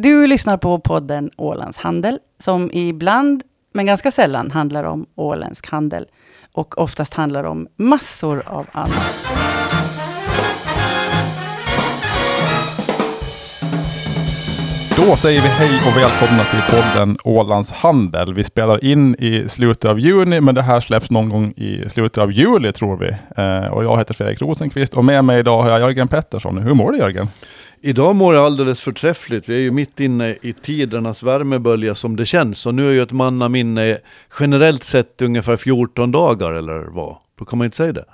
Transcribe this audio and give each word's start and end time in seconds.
Du 0.00 0.26
lyssnar 0.26 0.56
på 0.56 0.78
podden 0.78 1.30
Ålands 1.36 1.78
Handel, 1.78 2.18
som 2.38 2.70
ibland, 2.72 3.42
men 3.74 3.86
ganska 3.86 4.10
sällan, 4.10 4.50
handlar 4.50 4.84
om 4.84 5.06
åländsk 5.14 5.70
handel. 5.70 6.06
Och 6.52 6.78
oftast 6.78 7.14
handlar 7.14 7.44
om 7.44 7.68
massor 7.76 8.42
av 8.46 8.66
annat. 8.72 9.38
Då 14.96 15.16
säger 15.16 15.42
vi 15.42 15.48
hej 15.48 15.80
och 15.86 15.96
välkomna 15.96 16.42
till 16.44 16.76
podden 16.76 17.18
Ålands 17.24 17.72
Handel. 17.72 18.34
Vi 18.34 18.44
spelar 18.44 18.84
in 18.84 19.14
i 19.14 19.48
slutet 19.48 19.84
av 19.84 20.00
juni, 20.00 20.40
men 20.40 20.54
det 20.54 20.62
här 20.62 20.80
släpps 20.80 21.10
någon 21.10 21.28
gång 21.28 21.52
i 21.56 21.88
slutet 21.88 22.18
av 22.18 22.32
juli 22.32 22.72
tror 22.72 22.96
vi. 22.96 23.08
Eh, 23.36 23.72
och 23.72 23.84
jag 23.84 23.98
heter 23.98 24.14
Fredrik 24.14 24.42
Rosenqvist 24.42 24.94
och 24.94 25.04
med 25.04 25.24
mig 25.24 25.38
idag 25.38 25.62
har 25.62 25.70
jag 25.70 25.80
Jörgen 25.80 26.08
Pettersson. 26.08 26.58
Hur 26.58 26.74
mår 26.74 26.92
du 26.92 26.98
Jörgen? 26.98 27.28
Idag 27.80 28.16
mår 28.16 28.34
jag 28.34 28.44
alldeles 28.44 28.80
förträffligt. 28.80 29.48
Vi 29.48 29.54
är 29.54 29.60
ju 29.60 29.70
mitt 29.70 30.00
inne 30.00 30.36
i 30.42 30.52
tidernas 30.52 31.22
värmebölja 31.22 31.94
som 31.94 32.16
det 32.16 32.26
känns. 32.26 32.66
Och 32.66 32.74
nu 32.74 32.88
är 32.88 32.92
ju 32.92 33.02
ett 33.02 33.12
mannaminne 33.12 33.98
generellt 34.40 34.84
sett 34.84 35.22
ungefär 35.22 35.56
14 35.56 36.10
dagar 36.10 36.52
eller 36.52 36.94
vad? 36.94 37.16
Då 37.38 37.44
kan 37.44 37.58
man 37.58 37.64
inte 37.64 37.76
säga 37.76 37.92
det. 37.92 38.04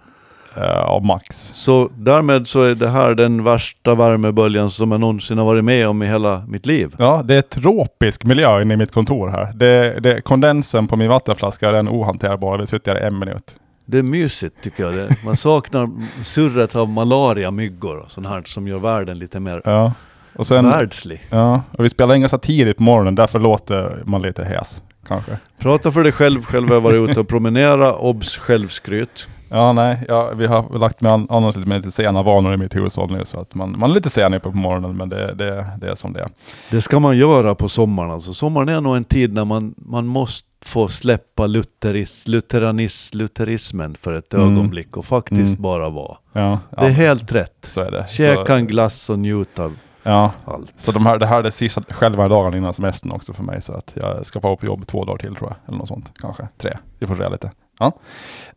Ja, 0.56 0.98
uh, 1.00 1.06
max. 1.06 1.36
Så 1.54 1.90
därmed 1.96 2.48
så 2.48 2.62
är 2.62 2.74
det 2.74 2.88
här 2.88 3.14
den 3.14 3.44
värsta 3.44 3.94
värmeböljan 3.94 4.70
som 4.70 4.92
jag 4.92 5.00
någonsin 5.00 5.38
har 5.38 5.44
varit 5.44 5.64
med 5.64 5.88
om 5.88 6.02
i 6.02 6.06
hela 6.06 6.44
mitt 6.48 6.66
liv. 6.66 6.94
Ja, 6.98 7.22
det 7.24 7.34
är 7.34 7.42
tropisk 7.42 8.24
miljö 8.24 8.62
inne 8.62 8.74
i 8.74 8.76
mitt 8.76 8.92
kontor 8.92 9.28
här. 9.28 9.52
Det, 9.52 10.00
det, 10.00 10.20
kondensen 10.20 10.88
på 10.88 10.96
min 10.96 11.08
vattenflaska 11.08 11.68
är 11.68 11.88
ohanterbar. 11.88 12.58
Vi 12.58 12.66
sitter 12.66 12.94
här 12.94 13.00
en 13.00 13.18
minut. 13.18 13.56
Det 13.86 13.98
är 13.98 14.02
mysigt 14.02 14.62
tycker 14.62 14.84
jag. 14.84 14.94
Det. 14.94 15.24
Man 15.24 15.36
saknar 15.36 15.90
surret 16.24 16.76
av 16.76 16.88
malaria-myggor 16.88 17.96
och 17.96 18.10
sånt 18.10 18.26
här 18.26 18.42
som 18.44 18.68
gör 18.68 18.78
världen 18.78 19.18
lite 19.18 19.40
mer 19.40 19.62
ja. 19.64 19.92
och 20.36 20.46
sen, 20.46 20.70
världslig. 20.70 21.20
Ja, 21.30 21.62
och 21.78 21.84
vi 21.84 21.88
spelar 21.88 22.14
inga 22.14 22.28
satir 22.28 22.72
på 22.72 22.82
morgonen, 22.82 23.14
därför 23.14 23.38
låter 23.38 24.02
man 24.04 24.22
lite 24.22 24.44
hes. 24.44 24.82
Kanske. 25.06 25.38
Prata 25.58 25.92
för 25.92 26.02
dig 26.02 26.12
själv, 26.12 26.42
själv 26.42 26.68
har 26.68 26.74
jag 26.74 26.80
varit 26.80 27.10
ute 27.10 27.20
och 27.20 27.28
promenera, 27.28 27.94
obs 27.94 28.36
självskryt. 28.36 29.28
Ja, 29.48 29.72
nej, 29.72 30.04
ja, 30.08 30.32
vi 30.34 30.46
har 30.46 30.78
lagt 30.78 31.00
med 31.00 31.26
annars 31.30 31.56
lite, 31.56 31.68
med 31.68 31.76
lite 31.76 31.90
sena 31.90 32.22
vanor 32.22 32.54
i 32.54 32.56
mitt 32.56 32.76
hushåll 32.76 33.12
nu, 33.12 33.24
så 33.24 33.40
att 33.40 33.54
man, 33.54 33.78
man 33.78 33.90
är 33.90 33.94
lite 33.94 34.10
sen 34.10 34.34
uppe 34.34 34.50
på 34.50 34.56
morgonen, 34.56 34.96
men 34.96 35.08
det, 35.08 35.34
det, 35.34 35.66
det 35.80 35.90
är 35.90 35.94
som 35.94 36.12
det 36.12 36.20
är. 36.20 36.28
Det 36.70 36.82
ska 36.82 37.00
man 37.00 37.16
göra 37.16 37.54
på 37.54 37.68
sommaren 37.68 38.10
alltså. 38.10 38.34
Sommaren 38.34 38.68
är 38.68 38.80
nog 38.80 38.96
en 38.96 39.04
tid 39.04 39.32
när 39.32 39.44
man, 39.44 39.74
man 39.76 40.06
måste 40.06 40.48
få 40.64 40.88
släppa 40.88 41.46
lutheris, 41.46 42.28
lutheranis, 42.28 43.14
lutherismen 43.14 43.94
för 43.94 44.12
ett 44.12 44.34
mm. 44.34 44.52
ögonblick 44.52 44.96
och 44.96 45.04
faktiskt 45.04 45.50
mm. 45.50 45.62
bara 45.62 45.88
vara. 45.88 46.16
Ja, 46.32 46.58
det 46.70 46.80
är 46.80 46.84
ja. 46.84 46.88
helt 46.88 47.32
rätt. 47.32 47.66
Så 47.68 47.80
är 47.80 47.90
det. 47.90 48.06
Käka 48.08 48.56
en 48.56 48.66
glass 48.66 49.10
och 49.10 49.18
njuta 49.18 49.64
av 49.64 49.76
ja. 50.02 50.32
allt. 50.44 50.74
Så 50.76 50.92
de 50.92 51.06
här, 51.06 51.18
det 51.18 51.26
här 51.26 51.38
är 51.38 51.42
det 51.42 51.50
sista 51.50 51.82
själva 51.88 52.28
dagen 52.28 52.56
innan 52.56 52.74
semestern 52.74 53.12
också 53.12 53.32
för 53.32 53.42
mig, 53.42 53.62
så 53.62 53.72
att 53.72 53.92
jag 53.96 54.26
ska 54.26 54.40
vara 54.40 54.56
på 54.56 54.66
jobb 54.66 54.86
två 54.86 55.04
dagar 55.04 55.18
till 55.18 55.34
tror 55.34 55.50
jag, 55.50 55.56
eller 55.68 55.78
något 55.78 55.88
sånt. 55.88 56.12
Kanske 56.20 56.48
tre. 56.58 56.72
Vi 56.98 57.06
får 57.06 57.16
se 57.16 57.28
lite. 57.28 57.50
Ja. 57.78 57.92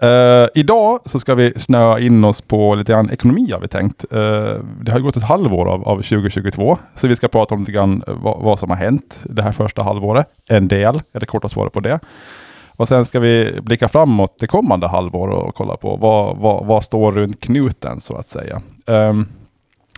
Uh, 0.04 0.48
idag 0.56 1.00
så 1.06 1.20
ska 1.20 1.36
vi 1.36 1.54
snöa 1.56 2.00
in 2.00 2.24
oss 2.24 2.42
på 2.42 2.76
lite 2.76 2.92
grann 2.92 3.10
ekonomi 3.10 3.52
har 3.52 3.60
vi 3.60 3.68
tänkt. 3.68 4.06
Uh, 4.14 4.20
det 4.82 4.92
har 4.92 5.00
gått 5.00 5.18
ett 5.18 5.24
halvår 5.24 5.66
av, 5.70 5.88
av 5.88 5.96
2022, 5.96 6.78
så 6.96 7.08
vi 7.08 7.16
ska 7.16 7.28
prata 7.28 7.56
om 7.56 7.60
lite 7.60 7.72
grann 7.72 8.04
eh, 8.08 8.14
vad, 8.14 8.42
vad, 8.42 8.60
som 8.60 8.70
har 8.70 8.78
hänt 8.78 9.24
det 9.24 9.42
här 9.42 9.52
första 9.52 9.84
halvåret. 9.84 10.28
En 10.50 10.68
del 10.68 11.02
är 11.14 11.20
det 11.20 11.26
korta 11.26 11.50
svaret 11.50 11.74
på 11.74 11.80
det. 11.80 12.00
Och 12.68 12.88
sen 12.88 13.06
ska 13.06 13.20
vi 13.20 13.60
blicka 13.62 13.90
framåt 13.90 14.36
det 14.40 14.48
kommande 14.48 14.88
halvåret 14.88 15.36
och 15.36 15.56
kolla 15.56 15.78
på 15.78 15.96
vad, 15.96 16.38
vad, 16.38 16.66
vad 16.66 16.84
står 16.84 17.12
runt 17.12 17.40
knuten 17.40 18.02
så 18.02 18.16
att 18.16 18.28
säga. 18.28 18.62
Um, 18.86 19.28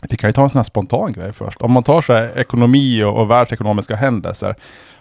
vi 0.10 0.18
kan 0.18 0.30
ju 0.30 0.34
ta 0.34 0.44
en 0.44 0.50
sån 0.50 0.60
här 0.60 0.64
spontan 0.64 1.14
grej 1.14 1.34
först. 1.34 1.62
Om 1.62 1.72
man 1.72 1.84
tar 1.84 2.02
så 2.02 2.14
här 2.14 2.38
ekonomi 2.40 3.04
och, 3.04 3.22
och 3.22 3.32
världsekonomiska 3.32 3.96
händelser. 3.96 4.56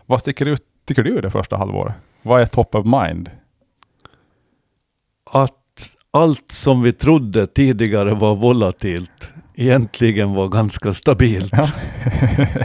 Vad 0.06 0.20
sticker 0.20 0.46
ut, 0.46 0.62
tycker 0.86 1.02
du, 1.02 1.20
det 1.20 1.30
första 1.30 1.56
halvåret? 1.56 1.94
Vad 2.22 2.40
är 2.40 2.46
top 2.46 2.74
of 2.74 2.84
mind? 2.84 3.30
Att 5.32 5.54
allt 6.10 6.52
som 6.52 6.82
vi 6.82 6.92
trodde 6.92 7.46
tidigare 7.46 8.14
var 8.14 8.34
volatilt 8.34 9.32
egentligen 9.58 10.34
var 10.34 10.48
ganska 10.48 10.94
stabilt. 10.94 11.52
Ja. 11.52 11.68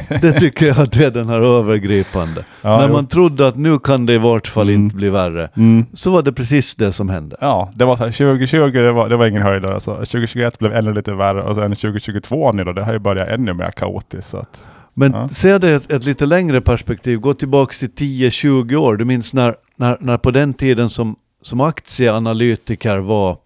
det 0.22 0.40
tycker 0.40 0.66
jag 0.66 0.79
att 0.79 0.96
är 0.96 1.12
den 1.12 1.29
här 1.29 1.40
övergripande. 1.40 2.46
Ja, 2.62 2.78
När 2.78 2.88
man 2.88 3.03
jo. 3.03 3.09
trodde 3.09 3.47
att 3.47 3.56
nu 3.56 3.79
kan 3.79 4.06
det 4.06 4.13
i 4.13 4.18
vart 4.18 4.47
fall 4.47 4.69
mm. 4.69 4.81
inte 4.81 4.96
bli 4.96 5.09
värre, 5.09 5.50
mm. 5.56 5.85
så 5.94 6.12
var 6.12 6.22
det 6.22 6.34
precis 6.34 6.75
det 6.75 6.94
som 6.94 7.09
hände. 7.09 7.35
Ja, 7.41 7.72
det 7.75 7.85
var 7.85 7.96
så 7.96 8.03
här, 8.03 8.12
2020 8.12 8.72
det 8.72 8.91
var, 8.91 9.09
det 9.09 9.18
var 9.18 9.28
ingen 9.28 9.41
höjdare. 9.41 9.73
Alltså. 9.73 9.96
2021 9.96 10.59
blev 10.59 10.73
ännu 10.73 10.94
lite 10.94 11.13
värre 11.13 11.44
och 11.44 11.56
sen 11.56 11.75
2022 11.75 12.52
nu 12.52 12.63
då, 12.63 12.73
det 12.73 12.84
har 12.84 12.94
ju 12.94 13.00
börjat 13.00 13.29
ännu 13.29 13.53
mer 13.53 13.72
kaotiskt. 13.72 14.29
Så 14.29 14.38
att, 14.38 14.66
Men 14.94 15.12
ja. 15.12 15.29
se 15.29 15.57
det 15.57 15.73
ett, 15.73 15.91
ett 15.91 16.06
lite 16.06 16.25
längre 16.25 16.62
perspektiv, 16.62 17.19
gå 17.19 17.34
tillbaka 17.34 17.73
till 17.73 17.90
10-20 17.90 18.75
år. 18.75 18.97
Du 18.97 19.06
minns 19.06 19.34
när, 19.34 19.56
när, 19.75 19.97
när 20.00 20.18
på 20.18 20.31
den 20.31 20.53
tiden 20.53 20.90
som 20.90 21.16
som 21.44 21.62
aktieanalytiker 21.62 22.98
var 22.98 23.38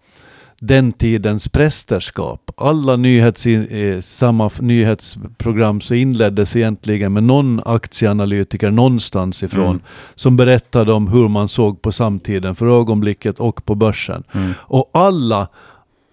den 0.60 0.92
tidens 0.92 1.48
prästerskap. 1.48 2.50
Alla 2.56 2.96
nyhets, 2.96 3.46
samma 4.02 4.50
nyhetsprogram 4.60 5.80
så 5.80 5.94
inleddes 5.94 6.56
egentligen 6.56 7.12
med 7.12 7.22
någon 7.22 7.60
aktieanalytiker 7.64 8.70
någonstans 8.70 9.42
ifrån 9.42 9.70
mm. 9.70 9.82
som 10.14 10.36
berättade 10.36 10.92
om 10.92 11.08
hur 11.08 11.28
man 11.28 11.48
såg 11.48 11.82
på 11.82 11.92
samtiden 11.92 12.54
för 12.54 12.80
ögonblicket 12.80 13.40
och 13.40 13.64
på 13.64 13.74
börsen. 13.74 14.24
Mm. 14.32 14.52
Och 14.58 14.90
alla 14.92 15.48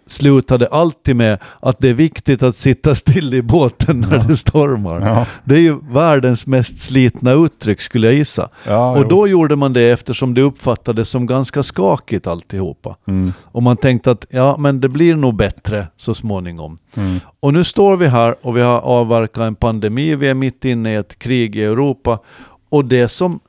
slutade 0.08 0.68
alltid 0.68 1.16
med 1.16 1.40
att 1.60 1.80
det 1.80 1.90
är 1.90 1.94
viktigt 1.94 2.44
att 2.44 2.56
sitta 2.56 2.96
still 2.96 3.34
i 3.34 3.42
båten 3.42 4.00
när 4.10 4.18
ja. 4.18 4.24
det 4.28 4.38
stormar. 4.38 5.02
Ja. 5.02 5.26
Det 5.44 5.56
är 5.56 5.60
ju 5.60 5.80
världens 5.82 6.48
mest 6.48 6.78
slitna 6.78 7.32
uttryck 7.32 7.82
skulle 7.82 8.08
jag 8.08 8.16
gissa. 8.16 8.50
Ja, 8.68 8.92
och 8.92 9.02
jo. 9.02 9.08
då 9.08 9.28
gjorde 9.28 9.56
man 9.56 9.74
det 9.74 9.90
eftersom 9.90 10.34
det 10.34 10.42
uppfattades 10.42 11.10
som 11.10 11.26
ganska 11.26 11.64
skakigt 11.64 12.28
alltihopa. 12.28 12.96
Mm. 13.08 13.34
Och 13.44 13.64
man 13.64 13.78
tänkte 13.78 14.12
att 14.12 14.26
ja, 14.30 14.56
men 14.60 14.82
det 14.82 14.90
blir 14.90 15.16
nog 15.16 15.36
bättre 15.36 15.88
så 15.98 16.14
småningom. 16.14 16.78
Mm. 16.96 17.20
Och 17.40 17.54
nu 17.54 17.64
står 17.64 17.98
vi 17.98 18.08
här 18.08 18.36
och 18.42 18.58
vi 18.58 18.62
har 18.62 18.80
avverkat 18.80 19.44
en 19.44 19.56
pandemi, 19.56 20.16
vi 20.16 20.28
är 20.28 20.34
mitt 20.34 20.66
inne 20.66 20.94
i 20.94 20.96
ett 20.96 21.20
krig 21.20 21.56
i 21.56 21.64
Europa. 21.64 22.20
Och 22.70 22.86
det 22.86 23.10
som, 23.10 23.40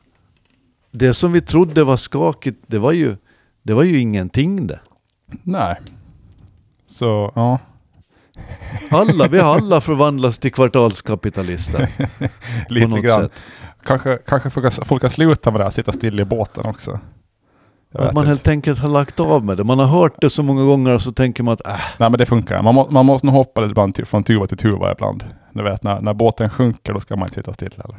det 0.91 1.15
som 1.15 1.33
vi 1.33 1.41
trodde 1.41 1.85
var 1.85 1.97
skakigt, 1.97 2.65
det 2.67 2.79
var 2.79 2.93
ju, 2.93 3.17
det 3.63 3.75
var 3.75 3.83
ju 3.83 4.01
ingenting 4.01 4.67
det. 4.67 4.81
Nej, 5.43 5.77
så 6.87 7.33
ja. 7.35 7.59
Alla, 8.91 9.29
vi 9.29 9.39
har 9.39 9.55
alla 9.55 9.81
förvandlats 9.81 10.39
till 10.39 10.53
kvartalskapitalister. 10.53 11.89
Lite 12.69 13.01
grann. 13.01 13.23
Sätt. 13.23 13.33
Kanske, 13.85 14.19
kanske 14.27 14.51
folk 14.85 15.03
har 15.03 15.09
slutat 15.09 15.53
med 15.53 15.61
det 15.61 15.65
här, 15.65 15.71
sitta 15.71 15.93
still 15.93 16.21
i 16.21 16.25
båten 16.25 16.67
också. 16.67 17.01
att 17.93 18.15
man 18.15 18.27
helt 18.27 18.49
enkelt 18.49 18.79
har 18.79 18.89
lagt 18.89 19.21
av 19.21 19.45
med 19.45 19.57
det. 19.57 19.65
Man 19.65 19.79
har 19.79 19.87
hört 19.87 20.21
det 20.21 20.31
så 20.31 20.43
många 20.43 20.65
gånger 20.65 20.95
och 20.95 21.03
så 21.03 21.13
tänker 21.13 21.43
man 21.43 21.55
att 21.55 21.67
äh. 21.67 21.73
Nej 21.99 22.11
men 22.11 22.19
det 22.19 22.27
funkar. 22.27 22.63
Man, 22.63 22.75
må, 22.75 22.89
man 22.91 23.07
måste 23.07 23.27
nog 23.27 23.35
hoppa 23.35 23.61
lite 23.61 23.71
ibland 23.71 24.09
från 24.09 24.25
tuva 24.25 24.47
till 24.47 24.59
tuva 24.59 24.93
ibland. 24.93 25.25
Du 25.53 25.63
vet 25.63 25.83
när, 25.83 26.01
när 26.01 26.15
båten 26.15 26.51
sjunker 26.51 26.93
då 26.93 27.01
ska 27.01 27.17
man 27.17 27.27
inte 27.27 27.35
sitta 27.35 27.53
still 27.53 27.75
heller. 27.77 27.97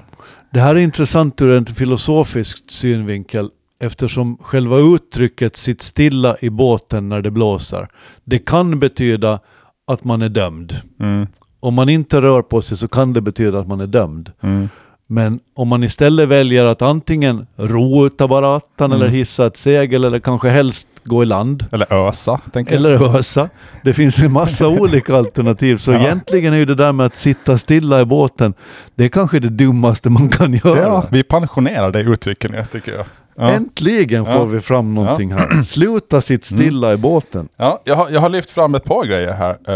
Det 0.52 0.60
här 0.60 0.76
är 0.76 0.80
intressant 0.80 1.42
ur 1.42 1.58
en 1.58 1.66
filosofisk 1.66 2.72
synvinkel 2.72 3.50
eftersom 3.80 4.38
själva 4.42 4.78
uttrycket 4.78 5.58
sitt 5.58 5.82
stilla 5.82 6.36
i 6.42 6.50
båten 6.50 7.10
när 7.10 7.22
det 7.22 7.32
blåser, 7.32 7.88
det 8.24 8.40
kan 8.40 8.80
betyda 8.80 9.40
att 9.88 10.04
man 10.04 10.22
är 10.22 10.30
dömd. 10.30 10.82
Mm. 11.00 11.28
Om 11.60 11.74
man 11.74 11.90
inte 11.90 12.22
rör 12.22 12.42
på 12.42 12.62
sig 12.62 12.78
så 12.78 12.88
kan 12.88 13.14
det 13.14 13.22
betyda 13.22 13.60
att 13.60 13.68
man 13.68 13.82
är 13.82 13.88
dömd. 13.88 14.32
Mm. 14.42 14.70
Men 15.10 15.40
om 15.56 15.68
man 15.68 15.84
istället 15.84 16.30
väljer 16.30 16.66
att 16.66 16.82
antingen 16.82 17.48
ro 17.56 18.06
utav 18.06 18.30
barattan 18.30 18.92
mm. 18.92 19.02
eller 19.02 19.12
hissa 19.12 19.48
ett 19.48 19.58
segel 19.58 20.04
eller 20.04 20.20
kanske 20.20 20.50
helst 20.50 20.88
gå 21.04 21.24
i 21.24 21.26
land. 21.26 21.66
Eller 21.72 21.94
ösa. 21.94 22.42
Eller 22.68 23.18
ösa. 23.18 23.50
Det 23.84 23.94
finns 23.94 24.20
en 24.20 24.32
massa 24.32 24.68
olika 24.82 25.16
alternativ. 25.16 25.78
Så 25.78 25.92
ja. 25.92 26.00
egentligen 26.00 26.54
är 26.54 26.58
ju 26.58 26.66
det 26.66 26.76
där 26.76 26.92
med 26.92 27.06
att 27.06 27.16
sitta 27.16 27.58
stilla 27.58 28.02
i 28.02 28.06
båten, 28.06 28.54
det 28.96 29.06
är 29.06 29.10
kanske 29.10 29.40
det 29.40 29.50
dummaste 29.50 30.10
man 30.10 30.30
kan 30.30 30.54
göra. 30.54 30.82
Ja, 30.82 31.06
vi 31.12 31.24
pensionerar 31.24 31.92
det 31.92 32.02
uttrycket 32.02 32.72
tycker 32.72 32.94
jag. 32.94 33.06
Ja. 33.40 33.52
Äntligen 33.52 34.26
får 34.26 34.34
ja. 34.34 34.46
vi 34.46 34.60
fram 34.60 34.94
någonting 34.94 35.30
ja. 35.30 35.38
här. 35.38 35.64
Sluta 35.64 36.22
sitt 36.22 36.46
stilla 36.46 36.88
mm. 36.88 37.00
i 37.00 37.02
båten. 37.02 37.50
Ja, 37.56 37.82
jag 37.86 37.96
har, 37.96 38.10
jag 38.10 38.22
har 38.22 38.30
lyft 38.30 38.50
fram 38.50 38.76
ett 38.76 38.84
par 38.84 39.06
grejer 39.06 39.34
här. 39.34 39.70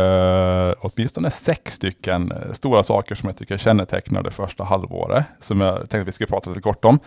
Uh, 0.69 0.75
åtminstone 0.79 1.31
sex 1.31 1.73
stycken 1.73 2.31
uh, 2.31 2.53
stora 2.53 2.83
saker 2.83 3.15
som 3.15 3.29
jag 3.29 3.37
tycker 3.37 3.57
kännetecknar 3.57 4.23
det 4.23 4.31
första 4.31 4.63
halvåret. 4.63 5.25
Som 5.39 5.61
jag 5.61 5.77
tänkte 5.77 6.01
att 6.01 6.07
vi 6.07 6.11
skulle 6.11 6.27
prata 6.27 6.49
lite 6.49 6.61
kort 6.61 6.85
om. 6.85 6.99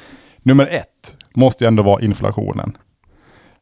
Nummer 0.43 0.67
ett 0.67 1.17
måste 1.35 1.65
ju 1.65 1.69
ändå 1.69 1.83
vara 1.83 2.03
inflationen. 2.03 2.77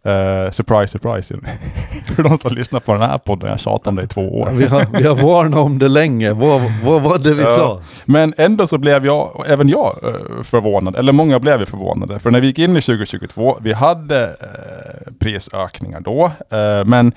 Uh, 0.07 0.51
surprise, 0.51 0.89
surprise. 0.89 1.35
För 2.17 2.23
de 2.23 2.39
som 2.39 2.55
lyssnar 2.55 2.81
på 2.81 2.93
den 2.93 3.03
här 3.03 3.19
podden, 3.19 3.51
jag 3.51 3.61
tjatat 3.61 3.87
om 3.87 3.97
det 3.97 4.03
i 4.03 4.07
två 4.07 4.41
år. 4.41 4.51
vi, 4.51 4.67
har, 4.67 4.87
vi 4.99 5.07
har 5.07 5.15
varnat 5.15 5.61
om 5.61 5.79
det 5.79 5.89
länge, 5.89 6.33
vad, 6.33 6.61
vad 6.85 7.03
var 7.03 7.19
det 7.19 7.35
vi 7.35 7.43
uh, 7.43 7.49
sa? 7.49 7.81
Men 8.05 8.35
ändå 8.37 8.67
så 8.67 8.79
blev 8.79 9.07
jag, 9.07 9.45
även 9.49 9.69
jag, 9.69 9.99
uh, 10.05 10.43
förvånad. 10.43 10.97
Eller 10.97 11.13
många 11.13 11.39
blev 11.39 11.61
ju 11.61 11.67
förvånade. 11.67 12.19
För 12.19 12.31
när 12.31 12.41
vi 12.41 12.47
gick 12.47 12.59
in 12.59 12.77
i 12.77 12.81
2022, 12.81 13.59
vi 13.61 13.73
hade 13.73 14.27
uh, 14.27 15.13
prisökningar 15.21 16.01
då. 16.01 16.33
men 16.87 17.13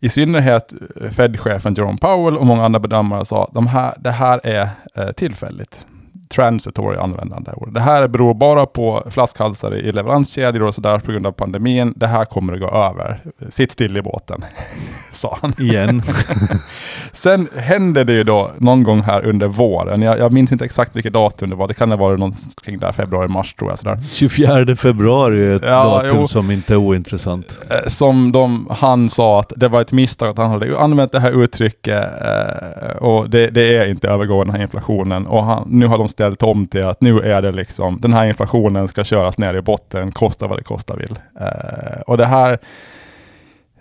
i 0.00 0.08
synnerhet 0.08 0.72
Fed-chefen 1.10 1.74
Jerome 1.74 1.98
Powell 1.98 2.38
och 2.38 2.46
många 2.46 2.64
andra 2.64 2.80
bedömare 2.80 3.24
sa 3.24 3.44
att 3.44 3.54
de 3.54 3.66
här, 3.66 3.94
det 3.98 4.10
här 4.10 4.40
är 4.44 4.68
tillfälligt. 5.12 5.86
Transitory 6.36 6.96
användande. 6.98 7.50
Och 7.50 7.72
det 7.72 7.80
här 7.80 8.08
beror 8.08 8.34
bara 8.34 8.66
på 8.66 9.02
flaskhalsar 9.10 9.74
i 9.74 9.92
leveranskedjor 9.92 10.62
och 10.62 10.74
sådär 10.74 10.98
på 10.98 11.12
grund 11.12 11.26
av 11.26 11.32
pandemin. 11.32 11.92
Det 11.96 12.06
här 12.06 12.24
kommer 12.24 12.52
att 12.52 12.60
gå 12.60 12.70
över. 12.70 13.20
Sitt 13.50 13.72
still 13.72 13.96
i 13.96 14.02
båten, 14.02 14.44
sa 15.12 15.38
han. 15.42 15.52
Igen. 15.58 16.02
Sen 17.12 17.48
hände 17.56 18.04
det 18.04 18.12
ju 18.12 18.24
då 18.24 18.50
någon 18.58 18.82
gång 18.82 19.00
här 19.02 19.24
under 19.26 19.46
våren. 19.46 20.02
Jag, 20.02 20.18
jag 20.18 20.32
minns 20.32 20.52
inte 20.52 20.64
exakt 20.64 20.96
vilket 20.96 21.12
datum 21.12 21.50
det 21.50 21.56
var. 21.56 21.68
Det 21.68 21.74
kan 21.74 21.90
ha 21.90 21.96
varit 21.96 22.18
någon 22.20 22.34
kring 22.64 22.78
där 22.78 22.92
februari-mars 22.92 23.54
tror 23.54 23.70
jag. 23.70 23.78
Sådär. 23.78 23.98
24 24.10 24.76
februari 24.76 25.46
är 25.46 25.56
ett 25.56 25.62
Ja, 25.62 25.84
datum 25.84 26.18
jo. 26.20 26.26
som 26.28 26.50
inte 26.50 26.72
är 26.72 26.76
ointressant. 26.76 27.58
Eh, 27.70 27.76
Som 27.86 28.32
de, 28.32 28.68
han 28.70 29.08
sa 29.08 29.40
att 29.40 29.52
det 29.56 29.68
var 29.68 29.80
ett 29.80 29.92
misstag 29.92 30.28
att 30.28 30.38
han 30.38 30.50
hade 30.50 30.78
använt 30.78 31.12
det 31.12 31.20
här 31.20 31.42
uttrycket 31.42 32.04
eh, 32.22 32.96
och 32.96 33.30
det, 33.30 33.46
det 33.50 33.76
är 33.76 33.86
inte 33.90 34.08
övergående 34.08 34.44
den 34.52 34.56
här 34.56 34.62
inflationen. 34.62 35.26
Och 35.26 35.44
han, 35.44 35.68
nu 35.70 35.86
har 35.86 35.98
de 35.98 36.08
ställt 36.08 36.23
ställt 36.24 36.42
om 36.42 36.66
till 36.66 36.86
att 36.86 37.00
nu 37.00 37.20
är 37.20 37.42
det 37.42 37.52
liksom, 37.52 38.00
den 38.00 38.12
här 38.12 38.26
inflationen 38.26 38.88
ska 38.88 39.04
köras 39.04 39.38
ner 39.38 39.54
i 39.54 39.60
botten, 39.60 40.12
kosta 40.12 40.46
vad 40.46 40.58
det 40.58 40.62
kosta 40.62 40.96
vill. 40.96 41.18
Eh, 41.40 42.00
och 42.06 42.16
det 42.16 42.26
här, 42.26 42.58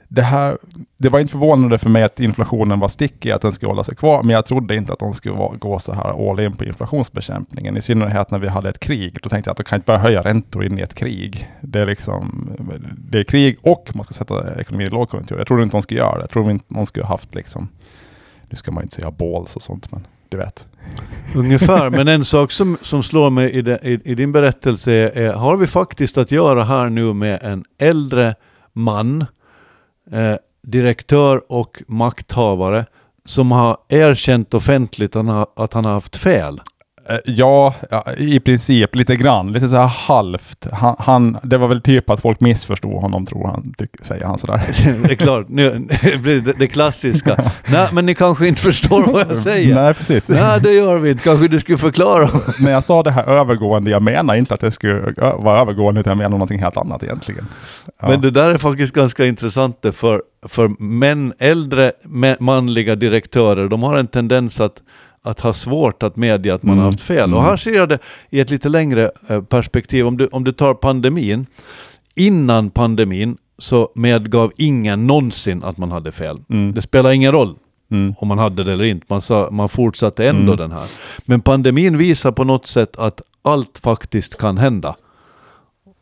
det 0.07 0.22
här, 0.22 0.57
det 0.98 1.10
var 1.10 1.19
inte 1.19 1.31
förvånande 1.31 1.78
för 1.78 1.90
mig 1.90 2.04
att 2.04 2.19
inflationen 2.19 2.80
var 2.80 2.88
stickig, 2.88 3.31
att 3.31 3.42
den 3.42 3.54
skulle 3.54 3.69
hålla 3.69 3.84
sig 3.84 3.95
kvar, 3.95 4.24
men 4.24 4.36
jag 4.36 4.45
trodde 4.45 4.75
inte 4.75 4.94
att 4.94 5.00
de 5.00 5.13
skulle 5.13 5.36
gå 5.60 5.80
så 5.80 5.94
här 5.94 6.30
all 6.30 6.40
in 6.40 6.51
på 6.51 6.66
inflationsbekämpningen. 6.66 7.78
I 7.78 7.81
synnerhet 7.81 8.31
när 8.31 8.40
vi 8.40 8.48
hade 8.48 8.69
ett 8.69 8.80
krig. 8.80 9.18
Då 9.22 9.30
tänkte 9.30 9.50
jag 9.50 9.51
att 9.51 9.57
de 9.57 9.63
kan 9.63 9.78
inte 9.78 9.86
börja 9.86 10.00
höja 10.00 10.22
räntor 10.22 10.66
in 10.66 10.80
i 10.80 10.81
ett 10.81 10.94
krig. 10.94 11.51
Det 11.62 11.80
är 11.80 11.86
liksom, 11.86 12.51
det 12.98 13.19
är 13.19 13.24
krig 13.24 13.57
och 13.63 13.92
man 13.94 14.04
ska 14.04 14.13
sätta 14.13 14.60
ekonomin 14.62 14.88
i 14.88 14.89
lågkonjunktur. 14.89 15.38
Jag 15.38 15.48
trodde 15.48 15.63
inte 15.63 15.78
de 15.78 15.81
skulle 15.81 16.00
göra 16.00 16.16
det. 16.16 16.22
Jag 16.22 16.30
trodde 16.30 16.51
inte 16.51 16.66
de 16.68 16.86
skulle 16.86 17.06
haft 17.06 17.36
liksom, 17.36 17.69
nu 18.50 18.56
ska 18.56 18.72
man 18.72 18.84
inte 18.84 18.96
säga 18.96 19.12
balls 19.12 19.56
och 19.56 19.62
sånt, 19.62 19.92
men 19.92 20.07
du 20.33 20.38
vet. 20.38 20.68
Ungefär, 21.35 21.89
men 21.89 22.07
en 22.07 22.25
sak 22.25 22.51
som, 22.51 22.77
som 22.81 23.03
slår 23.03 23.30
mig 23.30 23.51
i, 23.51 23.62
de, 23.62 23.71
i, 23.71 24.01
i 24.06 24.15
din 24.15 24.31
berättelse 24.31 24.91
är, 24.91 25.18
är, 25.18 25.33
har 25.33 25.57
vi 25.57 25.68
faktiskt 25.68 26.18
att 26.18 26.31
göra 26.31 26.63
här 26.63 26.89
nu 26.89 27.13
med 27.13 27.39
en 27.44 27.65
äldre 27.77 28.35
man, 28.74 29.25
eh, 30.12 30.35
direktör 30.62 31.41
och 31.51 31.83
makthavare, 31.88 32.85
som 33.25 33.51
har 33.51 33.77
erkänt 33.89 34.53
offentligt 34.53 35.15
att 35.15 35.25
han 35.25 35.35
har, 35.35 35.47
att 35.56 35.74
han 35.74 35.85
har 35.85 35.94
haft 35.94 36.15
fel. 36.15 36.62
Eh, 37.09 37.17
Ja, 37.25 37.75
i 38.17 38.39
princip 38.39 38.95
lite 38.95 39.15
grann. 39.15 39.51
Lite 39.51 39.67
så 39.67 39.75
här 39.75 39.88
halvt. 39.88 40.67
Han, 40.71 40.95
han, 41.00 41.38
det 41.44 41.57
var 41.57 41.67
väl 41.67 41.81
typ 41.81 42.09
att 42.09 42.21
folk 42.21 42.39
missförstod 42.39 43.01
honom, 43.01 43.25
tror 43.25 43.47
han, 43.47 43.73
tyck, 43.77 43.89
säger 44.01 44.25
han 44.25 44.38
sådär. 44.38 44.61
det 45.07 45.11
är 45.11 45.15
klart, 45.15 45.50
nu 45.50 45.88
det 46.03 46.17
blir 46.17 46.41
det, 46.41 46.53
det 46.57 46.67
klassiska. 46.67 47.38
Nej, 47.71 47.88
men 47.91 48.05
ni 48.05 48.15
kanske 48.15 48.47
inte 48.47 48.61
förstår 48.61 49.03
vad 49.11 49.21
jag 49.21 49.38
säger. 49.38 49.75
Nej, 49.75 49.94
precis. 49.94 50.29
Nej, 50.29 50.59
det 50.61 50.73
gör 50.73 50.97
vi 50.97 51.11
inte. 51.11 51.23
Kanske 51.23 51.47
du 51.47 51.59
skulle 51.59 51.77
förklara. 51.77 52.29
När 52.59 52.71
jag 52.71 52.83
sa 52.83 53.03
det 53.03 53.11
här 53.11 53.23
övergående, 53.23 53.91
jag 53.91 54.01
menar 54.01 54.35
inte 54.35 54.53
att 54.53 54.59
det 54.59 54.71
skulle 54.71 55.13
vara 55.38 55.59
övergående, 55.59 56.00
utan 56.00 56.11
jag 56.11 56.17
menar 56.17 56.29
någonting 56.29 56.59
helt 56.59 56.77
annat 56.77 57.03
egentligen. 57.03 57.47
Ja. 57.85 58.07
Men 58.07 58.21
det 58.21 58.31
där 58.31 58.50
är 58.50 58.57
faktiskt 58.57 58.94
ganska 58.94 59.25
intressant 59.25 59.85
för, 59.94 60.21
för 60.47 60.83
män, 60.83 61.33
äldre 61.39 61.91
manliga 62.39 62.95
direktörer, 62.95 63.67
de 63.69 63.83
har 63.83 63.97
en 63.97 64.07
tendens 64.07 64.59
att, 64.59 64.81
att 65.24 65.40
ha 65.40 65.54
svårt 65.54 66.04
att 66.04 66.16
medge 66.16 66.54
att 66.54 66.64
man 66.64 66.78
har 66.78 66.84
Mm. 66.84 66.94
haft 66.94 67.02
fel. 67.02 67.24
Mm. 67.24 67.34
Och 67.38 67.44
här 67.44 67.58
ser 67.58 67.75
jag 67.75 67.90
det 67.90 68.00
i 68.30 68.40
ett 68.40 68.50
lite 68.50 68.70
längre 68.70 69.12
eh, 69.30 69.42
perspektiv. 69.42 70.08
Om 70.08 70.18
du, 70.18 70.28
om 70.28 70.44
du 70.44 70.52
tar 70.52 70.74
pandemin, 70.74 71.46
innan 72.16 72.70
pandemin 72.70 73.38
så 73.58 73.90
medgav 73.96 74.52
ingen 74.58 75.08
någonsin 75.08 75.64
att 75.64 75.78
man 75.78 75.92
hade 75.92 76.12
fel. 76.12 76.38
Mm. 76.50 76.74
Det 76.74 76.81
spelar 76.81 77.12
ingen 77.12 77.31
roll 77.31 77.56
Mm. 77.92 78.14
om 78.18 78.28
man 78.28 78.38
hade 78.38 78.64
det 78.64 78.72
eller 78.74 78.84
inte. 78.84 79.06
Man, 79.10 79.22
sa, 79.22 79.50
man 79.52 79.70
fortsatte 79.70 80.28
ändå 80.30 80.54
Mm. 80.54 80.58
den 80.58 80.72
här. 80.72 80.88
Men 81.25 81.42
pandemin 81.42 81.98
visar 81.98 82.31
på 82.31 82.44
något 82.44 82.68
sätt 82.68 82.96
att 83.00 83.22
allt 83.42 83.78
faktiskt 83.84 84.38
kan 84.38 84.58
hända. 84.58 84.96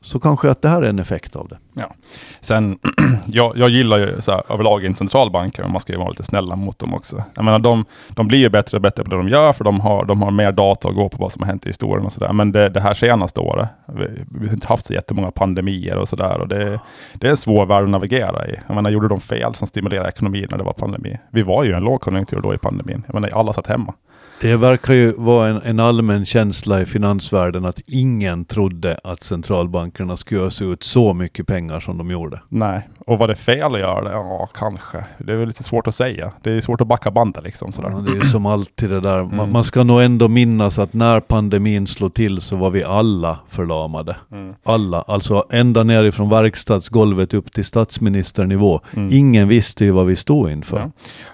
Så 0.04 0.20
kanske 0.20 0.50
att 0.50 0.62
det 0.62 0.70
här 0.70 0.82
är 0.82 0.90
en 0.90 1.00
effekt 1.00 1.36
av 1.36 1.48
det. 1.48 1.58
Ja. 1.74 1.94
Sen, 2.40 2.80
jag, 3.26 3.58
jag 3.58 3.70
gillar 3.70 3.98
ju 3.98 4.22
så 4.22 4.32
här, 4.32 4.44
överlag 4.50 4.86
inte 4.86 4.98
centralbanker, 4.98 5.64
men 5.64 5.72
man 5.72 5.82
ska 5.82 5.94
ju 5.94 6.00
vara 6.00 6.10
lite 6.10 6.24
snälla 6.24 6.56
mot 6.56 6.80
dem 6.80 6.94
också. 6.94 7.24
Jag 7.36 7.46
menar, 7.46 7.60
de, 7.60 7.86
de 8.10 8.28
blir 8.28 8.40
ju 8.40 8.50
bättre 8.50 8.78
och 8.78 8.82
bättre 8.82 9.04
på 9.04 9.10
det 9.10 9.18
de 9.18 9.30
gör, 9.30 9.54
för 9.54 9.64
de 9.64 9.80
har, 9.80 10.06
de 10.06 10.22
har 10.22 10.32
mer 10.32 10.52
data 10.52 10.90
att 10.90 10.96
gå 10.96 11.10
på 11.10 11.18
vad 11.18 11.32
som 11.32 11.42
har 11.42 11.48
hänt 11.48 11.66
i 11.66 11.70
historien 11.70 12.06
och 12.06 12.12
sådär. 12.12 12.34
Men 12.34 12.52
det, 12.52 12.70
det 12.70 12.82
här 12.82 12.94
senaste 12.94 13.42
året, 13.42 13.70
vi, 13.88 14.08
vi 14.40 14.48
har 14.48 14.54
inte 14.54 14.68
haft 14.68 14.86
så 14.86 14.94
jättemånga 14.94 15.32
pandemier 15.32 15.98
och 15.98 16.10
sådär. 16.10 16.46
Det, 16.50 16.80
det 17.14 17.28
är 17.28 17.32
en 17.32 17.38
svår 17.38 17.66
värld 17.66 17.84
att 17.84 17.90
navigera 17.90 18.48
i. 18.48 18.56
Jag 18.68 18.76
menar, 18.76 18.90
gjorde 18.90 19.08
de 19.08 19.22
fel 19.22 19.56
som 19.56 19.68
stimulerade 19.68 20.10
ekonomin 20.10 20.48
när 20.52 20.58
det 20.58 20.64
var 20.64 20.74
pandemi? 20.74 21.18
Vi 21.30 21.42
var 21.42 21.64
ju 21.64 21.72
i 21.72 21.74
en 21.74 21.84
lågkonjunktur 21.84 22.42
då 22.42 22.54
i 22.54 22.58
pandemin. 22.58 23.04
Jag 23.06 23.14
menar, 23.14 23.30
alla 23.30 23.54
satt 23.54 23.68
hemma. 23.68 23.94
Det 24.42 24.58
verkar 24.58 24.94
ju 24.94 25.14
vara 25.18 25.48
en, 25.48 25.62
en 25.64 25.80
allmän 25.80 26.26
känsla 26.26 26.82
i 26.82 26.86
finansvärlden 26.86 27.66
att 27.66 27.80
ingen 27.88 28.46
trodde 28.46 28.98
att 29.04 29.24
centralbankerna 29.24 30.18
skulle 30.18 30.42
ösa 30.42 30.64
ut 30.66 30.84
så 30.84 31.14
mycket 31.14 31.48
pengar 31.48 31.80
som 31.80 31.98
de 31.98 32.12
gjorde. 32.12 32.42
Nej, 32.50 32.88
och 33.00 33.20
var 33.20 33.28
det 33.28 33.36
fel 33.36 33.74
att 33.76 33.80
göra 33.80 34.04
det? 34.04 34.12
Ja, 34.12 34.50
kanske. 34.54 35.06
Det 35.18 35.34
är 35.34 35.38
väl 35.38 35.48
lite 35.48 35.64
svårt 35.64 35.88
att 35.88 35.96
säga. 35.96 36.32
Det 36.44 36.52
är 36.52 36.62
svårt 36.62 36.82
att 36.82 36.88
backa 36.88 37.12
bandet 37.12 37.44
liksom. 37.44 37.72
Sådär. 37.72 37.90
Ja, 37.90 37.98
det 38.12 38.18
är 38.18 38.22
som 38.26 38.46
alltid 38.46 38.90
det 38.90 39.00
där. 39.00 39.24
Man, 39.24 39.34
Mm. 39.34 39.52
man 39.54 39.64
ska 39.64 39.84
nog 39.84 40.02
ändå 40.02 40.28
minnas 40.28 40.80
att 40.80 40.94
när 40.94 41.20
pandemin 41.20 41.88
slog 41.88 42.14
till 42.14 42.42
så 42.42 42.56
var 42.56 42.70
vi 42.70 42.84
alla 42.84 43.40
förlamade. 43.50 44.16
Mm. 44.32 44.54
Alla, 44.64 45.02
alltså 45.02 45.46
ända 45.50 45.84
nerifrån 45.84 46.30
verkstadsgolvet 46.30 47.34
upp 47.34 47.52
till 47.54 47.66
statsministernivå. 47.66 48.80
Mm. 48.94 49.10
Ingen 49.14 49.48
visste 49.48 49.86
ju 49.86 49.92
vad 49.92 50.06
vi 50.06 50.16
stod 50.16 50.50
inför. 50.52 50.78
Ja. 50.80 50.92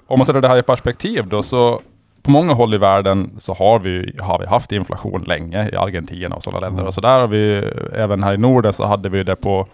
Om 0.08 0.20
man 0.20 0.26
sätter 0.26 0.42
det 0.42 0.48
här 0.48 0.58
i 0.58 0.64
perspektiv 0.64 1.28
då, 1.28 1.44
så 1.44 1.82
på 2.28 2.32
många 2.32 2.54
håll 2.54 2.74
i 2.74 2.78
världen 2.78 3.32
så 3.38 3.54
har 3.54 3.80
vi, 3.80 4.18
har 4.20 4.40
vi 4.40 4.46
haft 4.46 4.72
inflation 4.72 5.24
länge, 5.24 5.70
i 5.70 5.76
Argentina 5.76 6.36
och 6.36 6.44
sådana 6.44 6.60
länder. 6.60 6.80
Mm. 6.80 6.88
Och 6.88 6.94
så 6.94 7.02
där 7.02 7.20
har 7.20 7.28
vi, 7.28 7.72
även 7.94 8.24
här 8.24 8.34
i 8.34 8.38
Norden 8.38 8.74
så 8.74 8.88
hade 8.88 9.10
vi 9.10 9.24
det 9.24 9.36
på, 9.36 9.68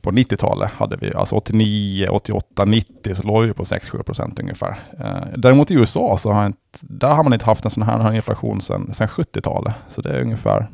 på 0.00 0.10
90-talet. 0.10 0.70
Hade 0.70 0.96
vi, 0.96 1.14
alltså 1.14 1.36
89, 1.36 2.06
88, 2.10 2.64
90 2.64 3.14
så 3.14 3.22
låg 3.22 3.44
vi 3.44 3.52
på 3.52 3.62
6-7 3.62 4.02
procent 4.02 4.40
ungefär. 4.40 4.78
Eh, 5.00 5.36
däremot 5.36 5.70
i 5.70 5.74
USA 5.74 6.16
så 6.18 6.32
har, 6.32 6.46
inte, 6.46 6.58
där 6.80 7.14
har 7.14 7.22
man 7.22 7.32
inte 7.32 7.46
haft 7.46 7.64
en 7.64 7.70
sån 7.70 7.82
här, 7.82 8.12
inflation 8.12 8.60
sedan 8.60 8.92
70-talet. 8.92 9.74
Så 9.88 10.02
det 10.02 10.10
är 10.10 10.20
ungefär, 10.20 10.66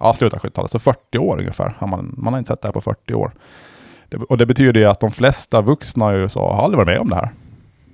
ja 0.00 0.14
slutet 0.14 0.44
av 0.44 0.50
70-talet, 0.50 0.70
så 0.70 0.78
40 0.78 1.18
år 1.18 1.38
ungefär. 1.38 1.74
Har 1.78 1.86
man, 1.86 2.14
man 2.16 2.32
har 2.32 2.38
inte 2.38 2.48
sett 2.48 2.62
det 2.62 2.68
här 2.68 2.72
på 2.72 2.80
40 2.80 3.14
år. 3.14 3.32
Det, 4.08 4.16
och 4.16 4.38
det 4.38 4.46
betyder 4.46 4.80
ju 4.80 4.86
att 4.86 5.00
de 5.00 5.10
flesta 5.10 5.60
vuxna 5.60 6.14
i 6.14 6.16
USA 6.16 6.54
har 6.54 6.64
aldrig 6.64 6.76
varit 6.76 6.88
med 6.88 6.98
om 6.98 7.08
det 7.08 7.16
här. 7.16 7.30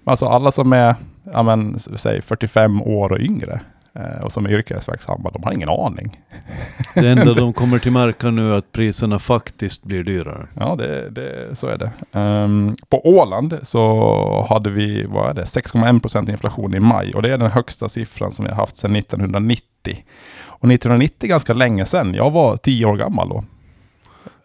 Alltså 0.05 0.27
alla 0.27 0.51
som 0.51 0.73
är, 0.73 0.95
ja 1.25 1.43
men, 1.43 1.79
säg 1.79 2.23
45 2.23 2.83
år 2.83 3.13
och 3.13 3.21
yngre 3.21 3.61
eh, 3.95 4.25
och 4.25 4.33
som 4.33 4.47
är 4.47 4.51
yrkesverksamma, 4.51 5.31
de 5.31 5.43
har 5.43 5.53
ingen 5.53 5.69
aning. 5.69 6.21
Det 6.95 7.09
enda 7.09 7.35
de 7.35 7.53
kommer 7.53 7.79
till 7.79 7.93
märka 8.03 8.31
nu 8.31 8.51
är 8.51 8.59
att 8.59 8.73
priserna 8.73 9.19
faktiskt 9.19 9.83
blir 9.83 10.05
dyrare. 10.05 10.47
Ja, 10.55 10.75
det, 10.77 11.11
det, 11.11 11.59
så 11.59 11.67
är 11.67 11.79
det. 11.79 11.93
Ehm, 12.13 12.77
på 12.89 13.09
Åland 13.09 13.59
så 13.63 14.47
hade 14.49 14.71
vi, 14.71 15.05
vad 15.05 15.31
är 15.31 15.35
det, 15.35 15.43
6,1 15.43 16.01
procent 16.01 16.29
inflation 16.29 16.75
i 16.75 16.81
maj 16.81 17.13
och 17.13 17.23
det 17.23 17.33
är 17.33 17.39
den 17.39 17.51
högsta 17.51 17.89
siffran 17.89 18.33
som 18.33 18.45
vi 18.45 18.51
har 18.51 18.57
haft 18.59 18.77
sedan 18.77 18.97
1990. 18.97 20.05
Och 20.45 20.73
1990 20.73 21.27
är 21.27 21.29
ganska 21.29 21.55
länge 21.55 21.87
sedan. 21.87 22.15
Jag 22.15 22.31
var 22.31 22.57
10 22.57 22.87
år 22.87 22.97
gammal 22.97 23.29
då. 23.29 23.45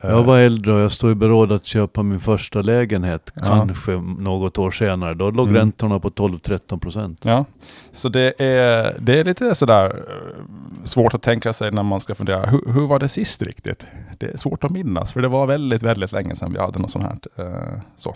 Jag 0.02 0.24
var 0.24 0.38
äldre 0.40 0.74
och 0.74 0.80
jag 0.80 0.92
stod 0.92 1.12
i 1.12 1.16
beråd 1.16 1.52
att 1.52 1.66
köpa 1.66 2.04
min 2.04 2.20
första 2.20 2.62
lägenhet, 2.62 3.32
Ja. 3.36 3.42
kanske 3.46 3.92
något 4.20 4.58
år 4.58 4.72
senare. 4.72 5.14
Då 5.14 5.32
låg 5.32 5.48
Mm. 5.48 5.56
räntorna 5.60 6.00
på 6.00 6.10
12-13 6.12 6.80
procent. 6.80 7.20
Ja, 7.26 7.46
så 7.92 8.10
det 8.10 8.42
är, 8.42 8.96
det 9.00 9.20
är 9.20 9.24
lite 9.24 9.56
sådär 9.56 9.86
eh, 9.90 10.84
svårt 10.84 11.14
att 11.14 11.22
tänka 11.22 11.54
sig 11.54 11.72
när 11.72 11.84
man 11.84 12.00
ska 12.00 12.16
fundera, 12.16 12.46
hur, 12.46 12.62
hur 12.74 12.88
var 12.88 13.00
det 13.00 13.10
sist 13.10 13.42
riktigt? 13.42 13.88
Det 14.18 14.26
är 14.34 14.38
svårt 14.38 14.64
att 14.64 14.72
minnas, 14.72 15.12
för 15.12 15.22
det 15.22 15.28
var 15.28 15.48
väldigt, 15.48 15.84
väldigt 15.84 16.12
länge 16.12 16.36
sedan 16.36 16.54
vi 16.54 16.60
hade 16.60 16.80
något 16.80 16.92
sånt 16.92 17.06
här. 17.06 17.18
eh, 17.46 17.80
Så. 17.98 18.16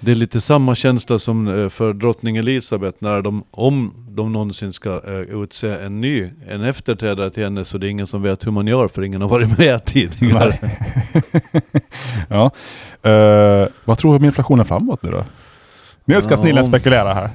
Det 0.00 0.10
är 0.10 0.14
lite 0.14 0.40
samma 0.40 0.74
känsla 0.74 1.18
som 1.18 1.48
eh, 1.48 1.68
för 1.68 1.92
drottning 1.92 2.36
Elisabeth 2.36 2.96
när 3.00 3.22
de, 3.22 3.44
om 3.50 3.94
de 4.08 4.32
någonsin 4.32 4.72
ska 4.72 4.90
eh, 4.90 5.42
utse 5.42 5.68
en 5.68 6.00
ny, 6.00 6.30
en 6.48 6.64
efterträdare 6.64 7.30
till 7.30 7.42
henne, 7.42 7.64
så 7.64 7.78
det 7.78 7.86
är 7.86 7.90
ingen 7.90 8.06
som 8.06 8.22
vet 8.22 8.46
hur 8.46 8.52
man 8.52 8.66
gör 8.66 8.88
för 8.88 9.02
ingen 9.02 9.22
har 9.22 9.28
varit 9.28 9.58
med 9.58 9.84
tidigare. 9.84 10.58
ja. 12.28 12.50
Eh, 13.10 13.68
vad 13.84 13.98
tror 13.98 14.12
du 14.12 14.16
om 14.18 14.24
inflationen 14.24 14.64
framåt 14.66 15.02
nu 15.02 15.10
då? 15.10 15.24
Nu 16.04 16.20
ska 16.20 16.30
Ja, 16.30 16.36
snillen 16.36 16.66
spekulera 16.66 17.14
här. 17.14 17.30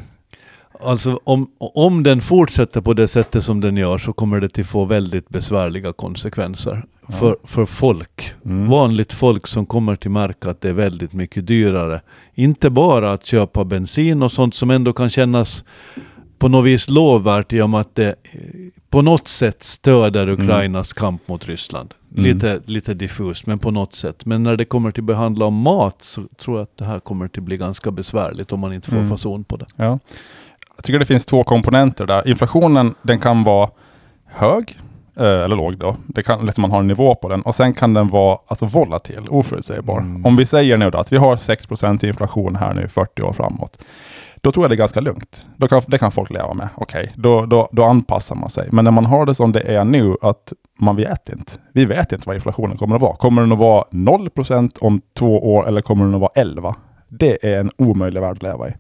Alltså 0.82 1.20
om, 1.24 1.48
om 1.58 2.04
den 2.04 2.22
fortsätter 2.22 2.82
på 2.82 2.94
det 2.94 3.08
sättet 3.08 3.44
som 3.44 3.62
den 3.62 3.78
gör 3.78 3.98
så 3.98 4.14
kommer 4.14 4.40
det 4.42 4.50
till 4.50 4.66
få 4.66 4.86
väldigt 4.86 5.30
besvärliga 5.30 5.94
konsekvenser. 5.94 6.84
Ja. 7.08 7.14
För, 7.14 7.38
för 7.44 7.66
folk, 7.66 8.34
Mm. 8.46 8.68
vanligt 8.70 9.14
folk 9.14 9.48
som 9.48 9.66
kommer 9.66 9.96
till 9.96 10.12
märka 10.12 10.50
att 10.50 10.62
det 10.62 10.70
är 10.70 10.74
väldigt 10.74 11.14
mycket 11.14 11.48
dyrare. 11.48 12.02
Inte 12.34 12.70
bara 12.70 13.12
att 13.14 13.26
köpa 13.26 13.64
bensin 13.64 14.24
och 14.24 14.32
sånt 14.32 14.56
som 14.56 14.70
ändå 14.70 14.94
kan 14.94 15.10
kännas 15.10 15.64
på 16.38 16.48
något 16.50 16.66
vis 16.66 16.90
lovvärt 16.90 17.54
i 17.54 17.62
och 17.62 17.70
med 17.70 17.80
att 17.82 17.96
det 17.96 18.08
eh, 18.08 18.40
på 18.90 19.02
något 19.02 19.28
sätt 19.28 19.64
stöder 19.64 20.30
Ukrainas 20.30 20.94
kamp 20.94 21.28
mot 21.28 21.48
Ryssland. 21.48 21.94
Mm. 22.18 22.24
Lite, 22.24 22.60
lite 22.66 22.94
diffust, 22.94 23.46
men 23.46 23.60
på 23.60 23.72
något 23.72 23.94
sätt. 23.94 24.26
Men 24.26 24.44
när 24.44 24.56
det 24.58 24.66
kommer 24.66 24.92
till 24.92 25.04
behandla 25.04 25.46
om 25.46 25.54
mat 25.56 25.98
så 26.02 26.22
tror 26.38 26.58
jag 26.58 26.64
att 26.64 26.78
det 26.78 26.86
här 26.86 27.00
kommer 27.00 27.28
till 27.28 27.42
bli 27.42 27.58
ganska 27.58 27.92
besvärligt 27.92 28.52
om 28.52 28.60
man 28.60 28.74
inte 28.74 28.90
får 28.90 28.98
Mm. 28.98 29.10
fason 29.10 29.44
på 29.44 29.58
det. 29.58 29.66
Ja. 29.76 30.00
Jag 30.76 30.84
tycker 30.84 31.00
det 31.00 31.06
finns 31.06 31.26
två 31.26 31.44
komponenter 31.44 32.06
där. 32.06 32.28
Inflationen, 32.28 32.96
den 33.02 33.20
kan 33.20 33.44
vara 33.44 33.70
hög, 34.26 34.80
eh, 35.18 35.26
eller 35.26 35.56
låg 35.56 35.78
då. 35.78 35.96
Det 36.08 36.24
kan, 36.24 36.46
liksom 36.46 36.62
man 36.62 36.72
har 36.72 36.80
en 36.80 36.88
nivå 36.88 37.16
på 37.16 37.30
den. 37.30 37.42
Och 37.42 37.56
sen 37.56 37.74
kan 37.74 37.94
den 37.94 38.08
vara 38.08 38.38
alltså, 38.48 38.66
volatil, 38.66 39.28
oförutsägbar. 39.30 40.00
Mm. 40.00 40.26
Om 40.26 40.36
vi 40.36 40.46
säger 40.46 40.78
nu 40.78 40.90
då 40.90 40.98
att 40.98 41.12
vi 41.12 41.18
har 41.18 41.36
6% 41.36 42.06
inflation 42.06 42.56
här 42.56 42.74
nu 42.74 42.88
40 42.88 43.22
år 43.22 43.34
framåt. 43.34 43.86
Då 44.42 44.52
tror 44.52 44.64
jag 44.64 44.72
det 44.72 44.76
är 44.76 44.78
ganska 44.78 45.00
lugnt. 45.00 45.48
Då 45.58 45.68
kan, 45.68 45.82
det 45.88 45.98
kan 45.98 46.12
folk 46.12 46.30
leva 46.30 46.54
med. 46.54 46.70
Okej, 46.76 47.14
då, 47.16 47.46
då, 47.46 47.70
då 47.72 47.84
anpassar 47.84 48.36
man 48.36 48.50
sig. 48.50 48.70
Men 48.72 48.86
när 48.86 48.92
man 48.92 49.06
har 49.06 49.26
det 49.26 49.36
som 49.36 49.52
det 49.52 49.60
är 49.60 49.84
nu, 49.84 50.16
att 50.22 50.54
man 50.80 50.96
vet 50.96 51.30
inte. 51.30 51.52
Vi 51.74 51.86
vet 51.86 52.12
inte 52.12 52.28
vad 52.28 52.36
inflationen 52.36 52.78
kommer 52.78 52.96
att 52.96 53.02
vara. 53.02 53.16
Kommer 53.16 53.42
den 53.42 53.52
att 53.52 53.58
vara 53.58 53.84
0% 53.92 54.78
om 54.82 55.02
två 55.18 55.54
år 55.54 55.68
eller 55.68 55.82
kommer 55.82 56.06
den 56.06 56.14
att 56.14 56.22
vara 56.22 56.32
11? 56.36 56.76
Det 57.10 57.54
är 57.54 57.60
en 57.60 57.72
omöjlig 57.78 58.22
värld 58.22 58.36
att 58.38 58.44
leva 58.44 58.70
i. 58.70 58.74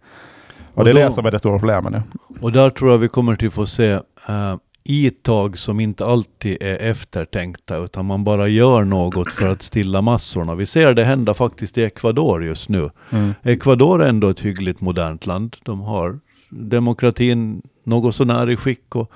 Och, 0.74 0.86
det 0.86 0.92
är 0.92 0.94
det 0.94 1.12
som 1.12 1.26
är 1.26 1.32
det 1.32 1.40
stora 1.40 1.60
problemet 1.60 1.92
nu. 1.92 2.02
Och 2.42 2.52
där 2.52 2.70
tror 2.70 2.92
jag 2.92 2.98
vi 2.98 3.08
kommer 3.08 3.36
till 3.36 3.52
få 3.52 3.66
se 3.66 3.94
uh, 3.94 4.56
itag 4.84 5.58
som 5.58 5.80
inte 5.80 6.06
alltid 6.06 6.58
är 6.62 6.76
eftertänkta 6.76 7.78
utan 7.78 8.06
man 8.06 8.24
bara 8.24 8.48
gör 8.48 8.84
något 8.84 9.34
för 9.34 9.48
att 9.48 9.62
stilla 9.62 10.02
massorna. 10.02 10.56
Vi 10.56 10.66
ser 10.66 10.94
det 10.94 11.04
hända 11.04 11.34
faktiskt 11.34 11.78
i 11.78 11.84
Ecuador 11.84 12.44
just 12.44 12.70
nu. 12.70 12.90
Mm. 13.10 13.34
Ecuador 13.44 14.04
är 14.04 14.10
ändå 14.10 14.30
ett 14.30 14.40
hyggligt 14.40 14.82
modernt 14.82 15.26
land. 15.26 15.58
De 15.64 15.82
har 15.82 16.20
demokratin 16.50 17.62
något 17.84 18.16
sånär 18.16 18.50
i 18.50 18.58
skick 18.58 18.96
och 18.96 19.12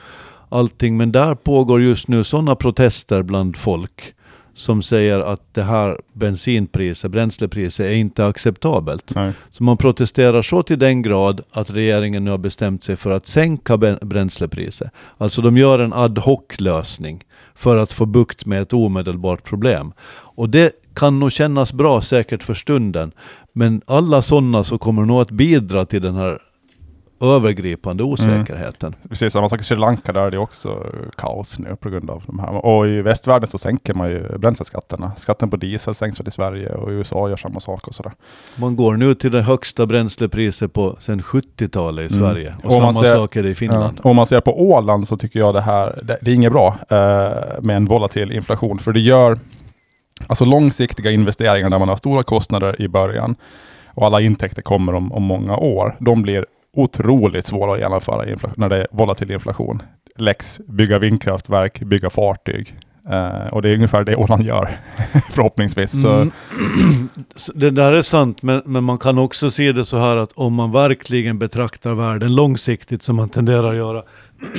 allting. 0.49 0.97
Men 0.97 1.11
där 1.11 1.35
pågår 1.35 1.81
just 1.81 2.07
nu 2.07 2.23
sådana 2.23 2.55
protester 2.55 3.23
bland 3.23 3.57
folk 3.57 4.13
som 4.57 4.81
säger 4.81 5.19
att 5.19 5.53
det 5.53 5.63
här 5.63 5.99
bensinpriset, 6.13 7.11
bränslepriset 7.11 7.85
är 7.85 7.91
inte 7.91 8.25
acceptabelt. 8.25 9.15
Nej. 9.15 9.31
Så 9.49 9.63
man 9.63 9.77
protesterar 9.77 10.41
så 10.41 10.63
till 10.63 10.79
den 10.79 11.01
grad 11.01 11.41
att 11.51 11.69
regeringen 11.69 12.23
nu 12.25 12.31
har 12.31 12.37
bestämt 12.37 12.83
sig 12.83 12.95
för 12.95 13.11
att 13.11 13.27
sänka 13.27 13.77
bränslepriset. 14.01 14.91
Alltså 15.17 15.41
de 15.41 15.57
gör 15.57 15.79
en 15.79 15.93
ad 15.93 16.21
hoc-lösning 16.21 17.23
för 17.55 17.77
att 17.77 17.93
få 17.93 18.05
bukt 18.05 18.45
med 18.45 18.61
ett 18.61 18.73
omedelbart 18.73 19.43
problem. 19.43 19.93
Och 20.09 20.49
det 20.49 20.71
kan 20.93 21.19
nog 21.19 21.31
kännas 21.31 21.73
bra 21.73 22.01
säkert 22.01 22.43
för 22.43 22.53
stunden. 22.53 23.11
Men 23.53 23.81
alla 23.85 24.21
sådana 24.21 24.63
så 24.63 24.77
kommer 24.77 25.05
nog 25.05 25.21
att 25.21 25.31
bidra 25.31 25.85
till 25.85 26.01
den 26.01 26.15
här 26.15 26.39
övergripande 27.21 28.03
osäkerheten. 28.03 28.95
Precis, 29.09 29.33
samma 29.33 29.49
sak 29.49 29.59
i 29.61 29.63
Sri 29.63 29.77
Lanka, 29.77 30.13
där 30.13 30.21
är 30.21 30.31
det 30.31 30.37
också 30.37 30.83
kaos 31.17 31.59
nu 31.59 31.75
på 31.75 31.89
grund 31.89 32.09
av 32.09 32.23
de 32.27 32.39
här. 32.39 32.65
Och 32.65 32.87
i 32.87 33.01
västvärlden 33.01 33.49
så 33.49 33.57
sänker 33.57 33.93
man 33.93 34.09
ju 34.09 34.37
bränsleskatterna. 34.37 35.11
Skatten 35.17 35.49
på 35.49 35.57
diesel 35.57 35.95
sänks 35.95 36.19
väl 36.19 36.27
i 36.27 36.31
Sverige 36.31 36.69
och 36.73 36.89
USA 36.89 37.29
gör 37.29 37.35
samma 37.37 37.59
sak 37.59 37.87
och 37.87 37.95
sådär. 37.95 38.11
Man 38.55 38.75
går 38.75 38.97
nu 38.97 39.15
till 39.15 39.31
det 39.31 39.41
högsta 39.41 39.85
bränslepriset 39.85 40.73
på 40.73 40.97
sedan 40.99 41.21
70-talet 41.21 42.11
i 42.11 42.15
Mm. 42.15 42.29
Sverige. 42.29 42.55
Och, 42.63 42.65
Och 42.75 42.81
man 42.81 42.93
samma 42.93 43.05
ser- 43.05 43.15
sak 43.15 43.35
är 43.35 43.43
det 43.43 43.49
i 43.49 43.55
Finland. 43.55 43.99
Ja. 44.03 44.09
Om 44.09 44.15
man 44.15 44.25
ser 44.27 44.41
på 44.41 44.61
Åland 44.61 45.07
så 45.07 45.17
tycker 45.17 45.39
jag 45.39 45.53
det 45.53 45.61
här, 45.61 45.99
det, 46.03 46.17
det 46.21 46.31
är 46.31 46.35
inget 46.35 46.51
bra 46.51 46.67
eh, 46.89 47.61
med 47.61 47.75
en 47.75 47.85
volatil 47.85 48.31
inflation. 48.31 48.79
För 48.79 48.91
det 48.93 48.99
gör 48.99 49.39
alltså 50.27 50.45
långsiktiga 50.45 51.11
investeringar 51.11 51.69
där 51.69 51.79
man 51.79 51.89
har 51.89 51.95
stora 51.95 52.23
kostnader 52.23 52.81
i 52.81 52.87
början 52.87 53.35
och 53.93 54.05
alla 54.05 54.21
intäkter 54.21 54.61
kommer 54.61 54.93
om, 54.95 55.11
om 55.11 55.23
många 55.23 55.57
år. 55.57 55.95
De 55.99 56.21
blir 56.21 56.45
otroligt 56.77 57.45
svåra 57.45 57.73
att 57.73 57.79
genomföra 57.79 58.51
när 58.55 58.69
det 58.69 58.77
är 58.77 58.87
volatil 58.91 59.31
inflation. 59.31 59.81
Lex, 60.15 60.61
bygga 60.67 60.99
vindkraftverk, 60.99 61.79
bygga 61.79 62.09
fartyg. 62.09 62.75
Uh, 63.11 63.47
och 63.53 63.61
det 63.61 63.69
är 63.69 63.73
ungefär 63.73 64.03
det 64.03 64.15
Åland 64.15 64.43
gör, 64.43 64.79
förhoppningsvis. 65.31 66.01
Så, 66.01 66.11
Mm. 66.11 66.31
Det 67.55 67.69
där 67.69 67.91
är 67.91 68.01
sant, 68.01 68.41
men, 68.41 68.61
men 68.65 68.83
man 68.83 68.97
kan 68.97 69.17
också 69.17 69.51
se 69.51 69.71
det 69.71 69.85
så 69.85 69.97
här 69.97 70.17
att 70.17 70.31
om 70.31 70.53
man 70.53 70.71
verkligen 70.71 71.39
betraktar 71.39 71.93
världen 71.93 72.35
långsiktigt, 72.35 73.03
som 73.03 73.15
man 73.15 73.29
tenderar 73.29 73.71
att 73.71 73.77
göra 73.77 74.03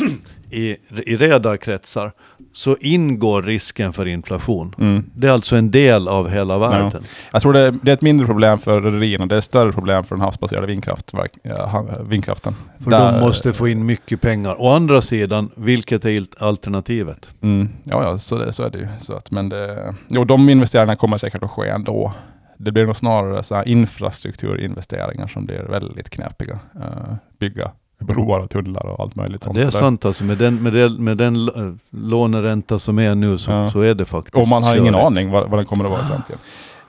i, 0.51 0.77
i 1.07 1.17
redarkretsar, 1.17 2.13
så 2.53 2.77
ingår 2.81 3.43
risken 3.43 3.93
för 3.93 4.07
inflation. 4.07 4.75
mm. 4.79 5.11
Det 5.15 5.27
är 5.29 5.33
alltså 5.33 5.57
en 5.57 5.71
del 5.71 6.09
av 6.09 6.29
hela 6.29 6.59
världen. 6.59 7.03
Jag 7.33 7.43
tror 7.43 7.53
det, 7.53 7.71
det 7.83 7.91
är 7.91 7.95
ett 7.95 8.03
mindre 8.03 8.27
problem 8.27 8.59
för 8.59 8.81
rederierna. 8.81 9.27
Det 9.27 9.35
är 9.35 9.39
ett 9.39 9.45
större 9.45 9.73
problem 9.73 10.05
för 10.05 10.15
den 10.15 10.23
havsbaserade 10.23 10.67
vindkraftverk, 10.67 11.33
ja, 11.43 11.67
ha- 11.67 12.03
vindkraften. 12.03 12.55
För 12.81 12.91
Där- 12.91 13.13
de 13.13 13.21
måste 13.21 13.53
få 13.53 13.69
in 13.69 13.87
mycket 13.87 14.21
pengar. 14.21 14.57
Å 14.63 14.71
andra 14.71 15.01
sidan, 15.01 15.51
vilket 15.57 16.05
är 16.05 16.25
alternativet? 16.39 17.29
Mm, 17.43 17.69
ja, 17.85 18.03
ja 18.03 18.19
så, 18.19 18.39
det, 18.39 18.53
så 18.53 18.63
är 18.63 18.71
det 18.71 18.79
ju. 18.79 18.87
Så 19.01 19.13
att, 19.15 19.31
men 19.31 19.49
det, 19.49 19.95
jo, 20.09 20.25
de 20.25 20.49
investeringarna 20.49 20.97
kommer 20.97 21.19
säkert 21.19 21.43
att 21.43 21.51
ske 21.51 21.69
ändå. 21.69 22.13
Det 22.61 22.73
blir 22.73 22.87
nog 22.87 22.97
snarare 22.97 23.43
så 23.43 23.63
infrastrukturinvesteringar 23.63 25.27
som 25.27 25.47
blir 25.47 25.63
väldigt 25.63 26.11
knepiga. 26.11 26.59
Uh, 26.77 27.15
bygga 27.41 27.71
broar 27.99 28.41
och 28.41 28.51
tunnlar 28.51 28.87
och 28.87 29.01
allt 29.01 29.17
möjligt 29.17 29.43
sånt. 29.43 29.55
Det 29.55 29.63
är 29.63 29.71
sant 29.71 30.05
alltså, 30.05 30.25
med 30.25 30.39
den, 30.39 30.63
med 30.63 30.73
den, 30.73 31.05
med 31.05 31.17
den 31.17 31.37
eh, 31.49 31.75
låneränta 31.91 32.79
som 32.79 32.99
är 32.99 33.15
nu 33.15 33.39
så, 33.39 33.51
Ja. 33.51 33.71
så 33.71 33.81
är 33.81 33.95
det 33.95 34.05
faktiskt 34.05 34.37
Och 34.37 34.49
man 34.49 34.63
har 34.63 34.77
ingen 34.77 34.93
körigt. 34.95 35.07
aning 35.07 35.31
vad, 35.31 35.51
vad 35.51 35.59
den 35.59 35.67
kommer 35.67 35.85
att 35.85 35.91
vara 35.91 36.03
i 36.03 36.07
framtiden. 36.07 36.39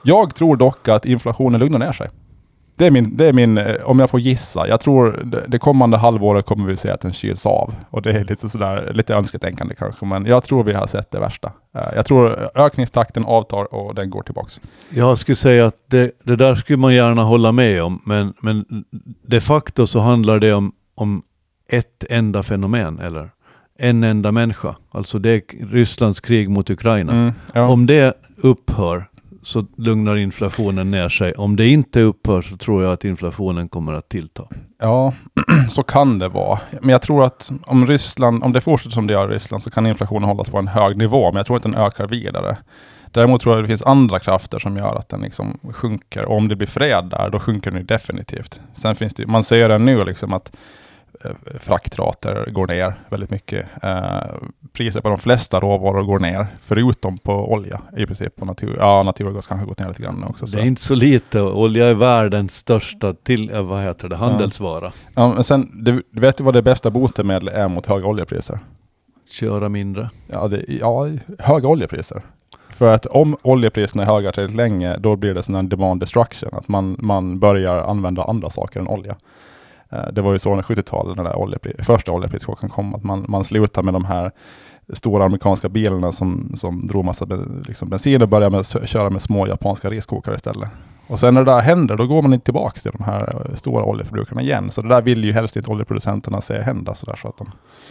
Jag 0.02 0.34
tror 0.34 0.56
dock 0.56 0.88
att 0.88 1.04
inflationen 1.06 1.60
lugnar 1.60 1.78
ner 1.78 1.92
sig. 1.92 2.08
Det 2.76 2.86
är 2.86 2.90
min, 2.90 3.16
det 3.16 3.28
är 3.28 3.32
min 3.32 3.58
eh, 3.58 3.74
om 3.84 3.98
jag 3.98 4.10
får 4.10 4.20
gissa. 4.20 4.68
Jag 4.68 4.80
tror 4.80 5.22
det, 5.24 5.44
det 5.48 5.58
kommande 5.58 5.98
halvåret 5.98 6.46
kommer 6.46 6.66
vi 6.66 6.76
se 6.76 6.90
att 6.90 7.00
den 7.00 7.12
kyls 7.12 7.46
av. 7.46 7.74
Och 7.90 8.02
det 8.02 8.10
är 8.12 8.24
lite 8.24 8.48
sådär, 8.48 8.90
lite 8.94 9.14
önsketänkande 9.14 9.74
kanske. 9.74 10.06
Men 10.06 10.26
jag 10.26 10.44
tror 10.44 10.64
vi 10.64 10.72
har 10.72 10.86
sett 10.86 11.10
det 11.10 11.20
värsta. 11.20 11.52
Eh, 11.76 11.82
Jag 11.96 12.06
tror 12.06 12.48
ökningstakten 12.54 13.24
avtar 13.24 13.74
och 13.74 13.94
den 13.94 14.10
går 14.10 14.22
tillbaks. 14.22 14.60
Jag 14.90 15.18
skulle 15.18 15.36
säga 15.36 15.66
att 15.66 15.76
det, 15.86 16.10
det 16.24 16.36
där 16.36 16.54
skulle 16.54 16.76
man 16.78 16.94
gärna 16.94 17.22
hålla 17.22 17.52
med 17.52 17.82
om, 17.82 18.02
men, 18.06 18.34
men 18.40 18.84
de 19.26 19.40
facto 19.40 19.86
så 19.86 20.00
handlar 20.00 20.38
det 20.38 20.52
om, 20.52 20.72
om 21.00 21.22
ett 21.68 22.04
enda 22.10 22.42
fenomen, 22.42 22.98
eller 22.98 23.30
en 23.78 24.04
enda 24.04 24.32
människa. 24.32 24.76
Alltså 24.90 25.18
det 25.18 25.30
är 25.30 25.66
Rysslands 25.66 26.20
krig 26.20 26.50
mot 26.50 26.70
Ukraina. 26.70 27.12
Mm, 27.12 27.32
ja. 27.52 27.68
Om 27.68 27.86
det 27.86 28.14
upphör 28.36 29.06
så 29.42 29.66
lugnar 29.76 30.16
inflationen 30.16 30.90
ner 30.90 31.08
sig. 31.08 31.32
Om 31.32 31.56
det 31.56 31.68
inte 31.68 32.00
upphör 32.00 32.42
så 32.42 32.56
tror 32.56 32.82
jag 32.82 32.92
att 32.92 33.04
inflationen 33.04 33.68
kommer 33.68 33.92
att 33.92 34.08
tillta. 34.08 34.42
Ja, 34.80 35.14
så 35.70 35.82
kan 35.82 36.18
det 36.18 36.28
vara. 36.28 36.60
Men 36.80 36.90
jag 36.90 37.02
tror 37.02 37.24
att 37.24 37.50
om 37.66 37.86
Ryssland, 37.86 38.44
om 38.44 38.52
det 38.52 38.60
fortsätter 38.60 38.94
som 38.94 39.06
det 39.06 39.12
gör 39.12 39.30
i 39.30 39.34
Ryssland 39.34 39.62
så 39.62 39.70
kan 39.70 39.86
inflationen 39.86 40.28
hållas 40.28 40.48
på 40.48 40.58
en 40.58 40.68
hög 40.68 40.96
nivå. 40.96 41.32
Men 41.32 41.36
jag 41.36 41.46
tror 41.46 41.56
inte 41.56 41.68
den 41.68 41.78
ökar 41.78 42.06
vidare. 42.06 42.56
Däremot 43.12 43.40
tror 43.40 43.54
jag 43.54 43.64
det 43.64 43.68
finns 43.68 43.82
andra 43.82 44.18
krafter 44.18 44.58
som 44.58 44.76
gör 44.76 44.96
att 44.96 45.08
den 45.08 45.20
liksom 45.20 45.58
sjunker. 45.72 46.24
Och 46.24 46.36
om 46.36 46.48
det 46.48 46.56
blir 46.56 46.68
fred 46.68 47.04
där, 47.10 47.30
då 47.30 47.38
sjunker 47.38 47.70
den 47.70 47.86
definitivt. 47.86 48.60
Sen 48.74 48.94
finns 48.94 49.14
det, 49.14 49.26
man 49.26 49.44
ser 49.44 49.68
det 49.68 49.78
nu 49.78 50.04
liksom 50.04 50.32
att 50.32 50.52
fraktrater 51.60 52.50
går 52.50 52.66
ner 52.66 52.94
väldigt 53.08 53.30
mycket. 53.30 53.66
Eh, 53.82 54.20
priser 54.72 55.00
på 55.00 55.08
de 55.08 55.18
flesta 55.18 55.60
råvaror 55.60 56.02
går 56.02 56.18
ner, 56.18 56.46
förutom 56.60 57.18
på 57.18 57.52
olja 57.52 57.80
i 57.96 58.06
princip. 58.06 58.40
Och 58.40 58.46
natur, 58.46 58.76
ja, 58.78 59.02
naturgas 59.02 59.46
kanske 59.46 59.66
gått 59.66 59.78
ner 59.78 59.88
lite 59.88 60.02
grann 60.02 60.24
också. 60.24 60.46
Så. 60.46 60.56
Det 60.56 60.62
är 60.62 60.66
inte 60.66 60.82
så 60.82 60.94
lite. 60.94 61.40
Olja 61.40 61.86
är 61.86 61.94
världens 61.94 62.56
största 62.56 63.14
till, 63.14 63.50
eh, 63.50 63.62
vad 63.62 63.82
heter 63.82 64.08
det, 64.08 64.16
handelsvara. 64.16 64.92
Ja, 65.14 65.34
men 65.34 65.44
sen, 65.44 65.84
du, 65.84 66.02
du 66.10 66.20
vet 66.20 66.40
ju 66.40 66.44
vad 66.44 66.54
det 66.54 66.62
bästa 66.62 66.90
botemedel 66.90 67.48
är 67.48 67.68
mot 67.68 67.86
höga 67.86 68.06
oljepriser? 68.06 68.58
Köra 69.30 69.68
mindre. 69.68 70.10
Ja, 70.26 70.48
det, 70.48 70.64
ja, 70.68 71.08
höga 71.38 71.68
oljepriser. 71.68 72.22
För 72.68 72.92
att 72.92 73.06
om 73.06 73.36
oljepriserna 73.42 74.02
är 74.02 74.06
höga 74.06 74.32
tillräckligt 74.32 74.56
länge, 74.56 74.96
då 74.96 75.16
blir 75.16 75.34
det 75.34 75.42
sån 75.42 75.68
demand 75.68 76.00
destruction. 76.00 76.50
Att 76.52 76.68
man, 76.68 76.96
man 76.98 77.38
börjar 77.38 77.78
använda 77.78 78.22
andra 78.22 78.50
saker 78.50 78.80
än 78.80 78.88
olja. 78.88 79.16
Eh, 79.92 80.12
Det 80.12 80.22
var 80.22 80.32
ju 80.32 80.38
så 80.38 80.50
under 80.50 80.62
70-talet, 80.64 81.16
när 81.16 81.24
den 81.24 81.32
oljepri- 81.32 81.84
första 81.84 82.12
oljeprischocken 82.12 82.68
kom, 82.68 82.94
att 82.94 83.04
man, 83.04 83.24
man 83.28 83.44
slutade 83.44 83.84
med 83.84 83.94
de 83.94 84.04
här 84.04 84.30
stora 84.92 85.24
amerikanska 85.24 85.68
bilarna 85.68 86.12
som, 86.12 86.52
som 86.56 86.86
drog 86.86 87.04
massa 87.04 87.26
liksom 87.68 87.88
bensin 87.88 88.22
och 88.22 88.28
började 88.28 88.56
med, 88.56 88.88
köra 88.88 89.10
med 89.10 89.22
små 89.22 89.46
japanska 89.46 89.90
riskokare 89.90 90.34
istället. 90.36 90.68
Och 91.06 91.20
sen 91.20 91.34
när 91.34 91.44
det 91.44 91.50
där 91.52 91.60
händer, 91.60 91.96
då 91.96 92.06
går 92.06 92.22
man 92.22 92.34
inte 92.34 92.44
tillbaka 92.44 92.78
till 92.80 92.90
de 92.98 93.04
här 93.04 93.46
eh, 93.50 93.54
stora 93.54 93.84
oljeförbrukarna 93.84 94.42
igen. 94.42 94.70
Så 94.70 94.82
det 94.82 94.88
där 94.88 95.02
vill 95.02 95.24
ju 95.24 95.32
helst 95.32 95.56
inte 95.56 95.70
oljeproducenterna 95.70 96.40
se 96.40 96.60
hända. 96.62 96.94
Så 96.94 97.06
där, 97.06 97.16
så 97.16 97.28
att 97.28 97.36
de, 97.38 97.50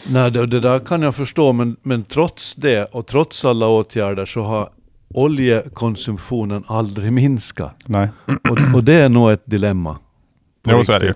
Nej, 0.09 0.31
det, 0.31 0.45
det 0.45 0.59
där 0.59 0.79
kan 0.79 1.01
jag 1.01 1.15
förstå, 1.15 1.53
men, 1.53 1.75
men 1.83 2.03
trots 2.03 2.55
det 2.55 2.85
och 2.85 3.05
trots 3.07 3.45
alla 3.45 3.67
åtgärder 3.67 4.25
så 4.25 4.41
har 4.43 4.69
oljekonsumtionen 5.13 6.63
aldrig 6.67 7.13
minskat. 7.13 7.71
nej. 7.85 8.09
Och, 8.25 8.75
och 8.75 8.83
det 8.83 8.93
är 8.93 9.09
nog 9.09 9.31
ett 9.31 9.43
dilemma. 9.45 9.97
Jo, 10.71 10.83
så 10.83 10.93
är 10.93 10.99
det 10.99 11.05
ju. 11.05 11.13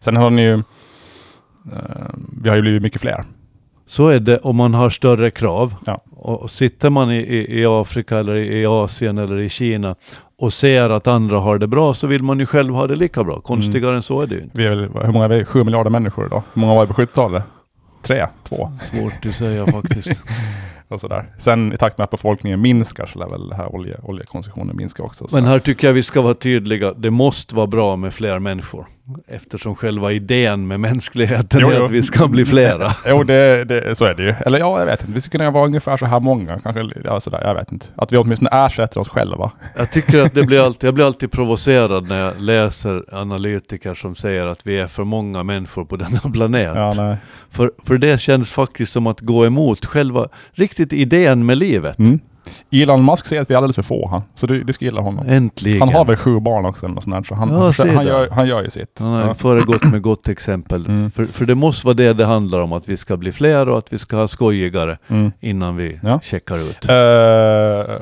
Sen 0.00 0.16
har 0.16 0.30
ni 0.30 0.42
ju, 0.42 0.54
eh, 0.54 0.62
vi 2.42 2.48
har 2.48 2.56
ju 2.56 2.62
blivit 2.62 2.82
mycket 2.82 3.00
fler. 3.00 3.24
Så 3.86 4.08
är 4.08 4.20
det 4.20 4.38
om 4.38 4.56
man 4.56 4.74
har 4.74 4.90
större 4.90 5.30
krav. 5.30 5.74
Ja. 5.86 6.00
Och, 6.10 6.50
sitter 6.50 6.90
man 6.90 7.10
i, 7.12 7.16
i, 7.16 7.60
i 7.60 7.66
Afrika 7.66 8.18
eller 8.18 8.36
i, 8.36 8.66
Asien 8.66 9.18
eller 9.18 9.40
i 9.40 9.48
Kina 9.48 9.94
och 10.38 10.52
ser 10.52 10.90
att 10.90 11.06
andra 11.06 11.38
har 11.38 11.58
det 11.58 11.66
bra 11.66 11.94
så 11.94 12.06
vill 12.06 12.22
man 12.22 12.38
ju 12.40 12.46
själv 12.46 12.74
ha 12.74 12.86
det 12.86 12.96
lika 12.96 13.24
bra. 13.24 13.40
Konstigare 13.40 13.86
Mm. 13.88 13.96
än 13.96 14.02
så 14.02 14.20
är 14.20 14.26
det 14.26 14.34
ju 14.34 14.42
inte. 14.42 14.58
Vi 14.58 14.66
är 14.66 14.70
väl, 14.70 14.88
hur 15.04 15.12
många 15.12 15.24
är 15.24 15.28
vi? 15.28 15.44
Sju 15.44 15.64
miljarder 15.64 15.90
människor 15.90 16.26
idag. 16.26 16.42
Hur 16.54 16.60
många 16.60 16.74
var 16.74 16.86
det 16.86 16.92
på 16.94 17.02
70-talet? 17.02 17.42
Tre? 18.02 18.26
Två? 18.48 18.70
Svårt 18.80 19.26
att 19.26 19.34
säga 19.34 19.66
faktiskt. 19.66 20.22
Och 20.88 21.00
sådär. 21.00 21.34
Sen 21.38 21.72
i 21.72 21.76
takt 21.76 21.98
med 21.98 22.04
att 22.04 22.10
befolkningen 22.10 22.60
minskar 22.60 23.06
så 23.06 23.18
lär 23.18 23.28
väl 23.28 23.48
det 23.48 23.56
här 23.56 23.74
olje, 23.74 23.96
oljekonsumtionen 24.02 24.76
minska 24.76 25.02
också. 25.02 25.28
Så. 25.28 25.36
Men 25.36 25.44
här 25.44 25.58
tycker 25.58 25.86
jag 25.86 25.94
vi 25.94 26.02
ska 26.02 26.22
vara 26.22 26.34
tydliga. 26.34 26.92
Det 26.96 27.10
måste 27.10 27.54
vara 27.56 27.66
bra 27.66 27.96
med 27.96 28.14
fler 28.14 28.38
människor. 28.38 28.86
Eftersom 29.28 29.76
själva 29.76 30.12
idén 30.12 30.66
med 30.66 30.80
mänskligheten 30.80 31.60
Jo, 31.62 31.68
är 31.68 31.78
jo. 31.78 31.84
att 31.84 31.90
vi 31.90 32.02
ska 32.02 32.28
bli 32.28 32.44
flera. 32.44 32.92
Jo, 33.08 33.22
det, 33.22 33.64
det, 33.64 33.94
så 33.94 34.04
är 34.04 34.14
det 34.14 34.22
ju. 34.22 34.34
Eller 34.46 34.58
ja, 34.58 34.78
jag 34.78 34.86
vet 34.86 35.00
inte. 35.00 35.12
Vi 35.12 35.20
skulle 35.20 35.44
kunna 35.44 35.50
vara 35.50 35.64
ungefär 35.66 35.96
så 35.96 36.06
här 36.06 36.20
många. 36.20 36.58
Kanske, 36.58 37.00
ja, 37.04 37.20
sådär, 37.20 37.40
jag 37.44 37.54
vet 37.54 37.72
inte. 37.72 37.86
Att 37.96 38.12
vi 38.12 38.16
åtminstone 38.16 38.50
ersätter 38.52 39.00
oss 39.00 39.08
själva. 39.08 39.52
Jag 39.76 39.90
tycker 39.92 40.22
att 40.22 40.34
det 40.34 40.42
blir 40.42 40.60
alltid, 40.64 40.88
jag 40.88 40.94
blir 40.94 41.06
alltid 41.06 41.32
provocerad 41.32 42.08
när 42.08 42.20
jag 42.20 42.40
läser 42.40 43.04
analytiker 43.12 43.94
som 43.94 44.14
säger 44.14 44.46
att 44.46 44.66
vi 44.66 44.78
är 44.78 44.86
för 44.86 45.04
många 45.04 45.42
människor 45.42 45.84
på 45.84 45.96
denna 45.96 46.20
planet. 46.32 46.72
Ja. 46.74 47.16
För, 47.50 47.72
för 47.86 47.98
det 47.98 48.20
känns 48.20 48.52
faktiskt 48.52 48.92
som 48.92 49.06
att 49.06 49.20
gå 49.20 49.46
emot 49.46 49.86
själva, 49.86 50.28
riktigt 50.52 50.92
idén 50.92 51.46
med 51.46 51.58
livet. 51.58 51.98
Mm. 51.98 52.20
Elon 52.70 53.04
Musk 53.04 53.26
säger 53.26 53.42
att 53.42 53.50
vi 53.50 53.54
är 53.54 53.58
alldeles 53.58 53.76
för 53.76 53.82
få 53.82 54.08
han. 54.08 54.22
Så 54.34 54.46
du, 54.46 54.64
du 54.64 54.72
ska 54.72 54.84
gilla 54.84 55.00
honom. 55.00 55.24
Äntligen. 55.28 55.80
Han 55.80 55.88
har 55.88 56.04
väl 56.04 56.16
sju 56.16 56.40
barn 56.40 56.64
också 56.66 56.86
eller 56.86 57.00
sånt 57.00 57.26
så 57.26 57.34
han, 57.34 57.48
Ja, 57.48 57.72
han, 57.78 57.88
han, 57.96 58.06
gör, 58.06 58.28
han 58.30 58.46
gör 58.48 58.62
ju 58.62 58.70
sitt. 58.70 58.98
Han 59.00 59.08
har 59.12 59.20
Ja. 59.22 59.34
föregått 59.34 59.84
med 59.84 60.02
gott 60.02 60.28
exempel. 60.28 60.86
Mm. 60.86 61.10
För, 61.10 61.24
för 61.24 61.46
det 61.46 61.54
måste 61.54 61.86
vara 61.86 61.94
det 61.94 62.12
det 62.12 62.24
handlar 62.24 62.60
om, 62.60 62.72
att 62.72 62.88
vi 62.88 62.96
ska 62.96 63.16
bli 63.16 63.32
fler 63.32 63.68
och 63.68 63.78
att 63.78 63.92
vi 63.92 63.98
ska 63.98 64.16
ha 64.16 64.28
skojigare 64.28 64.98
Mm. 65.08 65.32
innan 65.40 65.76
vi 65.76 66.00
Ja. 66.02 66.20
checkar 66.22 66.56
ut. 66.56 66.84
Eh, 66.84 66.88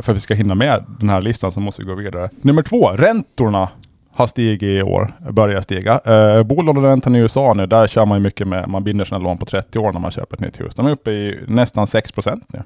för 0.02 0.10
att 0.12 0.16
vi 0.16 0.20
ska 0.20 0.34
hinna 0.34 0.54
med 0.54 0.84
den 1.00 1.08
här 1.08 1.20
listan 1.22 1.52
så 1.52 1.60
måste 1.60 1.82
vi 1.82 1.88
gå 1.88 1.94
vidare. 1.94 2.30
Nummer 2.42 2.62
två, 2.62 2.88
räntorna 2.90 3.68
har 4.14 4.26
stigit 4.26 4.62
i 4.62 4.82
år, 4.82 5.12
börjar 5.30 5.60
stiga. 5.60 6.00
Uh, 6.08 6.42
bolåneräntan 6.42 7.16
i 7.16 7.18
USA 7.18 7.54
nu, 7.54 7.66
där 7.66 7.86
kör 7.86 8.06
man 8.06 8.18
ju 8.18 8.22
mycket 8.24 8.48
med, 8.48 8.68
man 8.68 8.84
binder 8.84 9.04
sina 9.04 9.18
lån 9.18 9.38
på 9.38 9.46
30 9.46 9.78
år 9.78 9.92
när 9.92 10.00
man 10.00 10.10
köper 10.10 10.36
ett 10.36 10.40
nytt 10.40 10.60
hus. 10.60 10.74
De 10.74 10.86
är 10.86 10.90
uppe 10.90 11.10
i 11.10 11.38
nästan 11.48 11.86
6 11.86 12.12
procent 12.12 12.44
nu. 12.52 12.62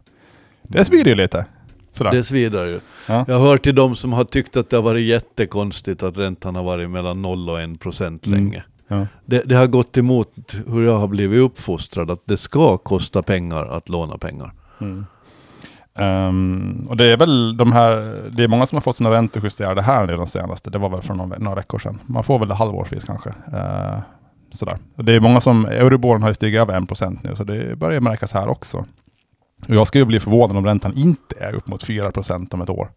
Det 0.63 0.85
svider 0.85 1.11
ju 1.11 1.15
lite. 1.15 1.45
Sådär. 1.97 2.11
Det 2.11 2.25
svider 2.25 2.65
ju. 2.65 2.81
Ja. 3.09 3.25
Jag 3.29 3.39
hör 3.41 3.57
till 3.59 3.75
de 3.75 3.97
som 3.97 4.13
har 4.13 4.25
tyckt 4.25 4.57
att 4.57 4.71
det 4.71 4.77
har 4.77 4.83
varit 4.83 5.07
jättekonstigt 5.07 6.03
att 6.03 6.19
räntan 6.19 6.55
har 6.55 6.63
varit 6.63 6.91
mellan 6.91 7.23
0 7.23 7.51
och 7.51 7.61
1 7.61 7.81
procent 7.81 8.27
Mm. 8.27 8.39
länge. 8.39 8.65
Ja. 8.89 9.07
Det, 9.25 9.43
det 9.47 9.55
har 9.55 9.67
gått 9.67 9.97
emot 9.97 10.55
hur 10.67 10.83
jag 10.85 10.99
har 10.99 11.07
blivit 11.07 11.43
uppfostrad, 11.43 12.11
att 12.11 12.23
det 12.25 12.37
ska 12.37 12.77
kosta 12.77 13.23
pengar 13.23 13.63
att 13.77 13.89
låna 13.89 14.19
pengar. 14.19 14.53
Mm. 14.81 15.07
Ehm, 15.99 16.87
och 16.89 16.97
det 16.97 17.05
är 17.05 17.17
väl 17.17 17.57
de 17.57 17.73
här, 17.73 18.21
det 18.31 18.45
är 18.45 18.49
många 18.49 18.67
som 18.67 18.77
har 18.77 18.81
fått 18.81 18.97
sina 18.97 19.11
räntor 19.11 19.45
justerade 19.45 19.83
här 19.83 20.07
nu 20.07 20.17
de 20.17 20.27
senaste. 20.27 20.71
Det 20.71 20.79
var 20.79 20.89
väl 20.89 21.03
för 21.03 21.15
några, 21.15 21.39
några 21.39 21.55
veckor 21.55 21.79
sedan. 21.79 21.99
Man 22.07 22.25
får 22.25 22.39
väl 22.39 22.49
det 22.49 22.55
halvårsvis 22.55 23.05
kanske. 23.05 23.29
Uh, 23.29 23.99
sådär. 24.51 24.79
Och 24.97 25.05
det 25.05 25.13
är 25.13 25.21
många 25.21 25.41
som, 25.41 25.65
Euriborn 25.67 26.23
har 26.23 26.29
ju 26.29 26.35
stigit 26.35 26.61
över 26.61 26.81
1% 26.81 27.19
nu, 27.25 27.37
så 27.37 27.45
det 27.45 27.77
börjar 27.79 28.01
märkas 28.01 28.33
här 28.33 28.49
också. 28.49 28.85
Och 29.69 29.75
jag 29.75 29.87
skulle 29.87 30.05
bli 30.05 30.21
förvånad 30.21 30.57
om 30.57 30.67
räntan 30.67 30.93
inte 30.97 31.37
är 31.39 31.55
upp 31.55 31.69
mot 31.69 31.85
4% 31.85 32.55
om 32.55 32.61
ett 32.61 32.71
år. 32.71 32.89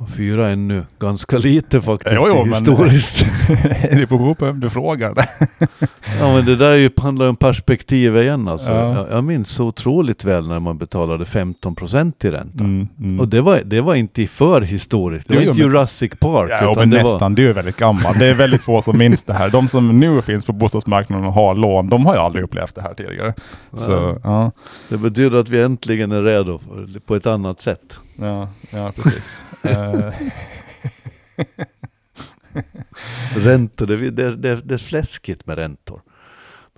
Och 0.00 0.08
fyra 0.08 0.48
är 0.48 0.52
ännu 0.52 0.86
ganska 1.00 1.38
lite 1.38 1.80
faktiskt 1.80 2.14
Jo, 2.16 2.24
jo, 2.28 2.44
men- 2.44 2.54
historiskt. 2.54 3.26
det 3.90 4.08
beror 4.08 4.34
på 4.34 4.44
vem 4.44 4.60
du 4.60 4.70
frågar. 4.70 5.14
Ja 6.20 6.34
men 6.34 6.44
det 6.46 6.56
där 6.56 6.70
är 6.70 6.76
ju, 6.76 6.90
handlar 6.96 7.26
ju 7.26 7.30
om 7.30 7.36
perspektiv 7.36 8.16
igen 8.16 8.48
alltså. 8.48 8.70
Ja. 8.70 8.94
Jag, 8.94 9.10
jag 9.10 9.24
minns 9.24 9.48
så 9.48 9.64
otroligt 9.64 10.24
väl 10.24 10.48
när 10.48 10.60
man 10.60 10.78
betalade 10.78 11.24
15% 11.24 12.26
i 12.26 12.30
ränta. 12.30 12.64
Mm, 12.64 12.88
mm. 12.98 13.20
Och 13.20 13.28
det 13.28 13.40
var, 13.40 13.60
det 13.64 13.80
var 13.80 13.94
inte 13.94 14.26
för 14.26 14.60
historiskt. 14.60 15.28
Det 15.28 15.34
var 15.34 15.42
Jo, 15.42 15.48
inte 15.50 15.62
men- 15.62 15.70
Jurassic 15.72 16.20
Park. 16.20 16.50
Ja, 16.50 16.74
men 16.76 16.90
det 16.90 17.02
nästan. 17.02 17.34
Du 17.34 17.48
är 17.48 17.52
väldigt 17.54 17.76
gammal. 17.76 18.14
Det 18.18 18.26
är 18.26 18.34
väldigt 18.34 18.62
få 18.62 18.82
som 18.82 18.98
minns 18.98 19.22
det 19.22 19.32
här. 19.34 19.50
De 19.50 19.68
som 19.68 20.00
nu 20.00 20.22
finns 20.22 20.44
på 20.46 20.52
bostadsmarknaden 20.52 21.26
och 21.26 21.32
har 21.32 21.54
lån, 21.54 21.88
de 21.88 22.06
har 22.06 22.14
ju 22.14 22.20
aldrig 22.20 22.44
upplevt 22.44 22.74
det 22.74 22.82
här 22.82 22.94
tidigare. 22.94 23.34
Så, 23.76 23.90
Ja. 23.90 24.16
ja. 24.24 24.30
Var, 24.40 24.52
det 24.88 24.96
betyder 24.96 25.38
att 25.40 25.48
vi 25.48 25.62
äntligen 25.62 26.12
är 26.12 26.22
redo 26.22 26.58
för, 26.58 27.00
på 27.00 27.14
ett 27.16 27.26
annat 27.26 27.60
sätt. 27.60 28.00
Ja, 28.20 28.48
ja 28.70 28.92
precis. 28.96 29.40
Eh. 29.62 30.12
Räntor, 33.36 33.86
det, 33.86 34.10
det, 34.10 34.36
det, 34.36 34.56
det 34.56 34.74
är 34.74 34.78
fläskigt 34.78 35.46
med 35.46 35.58
räntor. 35.58 36.02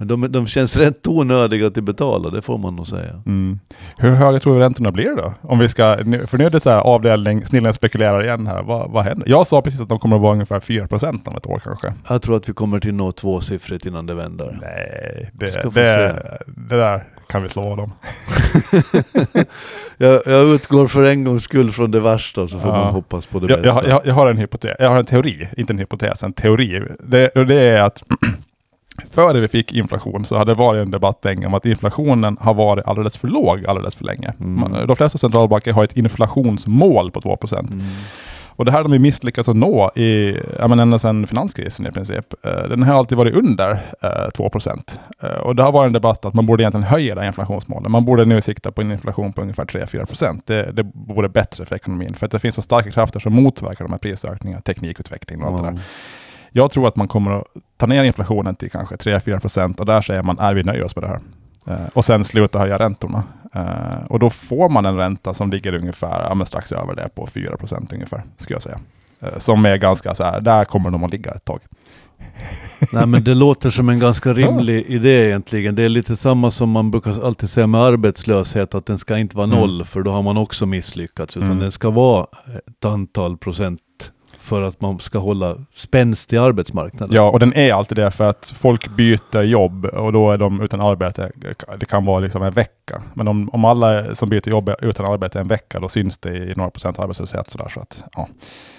Men 0.01 0.09
de, 0.09 0.33
de 0.33 0.47
känns 0.47 0.77
rätt 0.77 1.07
onödiga 1.07 1.67
att 1.67 1.75
betala, 1.75 2.31
det 2.31 2.43
får 2.43 2.59
man 2.59 2.77
nog 2.77 2.87
säga. 2.87 3.23
mm. 3.27 3.59
Hur 3.97 4.11
höga 4.11 4.39
tror 4.39 4.55
du 4.55 4.61
räntorna 4.61 4.93
blir 4.93 5.17
då? 5.17 5.35
Om 5.43 5.59
vi 5.59 5.69
ska, 5.69 5.97
för 6.27 6.39
nu 6.39 6.45
är 6.45 6.51
det 6.51 6.61
så 6.61 6.71
här 6.71 6.81
avdelning, 6.81 7.47
snillen 7.47 7.75
spekulerar 7.75 8.25
igen 8.25 8.47
här. 8.47 8.63
Vad, 8.63 8.91
vad 8.91 9.05
händer? 9.05 9.29
Jag 9.29 9.47
sa 9.47 9.63
precis 9.63 9.81
att 9.81 9.89
de 9.89 9.99
kommer 9.99 10.17
att 10.17 10.23
vara 10.23 10.33
ungefär 10.33 10.61
4% 10.61 11.29
om 11.29 11.37
ett 11.37 11.47
år 11.47 11.61
kanske. 11.65 11.93
Jag 12.09 12.23
tror 12.23 12.37
att 12.37 12.49
vi 12.49 12.53
kommer 12.53 12.81
till 12.81 12.95
nå 12.95 13.13
tvåsiffrigt 13.13 13.87
innan 13.87 14.07
det 14.07 14.15
vänder. 14.15 14.59
Nej, 14.63 15.31
det, 15.33 15.47
det, 15.75 16.13
det 16.47 16.77
där 16.77 17.05
kan 17.29 17.43
vi 17.43 17.49
slå 17.49 17.63
vad 17.63 17.81
om. 17.81 17.93
Jag, 19.99 20.21
jag 20.27 20.45
utgår 20.49 20.87
för 20.87 21.05
en 21.11 21.25
gångs 21.25 21.43
skull 21.45 21.73
från 21.73 21.91
det 21.91 22.01
värsta 22.01 22.49
så 22.49 22.59
får 22.59 22.71
Ja. 22.71 22.77
man 22.85 22.93
hoppas 22.95 23.27
på 23.27 23.39
det 23.41 23.51
Jag, 23.53 23.63
bästa. 23.63 23.89
jag, 23.89 24.01
jag, 24.07 24.15
har 24.15 24.31
en 24.31 24.37
hypotes, 24.37 24.77
jag 24.79 24.89
har 24.89 24.99
en 24.99 25.05
teori, 25.05 25.49
inte 25.57 25.73
en 25.73 25.79
hypotes, 25.79 26.23
en 26.23 26.33
teori. 26.33 26.83
Det, 27.01 27.31
det 27.35 27.55
är 27.61 27.83
att 27.83 28.03
före 29.11 29.41
vi 29.41 29.49
fick 29.49 29.73
inflation 29.73 30.25
så 30.25 30.39
hade 30.39 30.51
det 30.51 30.59
varit 30.59 30.83
en 30.83 30.91
debatt 30.91 31.27
om 31.47 31.55
att 31.55 31.67
inflationen 31.67 32.37
har 32.41 32.55
varit 32.55 32.87
alldeles 32.87 33.17
för 33.17 33.29
låg 33.29 33.67
alldeles 33.67 33.95
för 33.95 34.05
länge. 34.05 34.33
Mm. 34.41 34.87
De 34.87 34.97
flesta 34.97 35.19
centralbanker 35.19 35.73
har 35.73 35.85
ett 35.85 35.97
inflationsmål 35.97 37.11
på 37.11 37.21
2%. 37.21 37.59
Mm. 37.59 37.87
Och 38.61 38.67
det 38.67 38.73
här 38.73 38.83
har 38.83 38.89
de 38.89 38.99
misslyckats 38.99 39.49
att 39.49 39.57
nå 39.57 39.91
i, 39.97 40.39
ja, 40.59 40.69
men 40.69 40.81
ända 40.81 40.99
sedan 40.99 41.27
finanskrisen 41.27 41.87
i 41.87 41.91
princip. 41.91 42.35
Eh, 42.45 42.69
Den 42.69 42.83
har 42.83 42.99
alltid 42.99 43.19
varit 43.19 43.35
under 43.35 43.71
eh, 44.03 44.09
2%. 44.09 44.99
Eh, 45.23 45.31
och 45.31 45.57
det 45.57 45.63
har 45.63 45.73
varit 45.73 45.87
en 45.87 45.93
debatt 45.93 46.25
att 46.25 46.35
man 46.35 46.47
borde 46.47 46.63
egentligen 46.63 46.87
höja 46.87 47.15
det 47.15 47.27
inflationsmålet. 47.27 47.91
Man 47.91 48.05
borde 48.05 48.25
nu 48.25 48.41
sikta 48.41 48.73
på 48.73 48.81
en 48.81 48.93
inflation 48.93 49.33
på 49.33 49.43
ungefär 49.43 49.65
3-4%. 49.65 50.41
Det, 50.45 50.73
det 50.73 50.91
vore 50.95 51.29
bättre 51.29 51.65
för 51.65 51.77
ekonomin. 51.77 52.15
För 52.15 52.27
att 52.27 52.33
det 52.33 52.39
finns 52.39 52.55
så 52.55 52.63
starka 52.63 52.91
krafter 52.91 53.21
som 53.21 53.33
motverkar 53.33 53.85
de 53.85 53.93
här 53.93 53.99
prisökningarna, 53.99 54.63
teknikutveckling 54.63 55.43
och 55.43 55.49
allt 55.49 55.63
det 55.63 55.71
där. 55.71 55.81
Ja. 56.53 56.63
Jag 56.63 56.71
tror 56.71 56.89
att 56.89 56.97
man 56.97 57.09
kommer 57.09 57.31
att 57.31 57.45
ta 57.77 57.87
ner 57.87 58.05
inflationen 58.05 58.55
till 58.55 58.71
kanske 58.71 58.95
3-4% 58.97 59.81
och 59.81 59.87
där 59.87 60.01
säger 60.03 60.23
man, 60.23 60.39
är 60.39 60.55
vi 60.55 60.63
nöjer 60.63 60.85
oss 60.85 60.97
med 60.97 61.05
det 61.05 61.09
här? 61.09 61.21
Eh, 61.67 61.87
och 61.93 62.05
sen 62.05 62.25
sluta 62.25 62.59
höja 62.59 62.79
räntorna. 62.79 63.23
Eh, 63.55 64.05
och 64.09 64.19
då 64.19 64.31
får 64.31 64.69
man 64.69 64.87
en 64.87 64.97
ränta 64.97 65.35
som 65.35 65.51
ligger 65.51 65.75
ungefär, 65.75 66.27
ja, 66.29 66.35
men 66.35 66.47
strax 66.47 66.73
över 66.73 66.95
det 66.95 67.09
på 67.15 67.27
4% 67.27 67.95
ungefär, 67.95 68.23
skulle 68.37 68.55
jag 68.55 68.63
säga. 68.63 68.81
Eh, 69.21 69.39
som 69.39 69.65
är 69.67 69.77
ganska 69.77 70.15
så 70.15 70.25
här, 70.25 70.41
där 70.41 70.65
kommer 70.65 70.91
de 70.91 71.05
att 71.05 71.11
ligga 71.11 71.31
ett 71.31 71.45
tag. 71.45 71.61
Nej 72.93 73.07
men 73.07 73.25
det 73.25 73.35
låter 73.35 73.71
som 73.71 73.89
en 73.89 73.99
ganska 73.99 74.33
rimlig 74.33 74.85
idé 74.87 75.27
egentligen. 75.27 75.75
Det 75.75 75.83
är 75.85 75.89
lite 75.89 76.17
samma 76.17 76.51
som 76.51 76.71
man 76.71 76.91
brukar 76.91 77.27
alltid 77.27 77.51
säga 77.51 77.67
med 77.67 77.81
arbetslöshet, 77.81 78.75
att 78.75 78.87
den 78.87 78.99
ska 78.99 79.19
inte 79.19 79.37
vara 79.37 79.45
Mm. 79.47 79.59
noll, 79.59 79.85
för 79.85 80.03
då 80.03 80.11
har 80.13 80.23
man 80.23 80.37
också 80.37 80.67
misslyckats. 80.67 81.37
Utan 81.37 81.47
Mm. 81.49 81.59
den 81.59 81.73
ska 81.73 81.91
vara 81.91 82.27
ett 82.69 82.85
antal 82.85 83.37
procent 83.39 83.81
för 84.51 84.63
att 84.63 84.81
man 84.81 84.99
ska 84.99 85.19
hålla 85.19 85.57
spänst 85.75 86.33
i 86.33 86.39
arbetsmarknaden. 86.39 87.17
Ja, 87.17 87.31
och 87.31 87.39
den 87.39 87.55
är 87.57 87.73
alltid 87.73 87.99
det 87.99 88.11
för 88.11 88.31
att 88.31 88.53
folk 88.61 88.97
byter 88.97 89.43
jobb 89.43 89.85
och 89.85 90.13
då 90.13 90.31
är 90.31 90.39
de 90.39 90.61
utan 90.61 90.81
arbete. 90.81 91.31
Det 91.79 91.85
kan 91.85 92.05
vara 92.05 92.21
liksom 92.21 92.43
en 92.43 92.53
vecka. 92.53 93.03
Men 93.15 93.29
om, 93.29 93.49
om 93.53 93.65
alla 93.65 94.15
som 94.15 94.29
byter 94.29 94.49
jobb 94.49 94.69
är 94.69 94.85
utan 94.85 95.07
arbete 95.07 95.41
en 95.41 95.49
vecka, 95.49 95.81
då 95.81 95.89
syns 95.89 96.19
det 96.19 96.37
i 96.37 96.55
några 96.57 96.71
procent 96.71 96.99
arbetslöshet. 96.99 97.51
Sådär, 97.51 97.69
så 97.75 97.81
att, 97.81 98.05
ja. 98.17 98.29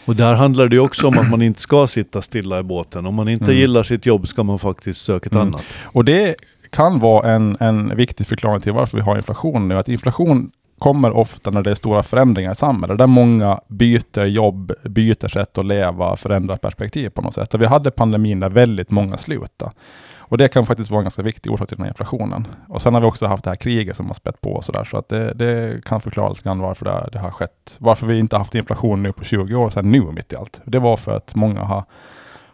Och 0.06 0.16
där 0.16 0.34
handlar 0.34 0.68
det 0.68 0.80
också 0.80 1.08
om 1.08 1.18
att 1.20 1.30
man 1.30 1.42
inte 1.42 1.62
ska 1.62 1.88
sitta 1.88 2.22
stilla 2.22 2.60
i 2.60 2.64
båten. 2.64 3.06
Om 3.06 3.16
man 3.16 3.28
inte 3.30 3.46
Mm. 3.46 3.58
gillar 3.58 3.84
sitt 3.84 4.06
jobb 4.06 4.28
ska 4.28 4.44
man 4.44 4.60
faktiskt 4.60 5.02
söka 5.02 5.28
ett 5.28 5.34
Mm. 5.36 5.48
annat. 5.48 5.64
Och 5.84 6.06
det 6.06 6.36
kan 6.70 7.00
vara 7.00 7.32
en, 7.32 7.58
en 7.60 7.96
viktig 7.96 8.28
förklaring 8.28 8.62
till 8.62 8.74
varför 8.74 8.98
vi 8.98 9.04
har 9.04 9.16
inflation 9.18 9.68
nu. 9.68 9.78
Att 9.78 9.90
inflation 9.90 10.52
kommer 10.82 11.12
ofta 11.17 11.52
när 11.52 11.62
det 11.62 11.72
är 11.72 11.76
stora 11.76 12.04
förändringar 12.04 12.52
i 12.52 12.56
samhället. 12.56 12.98
Där 12.98 13.08
många 13.08 13.60
byter 13.67 14.26
jobb, 14.26 14.72
byter 14.84 15.28
sätt 15.28 15.58
att 15.58 15.65
leva, 15.65 16.15
förändrar 16.15 16.58
perspektiv 16.58 17.10
på 17.10 17.22
något 17.22 17.34
sätt. 17.34 17.54
Och 17.54 17.62
vi 17.62 17.65
hade 17.65 17.91
pandemin 17.91 18.39
där 18.39 18.50
väldigt 18.50 18.91
många 18.91 19.17
slutade. 19.17 19.72
Och 20.17 20.38
det 20.38 20.48
kan 20.48 20.65
faktiskt 20.65 20.91
vara 20.91 21.00
en 21.00 21.04
ganska 21.04 21.22
viktig 21.22 21.52
orsak 21.52 21.67
till 21.67 21.78
den 21.78 21.84
här 21.84 21.91
inflationen. 21.91 22.48
Och 22.67 22.82
sen 22.82 22.94
har 22.94 23.02
vi 23.02 23.08
också 23.08 23.28
haft 23.28 23.44
det 23.44 23.50
här 23.50 23.56
kriget 23.56 23.98
som 23.98 24.08
har 24.08 24.13
spett 24.13 24.41
på 24.41 24.54
och 24.54 24.65
sådär. 24.65 24.84
Så 24.84 24.98
att 24.98 25.10
det, 25.10 25.34
det 25.34 25.86
kan 25.86 26.02
förklara 26.02 26.30
lite 26.30 26.41
grann 26.41 26.60
varför 26.60 26.86
det, 26.86 27.10
det 27.12 27.20
har 27.20 27.32
skett. 27.32 27.76
Varför 27.78 28.08
vi 28.08 28.20
inte 28.20 28.38
haft 28.38 28.56
inflation 28.56 29.04
nu 29.04 29.12
på 29.12 29.24
20 29.24 29.56
år 29.56 29.70
sen 29.70 29.91
nu 29.91 30.02
mitt 30.02 30.34
i 30.34 30.36
allt. 30.36 30.62
Det 30.65 30.80
var 30.80 30.98
för 30.98 31.15
att 31.15 31.36
många 31.36 31.62
har, 31.62 31.84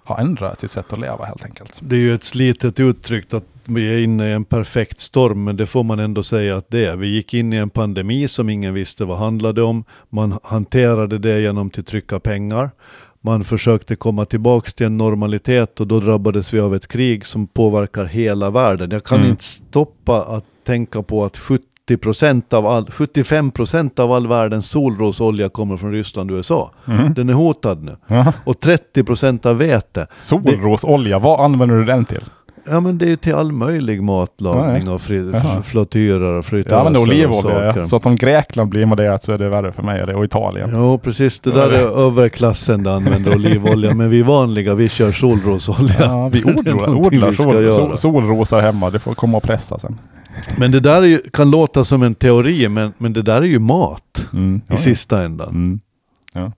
har 0.03 0.17
ändrat 0.17 0.59
sitt 0.59 0.71
sätt 0.71 0.93
att 0.93 0.99
leva 0.99 1.25
helt 1.25 1.45
enkelt. 1.45 1.79
Det 1.79 1.95
är 1.95 1.99
ju 1.99 2.15
ett 2.15 2.23
slitet 2.23 2.79
uttryck 2.79 3.33
att 3.33 3.56
vi 3.67 3.93
är 3.93 4.03
inne 4.03 4.29
i 4.29 4.31
en 4.31 4.45
perfekt 4.45 4.99
storm, 5.01 5.43
men 5.43 5.57
det 5.57 5.65
får 5.65 5.83
man 5.83 5.99
ändå 5.99 6.23
säga 6.23 6.57
att 6.57 6.69
det 6.69 6.85
är. 6.85 6.95
Vi 6.95 7.07
gick 7.07 7.33
in 7.33 7.53
i 7.53 7.55
en 7.55 7.69
pandemi 7.69 8.27
som 8.27 8.49
ingen 8.49 8.73
visste 8.73 9.05
vad 9.05 9.17
handlade 9.17 9.61
om. 9.63 9.83
Man 10.09 10.39
hanterade 10.43 11.17
det 11.17 11.39
genom 11.41 11.67
att 11.67 11.87
trycka 11.87 12.19
pengar. 12.19 12.69
Man 13.21 13.43
försökte 13.43 13.95
komma 13.95 14.25
tillbaks 14.25 14.73
till 14.73 14.85
en 14.85 14.97
normalitet 14.97 15.79
och 15.79 15.87
då 15.87 15.99
drabbades 15.99 16.53
vi 16.53 16.59
av 16.59 16.75
ett 16.75 16.87
krig 16.87 17.25
som 17.25 17.47
påverkar 17.47 18.05
hela 18.05 18.49
världen. 18.49 18.91
Jag 18.91 19.03
kan 19.03 19.17
Mm. 19.17 19.29
inte 19.29 19.43
stoppa 19.43 20.21
att 20.21 20.45
tänka 20.65 21.01
på 21.03 21.25
att 21.25 21.37
70% 21.37 22.53
av 22.53 22.65
all, 22.65 22.85
75% 22.85 23.99
av 23.99 24.11
all 24.11 24.27
världens 24.27 24.69
solrosolja 24.69 25.49
kommer 25.49 25.77
från 25.77 25.91
Ryssland 25.91 26.31
och 26.31 26.35
USA. 26.37 26.71
Mm. 26.87 27.13
Den 27.13 27.29
är 27.29 27.33
hotad 27.33 27.83
nu. 27.83 27.95
Ja. 28.07 28.33
Och 28.43 28.59
30% 28.59 29.45
av 29.45 29.57
vete. 29.57 30.07
Solrosolja, 30.17 31.19
vad 31.19 31.39
använder 31.39 31.75
du 31.75 31.85
den 31.85 32.05
till? 32.05 32.23
Ja 32.69 32.79
men 32.79 32.97
det 32.97 33.05
är 33.05 33.09
ju 33.09 33.15
till 33.15 33.33
all 33.35 33.51
möjlig 33.51 34.03
matlagning 34.03 34.89
och 34.89 35.01
fri, 35.01 35.29
Jaha. 35.33 35.55
f- 35.59 35.65
flottyrer 35.65 36.21
och 36.37 36.45
fritöser 36.45 36.75
Ja 36.75 36.89
är 36.89 36.95
och 36.95 37.01
olivolja. 37.01 37.41
saker. 37.73 37.83
Så 37.83 37.95
att 37.95 38.05
om 38.05 38.15
Grekland 38.15 38.69
blir 38.69 38.81
invaderat 38.81 39.23
så 39.23 39.31
är 39.31 39.37
det 39.37 39.49
värre 39.49 39.71
för 39.71 39.83
mig 39.83 39.99
eller, 40.01 40.15
och 40.15 40.25
Italien. 40.25 40.69
Jo 40.73 40.97
precis, 41.03 41.39
det 41.39 41.49
Ja, 41.49 41.55
där 41.55 41.69
är 41.71 42.05
överklassen 42.07 42.83
det 42.83 42.93
använder 42.93 43.35
olivolja. 43.35 43.95
men 43.95 44.09
vi 44.09 44.21
vanliga 44.21 44.75
vi 44.75 44.89
kör 44.89 45.11
solrosolja. 45.11 45.95
Ja, 45.99 46.29
vi 46.29 46.43
odlar, 46.57 46.95
odlar 46.95 47.29
vi 47.29 47.35
sol, 47.71 47.73
sol, 47.73 47.97
solrosar 47.97 48.61
hemma. 48.61 48.89
Det 48.89 48.99
får 48.99 49.13
komma 49.15 49.37
och 49.37 49.43
pressa 49.43 49.79
sen. 49.79 49.97
Men 50.59 50.71
det 50.71 50.79
där 50.79 51.01
är 51.01 51.05
ju, 51.05 51.17
kan 51.33 51.51
låta 51.51 51.83
som 51.83 52.03
en 52.03 52.15
teori 52.15 52.67
men, 52.69 52.93
men 52.97 53.13
det 53.13 53.21
där 53.21 53.37
är 53.41 53.45
ju 53.45 53.59
mat 53.59 54.27
Mm. 54.33 54.55
i 54.55 54.59
Ja, 54.67 54.73
ja. 54.73 54.77
sista 54.77 55.23
ändan. 55.23 55.49
Mm. 55.49 55.79
Ja. 56.33 56.51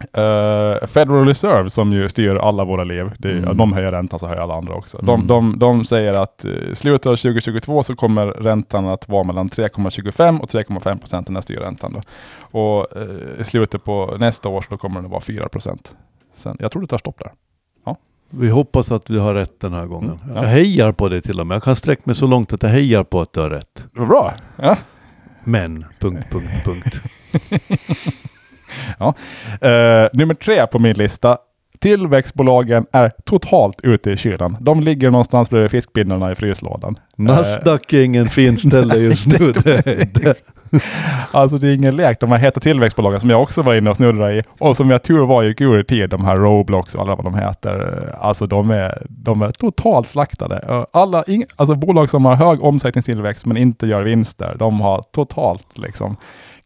Eh, 0.00 0.86
Federal 0.86 1.26
Reserve 1.26 1.70
som 1.70 1.92
ju 1.92 2.08
styr 2.08 2.34
alla 2.34 2.64
våra 2.64 2.84
liv, 2.84 3.10
det, 3.18 3.28
är- 3.30 3.36
Mm. 3.36 3.56
de 3.56 3.72
höjer 3.72 3.92
räntan 3.92 4.18
så 4.18 4.26
höjer 4.26 4.40
alla 4.40 4.54
andra 4.54 4.74
också. 4.74 4.98
De, 5.02 5.08
Mm. 5.14 5.26
de, 5.26 5.58
de 5.58 5.84
säger 5.84 6.14
att 6.14 6.44
i 6.44 6.74
slutet 6.74 7.06
av 7.06 7.16
2022 7.16 7.82
så 7.82 7.96
kommer 7.96 8.26
räntan 8.26 8.86
att 8.86 9.08
vara 9.08 9.24
mellan 9.24 9.48
3,25 9.48 10.40
och 10.40 10.48
3,5 10.48 10.98
procent, 10.98 11.26
den 11.26 11.36
här 11.36 11.42
styrräntan. 11.42 11.92
Då. 11.92 12.00
Och 12.60 12.96
eh, 12.96 13.40
i 13.40 13.44
slutet 13.44 13.84
på 13.84 14.16
nästa 14.20 14.48
år 14.48 14.64
så 14.68 14.76
kommer 14.76 14.94
den 14.96 15.04
att 15.04 15.10
vara 15.10 15.20
4 15.20 15.48
procent. 15.48 15.94
Sen, 16.34 16.56
jag 16.60 16.72
tror 16.72 16.82
det 16.82 16.88
tar 16.88 16.98
stopp 16.98 17.18
där. 17.18 17.32
Vi 18.30 18.48
hoppas 18.50 18.92
att 18.92 19.10
vi 19.10 19.18
har 19.18 19.34
rätt 19.34 19.60
den 19.60 19.72
här 19.72 19.86
gången. 19.86 20.10
Mm, 20.24 20.34
ja. 20.36 20.42
Jag 20.42 20.48
hejar 20.48 20.92
på 20.92 21.08
det 21.08 21.20
till 21.20 21.40
och 21.40 21.46
med. 21.46 21.54
Jag 21.54 21.62
kan 21.62 21.76
sträcka 21.76 22.02
mig 22.04 22.14
så 22.16 22.26
långt 22.26 22.52
att 22.52 22.62
jag 22.62 22.70
hejar 22.70 23.04
på 23.04 23.20
att 23.20 23.32
du 23.32 23.40
har 23.40 23.50
rätt. 23.50 23.84
Bra! 23.94 24.34
Ja. 24.56 24.76
Men, 25.44 25.84
punkt, 25.98 26.24
punkt, 26.30 26.64
punkt. 26.64 27.02
Eh, 29.60 30.08
nummer 30.12 30.34
tre 30.34 30.66
på 30.66 30.78
min 30.78 30.96
lista. 30.96 31.38
Tillväxtbolagen 31.78 32.86
är 32.92 33.12
totalt 33.24 33.80
ute 33.82 34.10
i 34.10 34.16
kylan. 34.16 34.56
De 34.60 34.80
ligger 34.80 35.10
någonstans 35.10 35.50
bredvid 35.50 35.70
fiskpinnarna 35.70 36.32
i 36.32 36.34
fryslådan. 36.34 36.98
Nasdaq 37.16 37.92
är 37.92 38.02
ingen 38.02 38.26
fin 38.26 38.56
ställe 38.56 38.96
just 38.96 39.26
nu. 39.26 39.52
Alltså 41.30 41.58
det 41.58 41.68
är 41.68 41.74
ingen 41.74 41.96
lek. 41.96 42.20
De 42.20 42.32
här 42.32 42.38
heta 42.38 42.60
tillväxtbolagen 42.60 43.20
som 43.20 43.30
jag 43.30 43.42
också 43.42 43.62
var 43.62 43.74
inne 43.74 43.90
och 43.90 43.96
snurrade 43.96 44.34
i 44.34 44.42
och 44.58 44.76
som 44.76 44.90
jag 44.90 45.02
tur 45.02 45.26
var 45.26 45.42
gick 45.42 45.60
ur 45.60 45.80
i 45.80 45.84
tid, 45.84 46.10
de 46.10 46.24
här 46.24 46.36
Roblox 46.36 46.94
och 46.94 47.00
alla 47.00 47.14
vad 47.14 47.24
de 47.24 47.34
heter. 47.34 48.08
Alltså 48.20 48.46
de 48.46 48.70
är, 48.70 49.06
de 49.08 49.42
är 49.42 49.50
totalt 49.50 50.08
slaktade. 50.08 50.64
Eh, 50.68 50.84
Alla, 50.92 51.24
alltså 51.56 51.74
bolag 51.74 52.10
som 52.10 52.24
har 52.24 52.34
hög 52.34 52.62
omsättningstillväxt 52.62 53.46
men 53.46 53.56
inte 53.56 53.86
gör 53.86 54.02
vinster, 54.02 54.56
de 54.58 54.80
har 54.80 55.02
totalt 55.12 55.78
liksom 55.78 56.16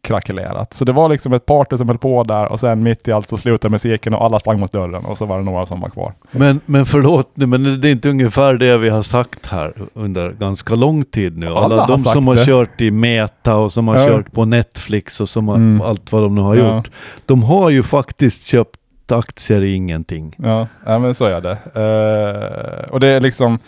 krackelerat. 0.03 0.73
Så 0.73 0.85
det 0.85 0.91
var 0.91 1.09
liksom 1.09 1.33
ett 1.33 1.45
party 1.45 1.77
som 1.77 1.87
höll 1.87 1.97
på 1.97 2.23
där 2.23 2.51
och 2.51 2.59
sen 2.59 2.83
mitt 2.83 3.07
i 3.07 3.11
allt 3.11 3.27
så 3.27 3.37
slutade 3.37 3.71
musiken 3.71 4.13
och 4.13 4.23
alla 4.25 4.39
sprang 4.39 4.59
mot 4.59 4.71
dörren 4.71 5.05
och 5.05 5.17
så 5.17 5.25
var 5.25 5.37
det 5.37 5.43
några 5.43 5.65
som 5.65 5.81
var 5.81 5.89
kvar. 5.89 6.13
Men, 6.31 6.59
men 6.65 6.85
förlåt 6.85 7.31
nu, 7.33 7.45
men 7.45 7.81
det 7.81 7.87
är 7.87 7.91
inte 7.91 8.09
ungefär 8.09 8.53
det 8.53 8.77
vi 8.77 8.89
har 8.89 9.01
sagt 9.03 9.51
här 9.51 9.73
under 9.93 10.29
ganska 10.31 10.75
lång 10.75 11.03
tid 11.05 11.37
nu. 11.37 11.47
Alla, 11.47 11.57
Alla 11.59 11.87
de 11.87 11.99
som 11.99 12.27
har 12.27 12.35
det. 12.35 12.45
kört 12.45 12.81
i 12.81 12.91
Meta 12.91 13.55
och 13.55 13.73
som 13.73 13.87
har 13.87 13.95
Ja. 13.99 14.07
kört 14.07 14.31
på 14.31 14.45
Netflix 14.45 15.21
och 15.21 15.29
som 15.29 15.47
har, 15.47 15.55
Mm. 15.55 15.81
allt 15.81 16.11
vad 16.11 16.21
de 16.21 16.35
nu 16.35 16.41
har 16.41 16.55
Ja. 16.55 16.75
gjort. 16.77 16.91
De 17.25 17.43
har 17.43 17.69
ju 17.69 17.83
faktiskt 17.83 18.43
köpt 18.45 18.77
aktier 19.11 19.61
i 19.63 19.73
ingenting. 19.73 20.35
Ja, 20.37 20.67
ja 20.85 20.99
men 20.99 21.15
så 21.15 21.25
är 21.25 21.41
det. 21.41 21.51
Eh, 21.75 22.91
och 22.93 22.99
det 22.99 23.07
är 23.07 23.21
liksom, 23.21 23.59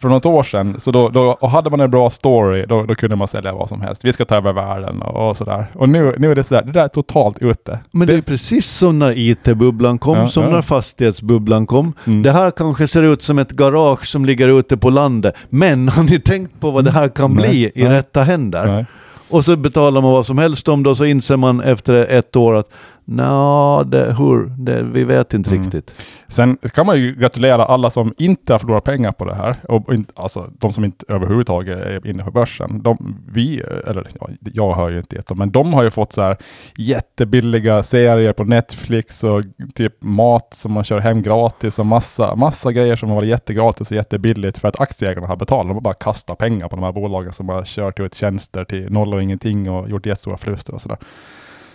för 0.00 0.08
något 0.08 0.26
år 0.26 0.42
sedan, 0.42 0.80
så 0.80 0.90
då, 0.90 1.08
då, 1.08 1.22
och 1.40 1.50
hade 1.50 1.70
man 1.70 1.80
en 1.80 1.90
bra 1.90 2.10
story, 2.10 2.66
då, 2.66 2.82
då 2.82 2.94
kunde 2.94 3.16
man 3.16 3.28
sälja 3.28 3.52
vad 3.52 3.68
som 3.68 3.80
helst. 3.80 4.04
Vi 4.04 4.12
ska 4.12 4.24
ta 4.24 4.36
över 4.36 4.52
världen 4.52 5.02
och, 5.02 5.28
och 5.30 5.36
sådär. 5.36 5.66
Och 5.74 5.88
nu, 5.88 6.14
nu 6.18 6.30
är 6.30 6.34
det 6.34 6.44
sådär, 6.44 6.62
det 6.62 6.72
där 6.72 6.84
är 6.84 6.88
totalt 6.88 7.38
ute. 7.42 7.78
Men 7.90 8.06
det 8.08 8.14
är 8.14 8.20
precis 8.20 8.66
som 8.66 8.98
när 8.98 9.18
IT-bubblan 9.18 9.98
kom, 9.98 10.16
Ja, 10.18 10.28
som 10.28 10.42
ja. 10.44 10.50
när 10.50 10.62
fastighetsbubblan 10.62 11.66
kom. 11.66 11.92
Mm. 12.06 12.22
Det 12.22 12.32
här 12.32 12.50
kanske 12.50 12.88
ser 12.88 13.02
ut 13.02 13.22
som 13.22 13.38
ett 13.38 13.50
garage 13.52 14.06
som 14.06 14.24
ligger 14.24 14.48
ute 14.48 14.76
på 14.76 14.90
landet. 14.90 15.34
Men 15.48 15.88
har 15.88 16.02
ni 16.02 16.20
tänkt 16.20 16.60
på 16.60 16.70
vad 16.70 16.84
det 16.84 16.90
här 16.90 17.08
kan 17.08 17.32
Nej, 17.32 17.48
bli 17.48 17.72
i 17.74 17.84
nej. 17.84 17.92
rätta 17.92 18.22
händer? 18.22 18.66
Nej. 18.66 18.86
Och 19.30 19.44
så 19.44 19.56
betalar 19.56 20.00
man 20.00 20.10
vad 20.12 20.26
som 20.26 20.38
helst 20.38 20.68
om 20.68 20.82
det 20.82 20.90
och 20.90 20.96
så 20.96 21.04
inser 21.04 21.36
man 21.36 21.60
efter 21.60 21.94
ett 21.94 22.36
år 22.36 22.54
att 22.56 22.68
Nå, 23.10 23.82
det, 23.86 24.14
hur, 24.18 24.46
det, 24.58 24.82
vi 24.82 25.04
vet 25.04 25.34
inte 25.34 25.50
Mm. 25.50 25.62
riktigt. 25.62 26.00
Sen 26.28 26.56
kan 26.56 26.86
man 26.86 26.96
ju 26.98 27.14
gratulera 27.14 27.64
alla 27.64 27.90
som 27.90 28.14
inte 28.18 28.52
har 28.54 28.58
förlorat 28.58 28.84
pengar 28.84 29.12
på 29.12 29.24
det 29.24 29.34
här. 29.34 29.56
Och, 29.68 29.94
in- 29.94 30.06
alltså 30.14 30.50
de 30.58 30.72
som 30.72 30.84
inte 30.84 31.04
överhuvudtaget 31.08 31.78
är 31.78 32.06
inne 32.06 32.22
på 32.24 32.30
börsen. 32.30 32.82
De, 32.82 33.16
vi, 33.32 33.60
eller 33.86 34.06
ja, 34.20 34.28
jag 34.40 34.74
hör 34.74 34.90
ju 34.90 34.98
inte 34.98 35.16
det, 35.28 35.34
men 35.34 35.50
de 35.50 35.72
har 35.74 35.82
ju 35.82 35.90
fått 35.90 36.12
så 36.12 36.22
här 36.22 36.36
jättebilliga 36.76 37.82
serier 37.82 38.32
på 38.32 38.44
Netflix 38.44 39.24
och 39.24 39.42
typ 39.74 40.02
mat 40.02 40.54
som 40.54 40.72
man 40.72 40.84
kör 40.84 40.98
hem 40.98 41.22
gratis 41.22 41.78
och 41.78 41.86
massa, 41.86 42.34
massa 42.34 42.72
grejer 42.72 42.96
som 42.96 43.08
har 43.08 43.16
varit 43.16 43.28
jättegratis 43.28 43.90
och 43.90 43.96
jättebilligt 43.96 44.58
för 44.58 44.68
att 44.68 44.80
aktieägarna 44.80 45.26
har 45.26 45.36
betalat. 45.36 45.66
De 45.66 45.74
har 45.74 45.80
bara 45.80 45.94
kastat 45.94 46.38
pengar 46.38 46.68
på 46.68 46.76
de 46.76 46.82
här 46.84 46.92
bolagen 46.92 47.32
som 47.32 47.48
har 47.48 47.62
kört 47.64 48.00
ut 48.00 48.14
tjänster 48.14 48.64
till 48.64 48.92
noll 48.92 49.14
och 49.14 49.22
ingenting 49.22 49.70
och 49.70 49.90
gjort 49.90 50.06
jättestora 50.06 50.36
förluster 50.38 50.74
och 50.74 50.80
sådär. 50.82 50.98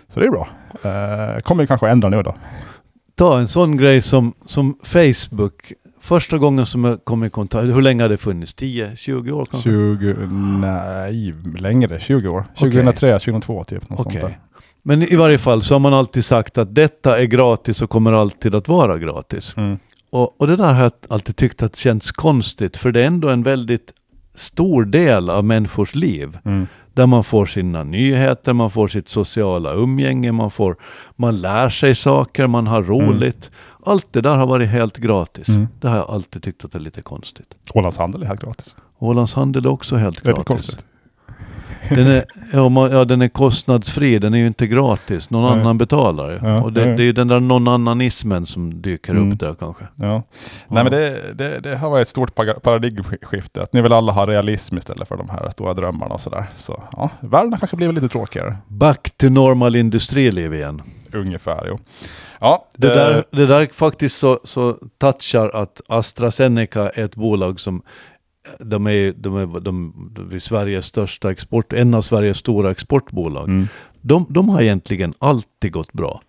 Så 0.09 0.19
det 0.19 0.25
är 0.25 0.31
bra. 0.31 0.47
Eh, 0.83 1.39
kommer 1.39 1.65
kanske 1.65 1.89
ändra 1.89 2.09
nu 2.09 2.23
då. 2.23 2.35
Ta 3.15 3.39
en 3.39 3.47
sån 3.47 3.77
grej 3.77 4.01
som, 4.01 4.33
som 4.45 4.77
Facebook. 4.83 5.73
Första 6.01 6.37
gången 6.37 6.65
som 6.65 6.83
jag 6.83 7.05
kom 7.05 7.23
i 7.23 7.29
kontakt, 7.29 7.65
hur 7.65 7.81
länge 7.81 8.03
har 8.03 8.09
det 8.09 8.17
funnits? 8.17 8.55
10-20 8.55 9.31
år 9.31 9.45
kanske? 9.45 9.69
20, 9.69 10.13
nej, 10.61 11.33
längre, 11.57 11.99
20 11.99 12.27
år. 12.27 12.45
Okej. 12.55 12.71
2003, 12.71 13.19
2002 13.19 13.63
typ. 13.63 13.89
Något 13.89 13.99
Okej. 13.99 14.21
sånt 14.21 14.31
där. 14.31 14.39
Men 14.83 15.03
i 15.03 15.15
varje 15.15 15.37
fall 15.37 15.63
så 15.63 15.75
har 15.75 15.79
man 15.79 15.93
alltid 15.93 16.25
sagt 16.25 16.57
att 16.57 16.75
detta 16.75 17.19
är 17.19 17.23
gratis 17.23 17.81
och 17.81 17.89
kommer 17.89 18.13
alltid 18.13 18.55
att 18.55 18.67
vara 18.67 18.97
gratis. 18.97 19.53
Mm. 19.57 19.77
Och, 20.09 20.41
och 20.41 20.47
det 20.47 20.55
där 20.55 20.73
har 20.73 20.83
jag 20.83 20.91
alltid 21.09 21.35
tyckt 21.35 21.63
att 21.63 21.75
känts 21.75 22.11
konstigt, 22.11 22.77
för 22.77 22.91
det 22.91 23.01
är 23.01 23.07
ändå 23.07 23.29
en 23.29 23.43
väldigt 23.43 23.91
stor 24.35 24.85
del 24.85 25.29
av 25.29 25.43
människors 25.43 25.95
liv. 25.95 26.37
Mm. 26.45 26.67
Där 26.93 27.07
man 27.07 27.23
får 27.23 27.45
sina 27.45 27.83
nyheter, 27.83 28.53
man 28.53 28.71
får 28.71 28.87
sitt 28.87 29.07
sociala 29.07 29.73
umgänge, 29.73 30.31
man, 30.31 30.51
får, 30.51 30.77
man 31.15 31.41
lär 31.41 31.69
sig 31.69 31.95
saker, 31.95 32.47
man 32.47 32.67
har 32.67 32.83
roligt. 32.83 33.51
Allt 33.85 34.13
det 34.13 34.21
där 34.21 34.35
har 34.35 34.47
varit 34.47 34.69
helt 34.69 34.97
gratis. 34.97 35.49
Mm. 35.49 35.67
Det 35.81 35.87
har 35.87 35.97
jag 35.97 36.09
alltid 36.09 36.43
tyckt 36.43 36.65
att 36.65 36.71
det 36.71 36.77
är 36.77 36.79
lite 36.79 37.01
konstigt. 37.01 37.47
Ålands 37.73 37.97
Handel 37.97 38.21
är 38.23 38.25
helt 38.27 38.41
gratis. 38.41 38.75
Ålands 38.99 39.33
Handel 39.33 39.65
är 39.65 39.69
också 39.69 39.95
helt 39.95 40.19
är 40.19 40.23
gratis. 40.23 40.43
konstigt. 40.43 40.85
Den 41.89 42.07
är, 42.07 42.25
ja, 42.53 42.89
ja, 42.91 43.05
den 43.05 43.21
är 43.21 43.27
kostnadsfri, 43.27 44.19
den 44.19 44.33
är 44.33 44.37
ju 44.37 44.47
inte 44.47 44.67
gratis. 44.67 45.29
Någon 45.29 45.51
Nej. 45.51 45.61
annan 45.61 45.77
betalar 45.77 46.31
ju. 46.31 46.39
Ja, 46.43 46.61
och 46.61 46.73
det, 46.73 46.81
ja, 46.81 46.87
ja. 46.87 46.95
det 46.95 47.03
är 47.03 47.05
ju 47.05 47.11
den 47.13 47.27
där 47.27 47.39
någon 47.39 47.67
annanismen 47.67 48.45
som 48.45 48.81
dyker 48.81 49.11
Mm. 49.11 49.31
upp 49.31 49.39
där 49.39 49.55
kanske. 49.59 49.83
Ja. 49.95 50.23
Nej 50.67 50.83
men 50.83 50.91
det, 50.91 51.33
det, 51.33 51.59
det 51.59 51.75
har 51.77 51.89
varit 51.89 52.01
ett 52.01 52.07
stort 52.09 52.35
paradigmskifte. 52.35 53.61
Att 53.61 53.73
ni 53.73 53.81
vill 53.81 53.93
alla 53.93 54.11
ha 54.11 54.27
realism 54.27 54.77
istället 54.77 55.07
för 55.07 55.17
de 55.17 55.29
här 55.29 55.49
stora 55.49 55.73
drömmarna 55.73 56.13
och 56.13 56.21
sådär. 56.21 56.45
Så 56.57 56.83
ja, 56.91 57.09
världen 57.19 57.51
har 57.53 57.59
kanske 57.59 57.77
blivit 57.77 57.95
lite 57.95 58.09
tråkigare. 58.09 58.57
Back 58.67 59.11
to 59.17 59.29
normal 59.29 59.75
industriliv 59.75 60.53
igen. 60.53 60.81
Ungefär 61.13 61.65
jo. 61.67 61.79
Ja, 62.39 62.65
Det, 62.75 62.87
där, 62.87 63.23
det 63.31 63.45
där 63.45 63.69
faktiskt 63.73 64.17
så, 64.17 64.39
så 64.43 64.77
touchar 64.97 65.49
att 65.49 65.81
AstraZeneca 65.87 66.89
är 66.89 67.03
ett 67.03 67.15
bolag 67.15 67.59
som 67.59 67.81
de 68.59 68.87
är, 68.87 69.13
de 69.17 69.37
är, 69.37 69.59
de, 69.59 69.93
de 70.15 70.35
är 70.35 70.39
Sveriges 70.39 70.85
största 70.85 71.31
export, 71.31 71.73
en 71.73 71.93
av 71.93 72.01
Sveriges 72.01 72.37
stora 72.37 72.71
exportbolag. 72.71 73.49
Mm. 73.49 73.67
De, 74.01 74.25
de 74.29 74.49
har 74.49 74.61
egentligen 74.61 75.13
alltid 75.19 75.71
gått 75.71 75.93
bra. 75.93 76.21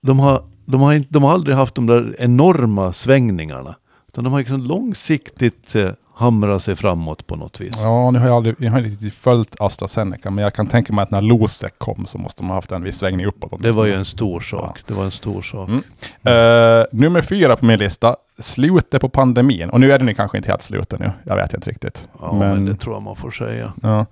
De 0.00 0.18
har, 0.18 0.44
de, 0.64 0.80
har 0.80 0.92
inte, 0.92 1.08
de 1.12 1.22
har 1.22 1.32
aldrig 1.32 1.56
haft 1.56 1.74
de 1.74 1.86
där 1.86 2.16
enorma 2.18 2.92
svängningarna. 2.92 3.76
Utan 4.08 4.24
de 4.24 4.32
har 4.32 4.40
liksom 4.40 4.60
långsiktigt 4.60 5.74
eh, 5.74 5.90
hamrat 6.22 6.62
sig 6.62 6.76
framåt 6.76 7.26
på 7.26 7.36
något 7.36 7.60
vis. 7.60 7.74
Ja, 7.82 8.10
nu 8.10 8.18
har 8.18 8.26
jag 8.26 8.36
aldrig, 8.36 8.54
jag 8.58 8.70
har 8.70 8.78
inte 8.78 8.90
riktigt 8.90 9.14
följt 9.14 9.60
AstraZeneca, 9.60 10.30
men 10.30 10.44
jag 10.44 10.54
kan 10.54 10.66
tänka 10.66 10.92
mig 10.92 11.02
att 11.02 11.10
när 11.10 11.20
Losec 11.20 11.72
kom 11.78 12.06
så 12.06 12.18
måste 12.18 12.42
de 12.42 12.48
ha 12.48 12.54
haft 12.54 12.72
en 12.72 12.82
viss 12.82 12.98
svängning 12.98 13.26
uppåt. 13.26 13.62
Det 13.62 13.72
var 13.72 13.84
ju 13.84 13.92
en 13.92 14.04
stor 14.04 14.40
sak. 14.40 14.80
Det 14.86 14.94
var 14.94 15.04
en 15.04 15.10
stor 15.10 15.42
sak. 15.42 15.68
Mm. 15.68 15.82
Eh, 16.22 16.84
nummer 16.92 17.22
fyra 17.22 17.56
på 17.56 17.64
min 17.64 17.78
lista, 17.78 18.16
slutet 18.38 19.00
på 19.00 19.08
pandemin. 19.08 19.70
Och 19.70 19.80
nu 19.80 19.92
är 19.92 19.98
den 19.98 20.14
kanske 20.14 20.36
inte 20.36 20.48
helt 20.48 20.62
slutet 20.62 21.00
nu, 21.00 21.10
jag 21.24 21.36
vet 21.36 21.54
inte 21.54 21.70
riktigt. 21.70 22.08
Ja, 22.20 22.32
men, 22.32 22.64
det 22.64 22.76
tror 22.76 22.94
jag 22.94 23.02
man 23.02 23.16
får 23.16 23.30
säga. 23.30 23.72
Ja. 23.82 24.06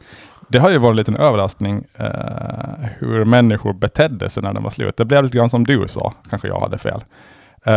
Det 0.48 0.58
har 0.58 0.70
ju 0.70 0.78
varit 0.78 0.90
en 0.90 0.96
liten 0.96 1.16
överraskning 1.16 1.84
eh, 1.94 2.06
hur 2.98 3.24
människor 3.24 3.72
betedde 3.72 4.30
sig 4.30 4.42
när 4.42 4.52
den 4.52 4.62
var 4.62 4.70
slut. 4.70 4.96
Det 4.96 5.04
blev 5.04 5.24
lite 5.24 5.36
grann 5.36 5.50
som 5.50 5.64
du 5.64 5.88
sa, 5.88 6.12
kanske 6.30 6.48
jag 6.48 6.60
hade 6.60 6.78
fel. 6.78 7.04
Eh, 7.64 7.72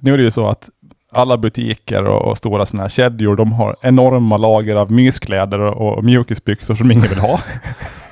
nu 0.00 0.12
är 0.12 0.16
det 0.16 0.22
ju 0.22 0.30
så 0.30 0.46
att 0.46 0.70
alla 1.14 1.36
butiker 1.36 2.04
och, 2.04 2.30
och 2.30 2.38
stora 2.38 2.66
sådana 2.66 2.82
här 2.82 2.90
kedjor, 2.90 3.36
de 3.36 3.52
har 3.52 3.76
enorma 3.82 4.36
lager 4.36 4.76
av 4.76 4.92
myskläder 4.92 5.58
och, 5.58 5.98
och 5.98 6.04
mjukisbyxor 6.04 6.74
som 6.74 6.90
ingen 6.90 7.08
vill 7.08 7.18
ha. 7.18 7.40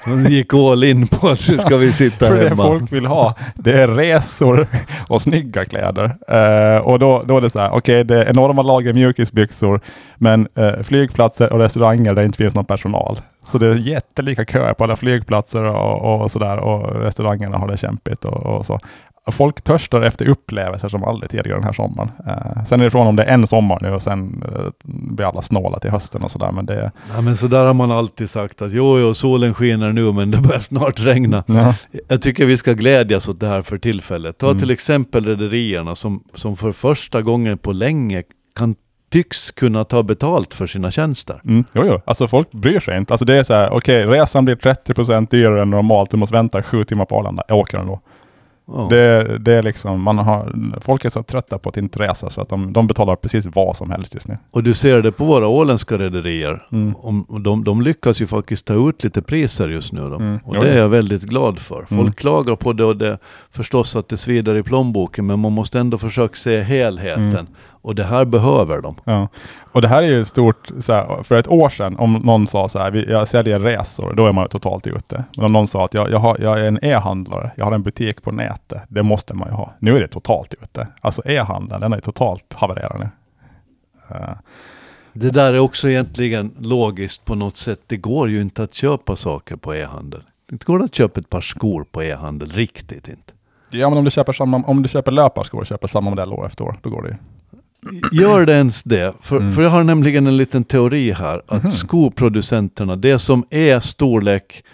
De 0.06 0.24
gick 0.30 0.54
all 0.54 0.84
in 0.84 1.06
på 1.06 1.28
att 1.28 1.48
nu 1.48 1.58
ska 1.58 1.76
vi 1.76 1.92
sitta 1.92 2.26
För 2.26 2.36
det 2.36 2.48
hemma. 2.48 2.62
folk 2.62 2.92
vill 2.92 3.06
ha, 3.06 3.34
det 3.54 3.72
är 3.82 3.88
resor 3.88 4.66
och 5.08 5.22
snygga 5.22 5.64
kläder. 5.64 6.16
Eh, 6.28 6.86
och 6.86 6.98
då, 6.98 7.22
då 7.26 7.36
är 7.36 7.40
det 7.40 7.50
så 7.50 7.58
här, 7.58 7.70
okej 7.70 8.04
det 8.04 8.22
är 8.22 8.30
enorma 8.30 8.62
lager 8.62 8.92
mjukisbyxor, 8.92 9.80
men 10.16 10.48
eh, 10.54 10.82
flygplatser 10.82 11.52
och 11.52 11.58
restauranger 11.58 12.14
där 12.14 12.22
det 12.22 12.26
inte 12.26 12.38
finns 12.38 12.54
någon 12.54 12.64
personal. 12.64 13.20
Så 13.42 13.58
det 13.58 13.66
är 13.66 13.74
jättelika 13.74 14.44
köer 14.44 14.74
på 14.74 14.84
alla 14.84 14.96
flygplatser 14.96 15.64
och, 15.64 16.22
och 16.22 16.30
sådär 16.30 16.56
och 16.56 17.02
restaurangerna 17.02 17.58
har 17.58 17.68
det 17.68 17.76
kämpigt 17.76 18.24
och, 18.24 18.46
och 18.46 18.66
så. 18.66 18.80
Folk 19.30 19.62
törstar 19.62 20.02
efter 20.02 20.28
upplevelser 20.28 20.88
som 20.88 21.04
aldrig 21.04 21.30
tidigare 21.30 21.56
den 21.58 21.64
här 21.64 21.72
sommaren. 21.72 22.10
Eh, 22.26 22.64
sen 22.64 22.80
är 22.80 22.84
det 22.84 22.90
från 22.90 23.06
om 23.06 23.16
det 23.16 23.22
är 23.24 23.34
en 23.34 23.46
sommar 23.46 23.78
nu 23.82 23.90
och 23.90 24.02
sen 24.02 24.44
eh, 24.48 24.64
blir 24.84 25.26
alla 25.26 25.42
snåla 25.42 25.78
till 25.78 25.90
hösten 25.90 26.22
och 26.22 26.30
sådär. 26.30 26.52
Men 26.52 26.66
det, 26.66 26.90
Ja, 27.14 27.20
men 27.20 27.36
så 27.36 27.46
där 27.46 27.66
har 27.66 27.74
man 27.74 27.90
alltid 27.90 28.30
sagt 28.30 28.62
att 28.62 28.72
jo, 28.72 28.98
jo, 28.98 29.14
solen 29.14 29.54
skiner 29.54 29.92
nu 29.92 30.12
men 30.12 30.30
det 30.30 30.38
börjar 30.38 30.60
snart 30.60 31.00
regna. 31.00 31.44
ja. 31.48 31.74
Jag 32.08 32.22
tycker 32.22 32.46
vi 32.46 32.56
ska 32.56 32.72
glädjas 32.72 33.28
åt 33.28 33.40
det 33.40 33.46
här 33.48 33.62
för 33.62 33.78
tillfället. 33.78 34.38
Ta 34.38 34.46
Mm. 34.46 34.58
till 34.60 34.70
exempel 34.70 35.24
rederierna 35.26 35.94
som, 35.94 36.24
som 36.34 36.56
för 36.56 36.72
första 36.72 37.22
gången 37.22 37.58
på 37.58 37.72
länge 37.72 38.22
kan, 38.56 38.74
tycks 39.10 39.50
kunna 39.50 39.84
ta 39.84 40.02
betalt 40.02 40.54
för 40.54 40.66
sina 40.66 40.90
tjänster. 40.90 41.40
Mm, 41.44 41.64
jo, 41.72 41.82
jo. 41.86 42.00
Alltså 42.04 42.28
folk 42.28 42.52
bryr 42.52 42.80
sig 42.80 42.98
inte. 42.98 43.12
Alltså 43.14 43.24
det 43.24 43.34
är 43.36 43.42
så 43.42 43.54
här, 43.54 43.70
okej, 43.72 44.06
resan 44.06 44.44
blir 44.44 44.56
30% 44.56 45.26
dyrare 45.30 45.62
än 45.62 45.70
normalt. 45.70 46.10
Du 46.10 46.16
måste 46.16 46.34
vänta 46.34 46.62
sju 46.62 46.84
timmar 46.84 47.04
på 47.04 47.18
Arlanda. 47.18 47.42
Jag 47.48 47.58
åker 47.58 47.78
ändå. 47.78 48.00
Det, 48.90 49.38
det 49.38 49.52
är 49.54 49.62
liksom, 49.62 50.02
man 50.02 50.18
har, 50.18 50.52
folk 50.80 51.04
är 51.04 51.08
så 51.08 51.22
trötta 51.22 51.58
på 51.58 51.68
att 51.68 51.76
inte 51.76 51.98
resa 51.98 52.30
så 52.30 52.40
att 52.40 52.48
de, 52.48 52.72
de 52.72 52.86
betalar 52.86 53.16
precis 53.16 53.46
vad 53.54 53.76
som 53.76 53.90
helst 53.90 54.14
just 54.14 54.28
nu. 54.28 54.38
Och 54.50 54.62
du 54.62 54.74
ser 54.74 55.02
det 55.02 55.12
på 55.12 55.24
våra 55.24 55.46
åländska 55.46 55.98
rederier. 55.98 56.62
Mm. 56.72 56.94
Om, 56.96 57.26
de, 57.44 57.64
de 57.64 57.82
lyckas 57.82 58.20
ju 58.20 58.26
faktiskt 58.26 58.66
ta 58.66 58.88
ut 58.88 59.04
lite 59.04 59.22
priser 59.22 59.68
just 59.68 59.92
nu. 59.92 60.00
Mm. 60.00 60.38
Och 60.44 60.54
det 60.54 60.70
är 60.70 60.78
jag 60.78 60.88
väldigt 60.88 61.22
glad 61.22 61.58
för. 61.58 61.84
Folk 61.88 62.00
Mm. 62.00 62.12
klagar 62.12 62.56
på 62.56 62.72
det 62.72 62.84
och 62.84 62.96
det 62.96 63.18
förstås 63.50 63.96
att 63.96 64.08
det 64.08 64.16
svider 64.16 64.54
i 64.54 64.62
plånboken 64.62 65.26
men 65.26 65.38
man 65.38 65.52
måste 65.52 65.80
ändå 65.80 65.98
försöka 65.98 66.34
se 66.34 66.60
helheten. 66.62 67.46
Och 67.82 67.94
det 67.94 68.04
här 68.04 68.24
behöver 68.24 68.80
de. 68.82 68.96
Ja. 69.04 69.28
Och 69.72 69.82
det 69.82 69.88
här 69.88 70.02
är 70.02 70.06
ju 70.06 70.24
stort, 70.24 70.70
så 70.80 70.92
här, 70.92 71.22
för 71.22 71.34
ett 71.36 71.48
år 71.48 71.68
sedan, 71.68 71.96
om 71.98 72.12
någon 72.12 72.46
sa 72.46 72.68
så 72.68 72.78
här, 72.78 73.10
jag 73.10 73.28
säljer 73.28 73.60
resor, 73.60 74.14
då 74.14 74.26
är 74.26 74.32
man 74.32 74.44
ju 74.44 74.48
totalt 74.48 74.86
ute. 74.86 75.24
Men 75.36 75.44
om 75.46 75.52
någon 75.52 75.68
sa 75.68 75.84
att 75.84 75.94
jag, 75.94 76.10
jag, 76.10 76.18
har, 76.18 76.36
jag 76.40 76.60
är 76.60 76.64
en 76.64 76.78
e-handlare, 76.84 77.50
jag 77.56 77.64
har 77.64 77.72
en 77.72 77.82
butik 77.82 78.22
på 78.22 78.32
nätet, 78.32 78.82
det 78.88 79.02
måste 79.02 79.34
man 79.34 79.48
ju 79.48 79.54
ha. 79.54 79.72
Nu 79.78 79.96
är 79.96 80.00
det 80.00 80.08
totalt 80.08 80.54
ute. 80.62 80.86
Alltså 81.00 81.22
e-handeln, 81.24 81.80
den 81.80 81.92
är 81.92 82.00
totalt 82.00 82.52
havererad 82.54 83.00
nu. 83.00 83.08
Eh, 84.16 84.30
Det 85.12 85.30
där 85.30 85.52
är 85.54 85.58
också 85.58 85.88
egentligen 85.88 86.50
logiskt 86.58 87.24
på 87.24 87.34
något 87.34 87.56
sätt. 87.56 87.80
Det 87.86 87.96
går 87.96 88.30
ju 88.30 88.40
inte 88.40 88.62
att 88.62 88.74
köpa 88.74 89.16
saker 89.16 89.56
på 89.56 89.74
e-handel. 89.74 90.22
Det 90.50 90.64
går 90.64 90.82
att 90.82 90.94
köpa 90.94 91.20
ett 91.20 91.30
par 91.30 91.40
skor 91.40 91.84
på 91.92 92.02
e-handel, 92.02 92.50
riktigt 92.52 93.08
inte. 93.08 93.32
ja, 93.70 93.88
men 93.88 93.98
om 93.98 94.04
du 94.04 94.10
köper, 94.10 94.32
samma, 94.32 94.62
om 94.66 94.82
du 94.82 94.88
köper 94.88 95.12
löparskor 95.12 95.60
och 95.60 95.66
köper 95.66 95.88
samma 95.88 96.10
modell 96.10 96.32
år 96.32 96.46
efter 96.46 96.64
år, 96.64 96.76
då 96.82 96.90
går 96.90 97.02
det 97.02 97.08
ju. 97.08 97.14
Gör 98.12 98.46
det 98.46 98.52
ens 98.52 98.82
det? 98.82 99.12
För, 99.20 99.36
Mm. 99.36 99.52
för 99.52 99.62
jag 99.62 99.70
har 99.70 99.84
nämligen 99.84 100.26
en 100.26 100.36
liten 100.36 100.64
teori 100.64 101.12
här. 101.12 101.42
Att 101.48 101.62
Mhm. 101.62 101.72
skoproducenterna, 101.72 102.94
det 102.96 103.18
som 103.18 103.44
är 103.50 103.80
storlek 103.80 104.64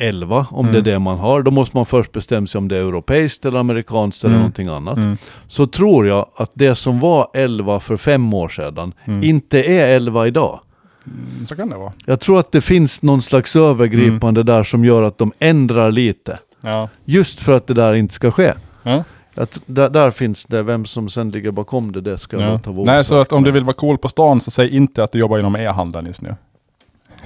11, 0.00 0.46
om 0.50 0.66
det 0.66 0.70
är 0.70 0.74
Mm. 0.74 0.84
det 0.84 0.98
man 0.98 1.18
har, 1.18 1.42
då 1.42 1.50
måste 1.50 1.76
man 1.76 1.86
först 1.86 2.12
bestämma 2.12 2.46
sig 2.46 2.58
om 2.58 2.68
det 2.68 2.76
är 2.76 2.80
europeiskt 2.80 3.44
eller 3.44 3.58
amerikanskt 3.58 4.24
eller 4.24 4.30
Mm. 4.34 4.40
någonting 4.40 4.68
annat. 4.68 4.96
Mm. 4.96 5.16
Så 5.46 5.66
tror 5.66 6.06
jag 6.06 6.26
att 6.36 6.50
det 6.54 6.74
som 6.74 7.00
var 7.00 7.28
11 7.34 7.80
för 7.80 7.96
fem 7.96 8.34
år 8.34 8.48
sedan, 8.48 8.92
Mm. 9.04 9.22
inte 9.24 9.62
är 9.62 9.86
11 9.96 10.26
idag. 10.26 10.60
Mm, 11.06 11.46
Så 11.46 11.56
kan 11.56 11.68
det 11.70 11.76
vara. 11.76 11.92
Jag 12.04 12.20
tror 12.20 12.38
att 12.40 12.52
det 12.52 12.60
finns 12.60 13.02
någon 13.02 13.22
slags 13.22 13.56
övergripande 13.56 14.40
Mm. 14.40 14.46
där 14.46 14.64
som 14.64 14.84
gör 14.84 15.02
att 15.02 15.18
de 15.18 15.32
ändrar 15.38 15.90
lite. 15.92 16.38
Ja. 16.60 16.88
Just 17.04 17.40
för 17.42 17.52
att 17.56 17.66
det 17.66 17.74
där 17.74 17.94
inte 17.94 18.14
ska 18.14 18.30
ske. 18.30 18.52
ja. 18.82 19.04
Att 19.36 19.60
där, 19.66 19.88
där 19.90 20.10
finns 20.10 20.44
det, 20.44 20.62
vem 20.62 20.84
som 20.84 21.08
sen 21.08 21.30
ligger 21.30 21.50
bakom 21.50 21.92
det, 21.92 22.00
det 22.00 22.18
ska 22.18 22.40
ja. 22.40 22.50
låta 22.52 22.70
vara 22.70 22.84
Nej, 22.92 23.04
så 23.04 23.20
att 23.20 23.32
om 23.32 23.42
du 23.44 23.50
vill 23.50 23.64
vara 23.64 23.74
cool 23.76 23.98
på 23.98 24.08
stan 24.08 24.40
så 24.40 24.50
säg 24.50 24.76
inte 24.76 25.04
att 25.04 25.12
du 25.12 25.18
jobbar 25.18 25.38
inom 25.38 25.56
e-handeln 25.56 26.06
just 26.06 26.22
nu. 26.22 26.34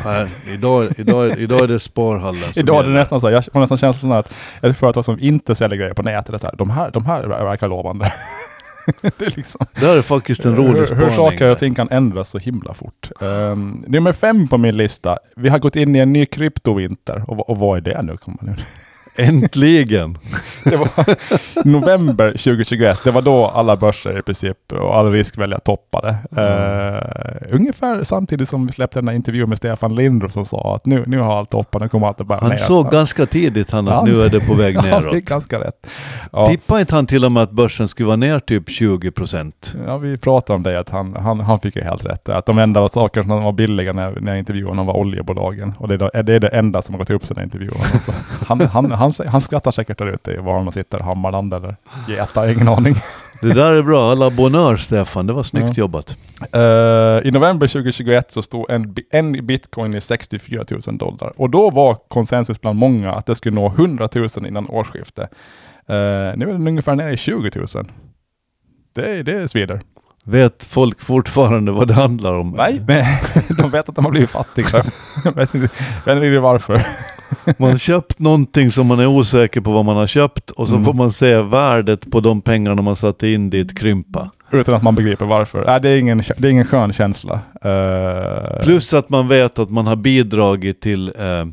Nej, 0.04 0.26
idag, 0.54 0.88
idag, 0.98 1.38
idag 1.38 1.60
är 1.62 1.68
det 1.68 1.80
Sparhallen 1.80 2.40
Idag 2.56 2.78
är 2.84 2.88
det 2.88 2.94
nästan 2.94 3.20
så 3.20 3.26
här, 3.26 3.34
jag 3.34 3.44
har 3.52 3.60
nästan 3.60 3.78
känslan 3.78 4.12
att 4.12 4.34
ett 4.62 4.78
företag 4.78 5.04
som 5.04 5.18
inte 5.20 5.54
säljer 5.54 5.78
grejer 5.78 5.94
på 5.94 6.02
nätet 6.02 6.34
är 6.34 6.38
så 6.38 6.46
här, 6.46 6.54
de 6.56 6.70
här, 6.70 6.90
de 6.90 7.06
här 7.06 7.22
verkar 7.26 7.68
lovande. 7.68 8.12
det 9.18 9.24
är 9.26 9.32
liksom, 9.36 9.66
Det 9.80 9.86
här 9.86 9.96
är 9.96 10.02
faktiskt 10.02 10.44
en 10.44 10.56
rolig 10.56 10.86
spaning. 10.86 11.04
hur 11.04 11.14
saker 11.16 11.46
och 11.46 11.58
ting 11.58 11.74
kan 11.74 11.88
ändras 11.90 12.28
så 12.30 12.38
himla 12.38 12.74
fort. 12.74 13.10
Um, 13.20 13.84
nummer 13.88 14.12
fem 14.12 14.48
på 14.48 14.58
min 14.58 14.76
lista, 14.76 15.18
vi 15.36 15.48
har 15.48 15.58
gått 15.58 15.76
in 15.76 15.96
i 15.96 15.98
en 15.98 16.12
ny 16.12 16.26
kryptovinter. 16.26 17.24
Och, 17.28 17.36
vad- 17.36 17.46
och 17.48 17.58
vad 17.58 17.76
är 17.76 17.80
det 17.80 18.02
nu? 18.02 18.16
Kommer 18.16 18.38
nu? 18.42 18.54
Äntligen! 19.18 20.18
Det 20.64 20.76
var 20.76 20.88
november 21.64 22.30
2021, 22.30 22.98
det 23.04 23.10
var 23.10 23.22
då 23.22 23.46
alla 23.46 23.76
börser 23.76 24.18
i 24.18 24.22
princip 24.22 24.56
och 24.72 24.96
all 24.96 25.10
riskvälja 25.12 25.58
toppade. 25.58 26.08
Eh, 26.36 27.54
ungefär 27.56 28.04
samtidigt 28.04 28.48
som 28.48 28.66
vi 28.66 28.72
släppte 28.72 28.98
den 28.98 29.08
här 29.08 29.14
intervjun 29.14 29.48
med 29.48 29.58
Stefan 29.58 29.94
Lindroth 29.94 30.34
som 30.34 30.46
sa 30.46 30.74
att 30.74 30.86
nu, 30.86 31.04
nu 31.06 31.18
har 31.18 31.38
allt 31.38 31.50
toppat, 31.50 31.82
nu 31.82 31.88
kommer 31.88 32.06
allt 32.06 32.20
att 32.20 32.26
börja 32.26 32.40
Han 32.40 32.50
ner. 32.50 32.56
såg 32.56 32.90
ganska 32.90 33.26
tidigt 33.26 33.70
han 33.70 33.88
att 33.88 33.94
Han- 33.94 34.08
nu 34.08 34.22
är 34.22 34.28
det 34.28 34.40
på 34.40 34.54
väg 34.54 34.76
Han 34.80 34.84
neråt. 34.88 35.14
fick 35.14 35.24
ganska 35.24 35.60
rätt. 35.60 35.86
Ja. 36.32 36.46
Tippade 36.46 36.80
inte 36.80 36.94
han 36.94 37.06
till 37.06 37.24
och 37.24 37.32
med 37.32 37.42
att 37.42 37.50
börsen 37.50 37.88
skulle 37.88 38.06
vara 38.06 38.16
ner 38.16 38.38
typ 38.38 38.68
20%? 38.68 39.52
Ja, 39.86 39.98
vi 39.98 40.16
pratade 40.16 40.56
om 40.56 40.62
det, 40.62 40.80
att 40.80 40.88
han, 40.90 41.16
han, 41.16 41.40
han 41.40 41.60
fick 41.60 41.76
ju 41.76 41.82
helt 41.82 42.06
rätt. 42.06 42.28
Att 42.28 42.46
de 42.46 42.58
enda 42.58 42.88
saker 42.88 43.22
som 43.22 43.42
var 43.42 43.52
billiga 43.52 43.92
när, 43.92 44.20
när 44.20 44.32
jag 44.32 44.38
intervjuade 44.38 44.70
honom 44.70 44.86
var 44.86 44.96
oljebolagen. 44.96 45.74
Och 45.78 45.88
det 45.88 45.94
är, 45.94 45.98
det, 45.98 46.22
det 46.22 46.34
är 46.34 46.40
det 46.40 46.48
enda 46.48 46.82
som 46.82 46.94
har 46.94 46.98
gått 46.98 47.10
upp 47.10 47.26
sedan 47.26 47.36
jag 47.36 47.44
intervjuade 47.44 47.78
honom. 47.78 47.98
Så 47.98 48.12
han, 48.46 48.60
han, 48.60 48.92
han, 49.18 49.28
han 49.28 49.40
skrattar 49.40 49.70
säkert 49.70 49.98
där 49.98 50.06
ute 50.06 50.30
i 50.32 50.36
var 50.36 50.62
man 50.62 50.72
sitter, 50.72 51.00
Hammarland 51.00 51.54
eller 51.54 51.76
Geta, 52.08 52.52
ingen 52.52 52.68
aning. 52.68 52.94
Det 53.40 53.52
där 53.54 53.72
är 53.74 53.82
bra, 53.82 54.10
alla 54.10 54.30
bonheur 54.30 54.76
Stefan, 54.76 55.26
det 55.26 55.32
var 55.32 55.42
snyggt 55.42 55.76
Ja. 55.76 55.82
jobbat. 55.82 56.16
Eh, 56.52 56.60
I 57.28 57.30
november 57.32 57.66
2021 57.66 58.32
så 58.32 58.42
stod 58.42 58.70
en, 58.70 58.94
en 59.10 59.46
bitcoin 59.46 59.94
i 59.94 60.00
64 60.00 60.64
000 60.86 60.98
dollar. 60.98 61.32
Och 61.36 61.50
då 61.50 61.70
var 61.70 61.94
konsensus 62.08 62.60
bland 62.60 62.78
många 62.78 63.12
att 63.12 63.26
det 63.26 63.34
skulle 63.34 63.54
nå 63.54 63.66
100 63.66 64.08
000 64.14 64.28
innan 64.46 64.66
årsskiftet. 64.68 65.30
Eh, 65.88 65.94
nu 66.36 66.42
är 66.48 66.52
den 66.52 66.68
ungefär 66.68 66.94
nere 66.94 67.12
i 67.12 67.16
20 67.16 67.50
000. 67.54 67.66
Det, 68.94 69.22
det 69.22 69.48
svider. 69.48 69.80
Vet 70.24 70.64
folk 70.64 71.00
fortfarande 71.00 71.72
vad 71.72 71.88
det 71.88 71.94
handlar 71.94 72.34
om? 72.34 72.50
Nej, 72.50 72.82
men 72.86 73.04
de 73.58 73.70
vet 73.70 73.88
att 73.88 73.94
de 73.94 74.04
har 74.04 74.12
blivit 74.12 74.30
fattiga. 74.30 74.82
Jag 75.24 75.32
vet 75.34 75.54
inte 75.54 76.38
varför. 76.40 76.86
Man 77.58 77.70
har 77.70 77.78
köpt 77.78 78.18
någonting 78.18 78.70
som 78.70 78.86
man 78.86 79.00
är 79.00 79.06
osäker 79.06 79.60
på 79.60 79.70
vad 79.72 79.84
man 79.84 79.96
har 79.96 80.06
köpt 80.06 80.50
och 80.50 80.68
så 80.68 80.74
Mm. 80.74 80.84
får 80.84 80.94
man 80.94 81.12
se 81.12 81.42
värdet 81.42 82.10
på 82.10 82.20
de 82.20 82.40
pengarna 82.40 82.82
man 82.82 82.96
satte 82.96 83.28
in 83.28 83.50
dit 83.50 83.78
krympa. 83.78 84.30
Utan 84.52 84.74
att 84.74 84.82
man 84.82 84.94
begriper 84.94 85.26
varför. 85.26 85.64
Nej, 85.66 85.80
det, 85.80 85.88
är 85.90 85.98
ingen, 85.98 86.22
det 86.38 86.48
är 86.48 86.52
ingen 86.52 86.64
skön 86.64 86.92
känsla. 86.92 87.40
Eh, 87.64 88.62
Plus 88.64 88.92
att 88.94 89.08
man 89.10 89.28
vet 89.28 89.58
att 89.58 89.70
man 89.70 89.86
har 89.86 89.96
bidragit 89.96 90.80
till, 90.80 91.08
eh, 91.18 91.46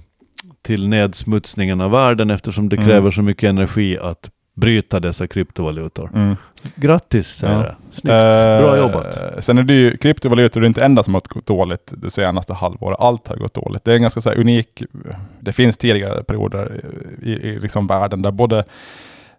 till 0.62 0.88
nedsmutsningen 0.88 1.82
av 1.82 1.92
världen 1.92 2.30
eftersom 2.30 2.70
det 2.70 2.76
Mm. 2.76 2.88
kräver 2.88 3.12
så 3.12 3.22
mycket 3.22 3.50
energi 3.50 3.98
att 4.02 4.30
bryta 4.56 5.00
dessa 5.00 5.28
kryptovalutor. 5.28 6.10
mm. 6.14 6.36
Grattis 6.76 7.28
säger 7.28 7.54
Ja. 7.54 7.76
Snyggt. 7.92 8.04
Bra 8.62 8.76
Eh, 8.76 8.82
jobbat. 8.82 9.18
Sen 9.40 9.58
är 9.58 9.64
det 9.64 9.74
ju, 9.74 9.98
kryptovalutor 9.98 10.60
är 10.60 10.62
det 10.62 10.68
inte 10.68 10.86
enda 10.86 11.04
som 11.04 11.14
har 11.14 11.22
gått 11.28 11.46
dåligt 11.46 11.94
det 11.98 12.12
senaste 12.12 12.54
halvåret. 12.54 13.00
Allt 13.00 13.28
har 13.28 13.36
gått 13.36 13.54
dåligt. 13.54 13.84
Det 13.86 13.92
är 13.92 13.96
en 13.96 14.02
ganska 14.02 14.22
så 14.22 14.32
unik, 14.32 14.84
det 15.40 15.54
finns 15.54 15.78
tidigare 15.78 16.24
perioder 16.24 16.82
i, 17.22 17.32
i 17.32 17.60
liksom 17.60 17.88
världen 17.88 18.22
där 18.22 18.32
både 18.32 18.64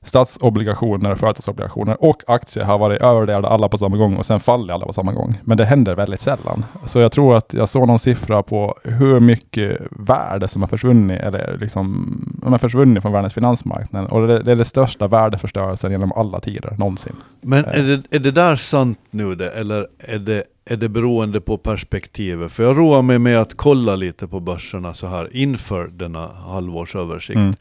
statsobligationer, 0.06 1.14
företagsobligationer 1.14 2.04
och 2.04 2.22
aktier 2.26 2.64
har 2.64 2.78
varit 2.78 3.02
övervärderade 3.02 3.48
alla 3.48 3.68
på 3.68 3.78
samma 3.78 3.96
gång 3.96 4.16
och 4.16 4.26
sen 4.26 4.40
faller 4.40 4.74
alla 4.74 4.86
på 4.86 4.92
samma 4.92 5.12
gång. 5.12 5.40
Men 5.44 5.56
det 5.56 5.64
händer 5.64 5.94
väldigt 5.94 6.20
sällan. 6.20 6.64
Så 6.84 6.98
jag 6.98 7.12
tror 7.12 7.36
att 7.36 7.54
jag 7.54 7.68
såg 7.68 7.86
någon 7.86 7.98
siffra 7.98 8.42
på 8.42 8.74
hur 8.84 9.20
mycket 9.20 9.80
värde 9.90 10.48
som 10.48 10.62
har 10.62 10.68
försvunnit, 10.68 11.20
eller 11.20 11.58
liksom, 11.60 12.18
de 12.42 12.52
har 12.52 12.58
försvunnit 12.58 13.02
från 13.02 13.12
världens 13.12 13.34
finansmarknad. 13.34 14.06
Och 14.06 14.26
det, 14.26 14.42
det 14.42 14.52
är 14.52 14.56
det 14.56 14.64
största 14.64 15.08
värdeförstörelsen 15.08 15.90
genom 15.90 16.12
alla 16.12 16.40
tider, 16.40 16.74
någonsin. 16.78 17.16
Men 17.40 17.64
är 17.64 17.82
det, 17.82 18.16
är 18.16 18.18
det 18.18 18.30
där 18.30 18.56
sant 18.56 18.98
nu 19.10 19.34
det, 19.34 19.50
eller 19.50 19.86
är 19.98 20.18
det, 20.18 20.44
är 20.64 20.76
det 20.76 20.88
beroende 20.88 21.40
på 21.40 21.58
perspektivet? 21.58 22.52
För 22.52 22.62
jag 22.62 22.78
roar 22.78 23.02
mig 23.02 23.18
med 23.18 23.40
att 23.40 23.56
kolla 23.56 23.96
lite 23.96 24.28
på 24.28 24.40
börserna 24.40 24.94
så 24.94 25.06
här 25.06 25.36
inför 25.36 25.88
denna 25.88 26.28
halvårsöversikt. 26.28 27.36
Mm. 27.36 27.54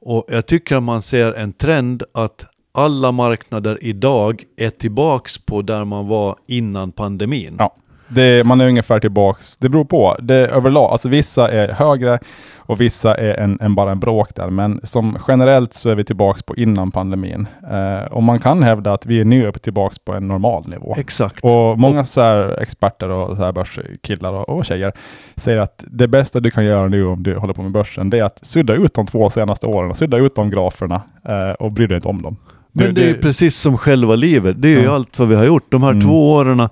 Och 0.00 0.24
jag 0.28 0.46
tycker 0.46 0.80
man 0.80 1.02
ser 1.02 1.32
en 1.32 1.52
trend 1.52 2.02
att 2.12 2.44
alla 2.72 3.12
marknader 3.12 3.78
idag 3.84 4.44
är 4.56 4.70
tillbaks 4.70 5.38
på 5.38 5.62
där 5.62 5.84
man 5.84 6.06
var 6.06 6.36
innan 6.46 6.92
pandemin. 6.92 7.56
Ja. 7.58 7.74
Det, 8.08 8.46
man 8.46 8.60
är 8.60 8.68
ungefär 8.68 9.00
tillbaks, 9.00 9.56
det 9.56 9.68
beror 9.68 9.84
på. 9.84 10.16
Det 10.22 10.34
överlag, 10.34 10.90
alltså 10.92 11.08
vissa 11.08 11.50
är 11.50 11.68
högre 11.68 12.18
och 12.56 12.80
vissa 12.80 13.14
är 13.14 13.40
en, 13.40 13.58
en 13.60 13.74
bara 13.74 13.90
en 13.90 14.00
bråkdel. 14.00 14.50
Men 14.50 14.80
som 14.82 15.18
generellt 15.28 15.74
så 15.74 15.90
är 15.90 15.94
vi 15.94 16.04
tillbaks 16.04 16.42
på 16.42 16.56
innan 16.56 16.90
pandemin. 16.90 17.46
Eh, 17.70 18.12
och 18.12 18.22
man 18.22 18.38
kan 18.38 18.62
hävda 18.62 18.92
att 18.92 19.06
vi 19.06 19.20
är 19.20 19.24
nu 19.24 19.52
tillbaks 19.52 19.98
på 19.98 20.12
en 20.14 20.28
normal 20.28 20.68
nivå. 20.68 20.94
Exakt. 20.98 21.44
Och 21.44 21.78
många 21.78 22.04
så 22.04 22.20
här 22.20 22.62
experter 22.62 23.08
och 23.10 23.36
så 23.36 23.44
här 23.44 23.52
börskillar 23.52 24.32
och, 24.32 24.48
och 24.48 24.64
tjejer 24.64 24.92
säger 25.36 25.58
att 25.58 25.84
det 25.90 26.08
bästa 26.08 26.40
du 26.40 26.50
kan 26.50 26.64
göra 26.64 26.88
nu 26.88 27.06
om 27.06 27.22
du 27.22 27.36
håller 27.36 27.54
på 27.54 27.62
med 27.62 27.72
börsen, 27.72 28.10
det 28.10 28.18
är 28.18 28.22
att 28.24 28.38
sudda 28.46 28.74
ut 28.74 28.94
de 28.94 29.06
två 29.06 29.30
senaste 29.30 29.66
åren, 29.66 29.94
sudda 29.94 30.16
ut 30.16 30.34
de 30.34 30.50
graferna 30.50 31.00
eh, 31.28 31.50
och 31.50 31.72
bry 31.72 31.86
dig 31.86 31.96
inte 31.96 32.08
om 32.08 32.22
dem. 32.22 32.36
Men 32.72 32.94
det 32.94 33.10
är 33.10 33.14
precis 33.14 33.56
som 33.56 33.78
själva 33.78 34.14
livet. 34.14 34.62
Det 34.62 34.68
är 34.68 34.78
ju 34.78 34.84
Ja. 34.84 34.94
allt 34.94 35.18
vad 35.18 35.28
vi 35.28 35.34
har 35.34 35.44
gjort. 35.44 35.66
De 35.70 35.82
här 35.82 35.90
Mm. 35.90 36.02
två 36.06 36.32
åren, 36.32 36.68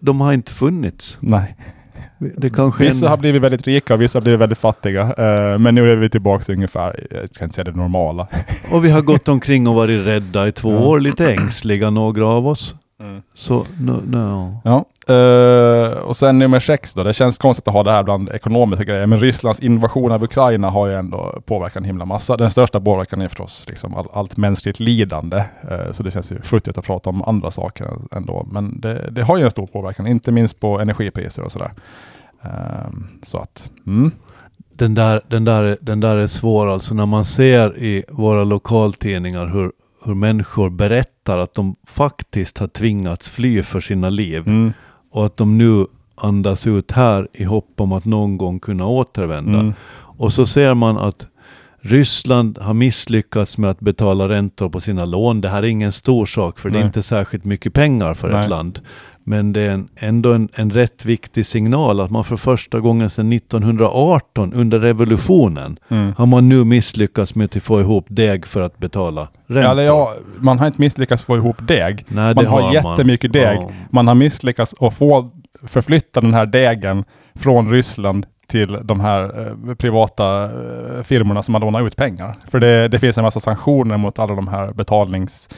de 0.00 0.20
har 0.20 0.32
inte 0.32 0.52
funnits. 0.52 1.18
Nej. 1.20 1.56
Det 2.36 2.50
kanske 2.50 2.84
Vissa 2.84 3.06
en, 3.06 3.10
har 3.10 3.16
blivit 3.16 3.42
väldigt 3.42 3.66
rika 3.66 3.94
och 3.94 4.00
vissa 4.00 4.18
har 4.18 4.22
blivit 4.22 4.40
väldigt 4.40 4.58
fattiga. 4.58 5.02
Eh, 5.02 5.58
men 5.58 5.74
nu 5.74 5.92
är 5.92 5.96
vi 5.96 6.10
tillbaka 6.10 6.42
till 6.44 6.54
ungefär, 6.54 7.06
jag 7.10 7.34
ska 7.34 7.44
inte 7.44 7.54
säga 7.54 7.64
det 7.64 7.76
normala. 7.76 8.26
Och 8.72 8.84
vi 8.84 8.90
har 8.90 9.02
gått 9.02 9.28
omkring 9.28 9.68
och 9.68 9.74
varit 9.74 10.06
rädda 10.06 10.48
i 10.48 10.52
två 10.52 10.70
Ja. 10.72 10.78
år, 10.78 11.00
lite 11.00 11.32
ängsliga 11.32 11.90
några 11.90 12.26
av 12.26 12.46
oss. 12.46 12.74
Så, 13.34 13.66
no, 13.80 14.02
no. 14.06 14.60
Ja, 14.64 14.84
eh, 15.14 15.90
och 15.98 16.16
sen 16.16 16.38
nummer 16.38 16.60
sex 16.60 16.94
då. 16.94 17.02
Det 17.04 17.12
känns 17.12 17.38
konstigt 17.38 17.68
att 17.68 17.74
ha 17.74 17.82
det 17.82 17.92
här 17.92 18.02
bland 18.02 18.28
ekonomiska 18.30 18.84
grejer, 18.84 19.06
men 19.06 19.20
Rysslands 19.20 19.60
invasion 19.60 20.12
av 20.12 20.24
Ukraina 20.24 20.70
har 20.70 20.86
ju 20.86 20.94
ändå 20.94 21.40
påverkat 21.46 21.76
en 21.76 21.84
himla 21.84 22.04
massa. 22.04 22.36
Den 22.36 22.50
största 22.50 22.80
påverkan 22.80 23.22
är 23.22 23.28
förstås 23.28 23.64
liksom 23.68 23.94
all, 23.94 24.06
allt 24.12 24.36
mänskligt 24.36 24.80
lidande, 24.80 25.44
eh, 25.70 25.92
så 25.92 26.02
det 26.02 26.10
känns 26.10 26.32
ju 26.32 26.42
futtigt 26.42 26.78
att 26.78 26.84
prata 26.84 27.10
om 27.10 27.22
andra 27.22 27.50
saker 27.50 27.88
ändå. 28.16 28.46
Men 28.50 28.80
det, 28.80 29.10
det 29.10 29.22
har 29.22 29.38
ju 29.38 29.44
en 29.44 29.50
stor 29.50 29.66
påverkan, 29.66 30.06
inte 30.06 30.32
minst 30.32 30.60
på 30.60 30.80
energipriser 30.80 31.42
och 31.42 31.52
sådär. 31.52 31.72
Eh, 32.42 32.50
så 33.26 33.38
att, 33.38 33.68
mm. 33.86 34.10
Den, 34.72 34.94
där, 34.94 35.20
den, 35.28 35.44
där, 35.44 35.62
är- 35.62 35.78
den 35.80 36.00
där 36.00 36.16
är 36.16 36.26
svår 36.26 36.66
alltså 36.72 36.94
när 36.94 37.06
man 37.06 37.24
ser 37.24 37.78
i 37.78 38.04
våra 38.08 38.44
lokaltidningar 38.44 39.46
hur, 39.46 39.72
hur 40.04 40.14
människor 40.14 40.70
berättar 40.70 41.38
att 41.38 41.54
de 41.54 41.76
faktiskt 41.86 42.58
har 42.58 42.66
tvingats 42.68 43.28
fly 43.28 43.62
för 43.62 43.80
sina 43.80 44.08
liv 44.08 44.42
Mm. 44.48 44.72
och 45.10 45.26
att 45.26 45.36
de 45.36 45.58
nu 45.58 45.86
andas 46.14 46.66
ut 46.66 46.90
här 46.90 47.28
i 47.32 47.44
hopp 47.44 47.74
om 47.76 47.92
att 47.92 48.04
någon 48.04 48.38
gång 48.38 48.60
kunna 48.60 48.86
återvända. 48.86 49.58
Mm. 49.58 49.72
Och 50.18 50.32
så 50.32 50.46
ser 50.46 50.74
man 50.74 50.98
att 50.98 51.26
Ryssland 51.82 52.58
har 52.58 52.74
misslyckats 52.74 53.58
med 53.58 53.70
att 53.70 53.80
betala 53.80 54.28
räntor 54.28 54.68
på 54.68 54.80
sina 54.80 55.04
lån. 55.04 55.40
Det 55.40 55.48
här 55.48 55.62
är 55.62 55.66
ingen 55.66 55.92
stor 55.92 56.26
sak 56.26 56.58
för 56.58 56.70
det 56.70 56.76
är 56.76 56.80
Nej. 56.80 56.86
inte 56.86 57.02
särskilt 57.02 57.44
mycket 57.44 57.74
pengar 57.74 58.14
för 58.14 58.28
Nej. 58.30 58.40
ett 58.40 58.48
land. 58.50 58.80
Men 59.30 59.52
det 59.52 59.60
är 59.60 59.70
en, 59.70 59.88
ändå 59.96 60.32
en, 60.32 60.48
en 60.54 60.70
rätt 60.70 61.04
viktig 61.04 61.46
signal 61.46 62.00
att 62.00 62.10
man 62.10 62.24
för 62.24 62.36
första 62.36 62.80
gången 62.80 63.10
sedan 63.10 63.32
1918 63.32 64.52
under 64.52 64.78
revolutionen 64.80 65.78
Mm. 65.88 66.12
har 66.18 66.26
man 66.26 66.48
nu 66.48 66.64
misslyckats 66.64 67.34
med 67.34 67.56
att 67.56 67.62
få 67.62 67.80
ihop 67.80 68.06
deg 68.08 68.46
för 68.46 68.60
att 68.60 68.78
betala 68.78 69.28
räntor. 69.46 69.70
Eller 69.72 69.82
ja, 69.82 70.14
man 70.38 70.58
har 70.58 70.66
inte 70.66 70.80
misslyckats 70.80 71.22
få 71.22 71.36
ihop 71.36 71.56
deg. 71.68 72.04
Nej, 72.08 72.34
man 72.34 72.46
har 72.46 72.62
har 72.62 72.72
jättemycket 72.74 73.34
man. 73.34 73.42
deg. 73.42 73.58
Ja. 73.60 73.70
Man 73.90 74.06
har 74.08 74.14
misslyckats 74.14 74.74
att 74.80 74.94
få 74.94 75.30
förflytta 75.66 76.20
den 76.20 76.34
här 76.34 76.46
degen 76.46 77.04
från 77.34 77.70
Ryssland 77.70 78.26
till 78.46 78.78
de 78.82 79.00
här 79.00 79.22
eh, 79.68 79.74
privata 79.74 80.44
eh, 80.44 81.02
firmorna 81.02 81.42
som 81.42 81.54
har 81.54 81.60
lånat 81.60 81.82
ut 81.86 81.96
pengar. 81.96 82.36
För 82.50 82.60
det, 82.60 82.88
det 82.88 82.98
finns 82.98 83.18
en 83.18 83.24
massa 83.24 83.40
sanktioner 83.40 83.96
mot 83.96 84.18
alla 84.18 84.34
de 84.34 84.48
här 84.48 84.72
betalningstjänsterna 84.72 85.56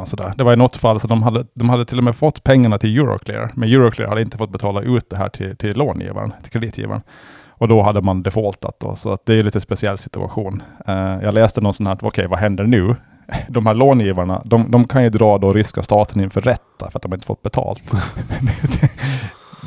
och 0.00 0.08
sådär. 0.08 0.34
Det 0.36 0.44
var 0.44 0.52
i 0.52 0.56
något 0.56 0.76
fall 0.76 1.00
så 1.00 1.06
de 1.06 1.22
hade, 1.22 1.44
de 1.54 1.68
hade 1.68 1.84
till 1.84 1.98
och 1.98 2.04
med 2.04 2.16
fått 2.16 2.44
pengarna 2.44 2.78
till 2.78 2.98
Euroclear, 2.98 3.50
men 3.54 3.68
Euroclear 3.68 4.08
hade 4.08 4.20
inte 4.20 4.38
fått 4.38 4.50
betala 4.50 4.80
ut 4.80 5.10
det 5.10 5.16
här 5.16 5.28
till, 5.28 5.56
till 5.56 5.76
långivaren, 5.76 6.32
till 6.42 6.52
kreditgivaren. 6.52 7.02
Och 7.48 7.68
då 7.68 7.82
hade 7.82 8.02
man 8.02 8.22
defaultat 8.22 8.76
då, 8.80 8.96
så 8.96 9.12
att 9.12 9.26
det 9.26 9.34
är 9.34 9.38
en 9.38 9.44
lite 9.44 9.60
speciell 9.60 9.98
situation. 9.98 10.62
Uh, 10.88 10.94
jag 11.22 11.34
läste 11.34 11.60
någon 11.60 11.74
sån 11.74 11.86
här, 11.86 11.98
okej 12.02 12.26
vad 12.28 12.38
händer 12.38 12.64
nu? 12.64 12.96
De 13.48 13.66
här 13.66 13.74
långivarna, 13.74 14.42
de, 14.44 14.70
de 14.70 14.84
kan 14.84 15.02
ju 15.02 15.10
dra 15.10 15.38
då 15.38 15.52
ryska 15.52 15.82
staten 15.82 16.20
inför 16.20 16.40
rätta 16.40 16.90
för 16.90 16.98
att 16.98 17.02
de 17.02 17.14
inte 17.14 17.26
fått 17.26 17.42
betalt. 17.42 17.82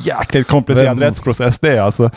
Jäkligt 0.04 0.48
komplicerad 0.48 1.00
Vem- 1.00 1.10
rättsprocess 1.10 1.60
det 1.60 1.78
är 1.78 1.82
alltså. 1.82 2.12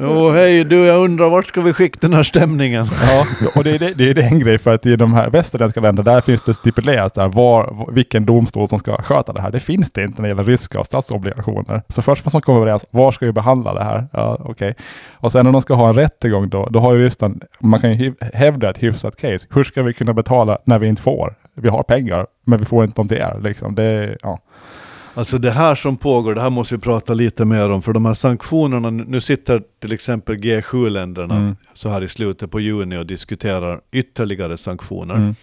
Jo, 0.00 0.30
hej 0.30 0.64
du, 0.64 0.84
jag 0.84 1.04
undrar 1.04 1.28
vart 1.30 1.46
ska 1.46 1.60
vi 1.60 1.72
skicka 1.72 1.98
den 2.00 2.12
här 2.12 2.22
stämningen? 2.22 2.86
Ja, 3.02 3.26
och 3.56 3.64
det 3.64 3.70
är, 3.70 3.78
det, 3.78 4.14
det 4.14 4.22
är 4.22 4.32
en 4.32 4.38
grej 4.38 4.58
för 4.58 4.74
att 4.74 4.86
i 4.86 4.96
de 4.96 5.14
här 5.14 5.30
västerländska 5.30 5.80
länderna, 5.80 6.12
där 6.12 6.20
finns 6.20 6.42
det 6.42 6.54
stipulerat 6.54 7.14
där 7.14 7.28
var, 7.28 7.86
vilken 7.92 8.26
domstol 8.26 8.68
som 8.68 8.78
ska 8.78 9.02
sköta 9.02 9.32
det 9.32 9.40
här. 9.40 9.50
Det 9.50 9.60
finns 9.60 9.90
det 9.90 10.02
inte 10.02 10.22
när 10.22 10.28
det 10.28 10.28
gäller 10.28 10.44
ryska 10.44 10.80
och 10.80 10.86
statsobligationer. 10.86 11.82
Så 11.88 12.02
först 12.02 12.24
måste 12.24 12.36
man 12.36 12.42
komma 12.42 12.58
överens, 12.58 12.84
var 12.90 13.10
ska 13.12 13.26
vi 13.26 13.32
behandla 13.32 13.74
det 13.74 13.84
här? 13.84 14.06
Ja, 14.12 14.36
okej. 14.40 14.74
Och 15.12 15.32
sen 15.32 15.44
när 15.44 15.52
de 15.52 15.62
ska 15.62 15.74
ha 15.74 15.88
en 15.88 15.94
rättegång 15.94 16.48
då, 16.48 16.66
då 16.70 16.80
har 16.80 16.94
ju 16.94 17.04
Ryssland, 17.04 17.44
man 17.60 17.80
kan 17.80 17.98
ju 17.98 18.14
hävda 18.34 18.70
ett 18.70 18.82
hyfsat 18.82 19.16
case. 19.16 19.46
Hur 19.50 19.64
ska 19.64 19.82
vi 19.82 19.92
kunna 19.92 20.12
betala 20.12 20.58
när 20.64 20.78
vi 20.78 20.88
inte 20.88 21.02
får? 21.02 21.34
Vi 21.54 21.68
har 21.68 21.82
pengar, 21.82 22.26
men 22.46 22.58
vi 22.58 22.64
får 22.64 22.84
inte 22.84 23.00
dem 23.00 23.08
till 23.08 23.16
er. 23.18 23.38
Liksom. 23.42 23.74
Det, 23.74 24.16
ja. 24.22 24.38
Alltså 25.14 25.38
det 25.38 25.50
här 25.50 25.74
som 25.74 25.96
pågår, 25.96 26.34
det 26.34 26.40
här 26.40 26.50
måste 26.50 26.74
vi 26.74 26.80
prata 26.80 27.14
lite 27.14 27.44
mer 27.44 27.70
om, 27.70 27.82
för 27.82 27.92
de 27.92 28.04
här 28.04 28.14
sanktionerna, 28.14 28.90
nu 28.90 29.20
sitter 29.20 29.62
till 29.80 29.92
exempel 29.92 30.36
G7-länderna 30.36 31.36
Mm. 31.36 31.56
så 31.74 31.88
här 31.88 32.02
i 32.02 32.08
slutet 32.08 32.50
på 32.50 32.60
juni 32.60 32.98
och 32.98 33.06
diskuterar 33.06 33.80
ytterligare 33.92 34.58
sanktioner. 34.58 35.14
Mm. 35.14 35.34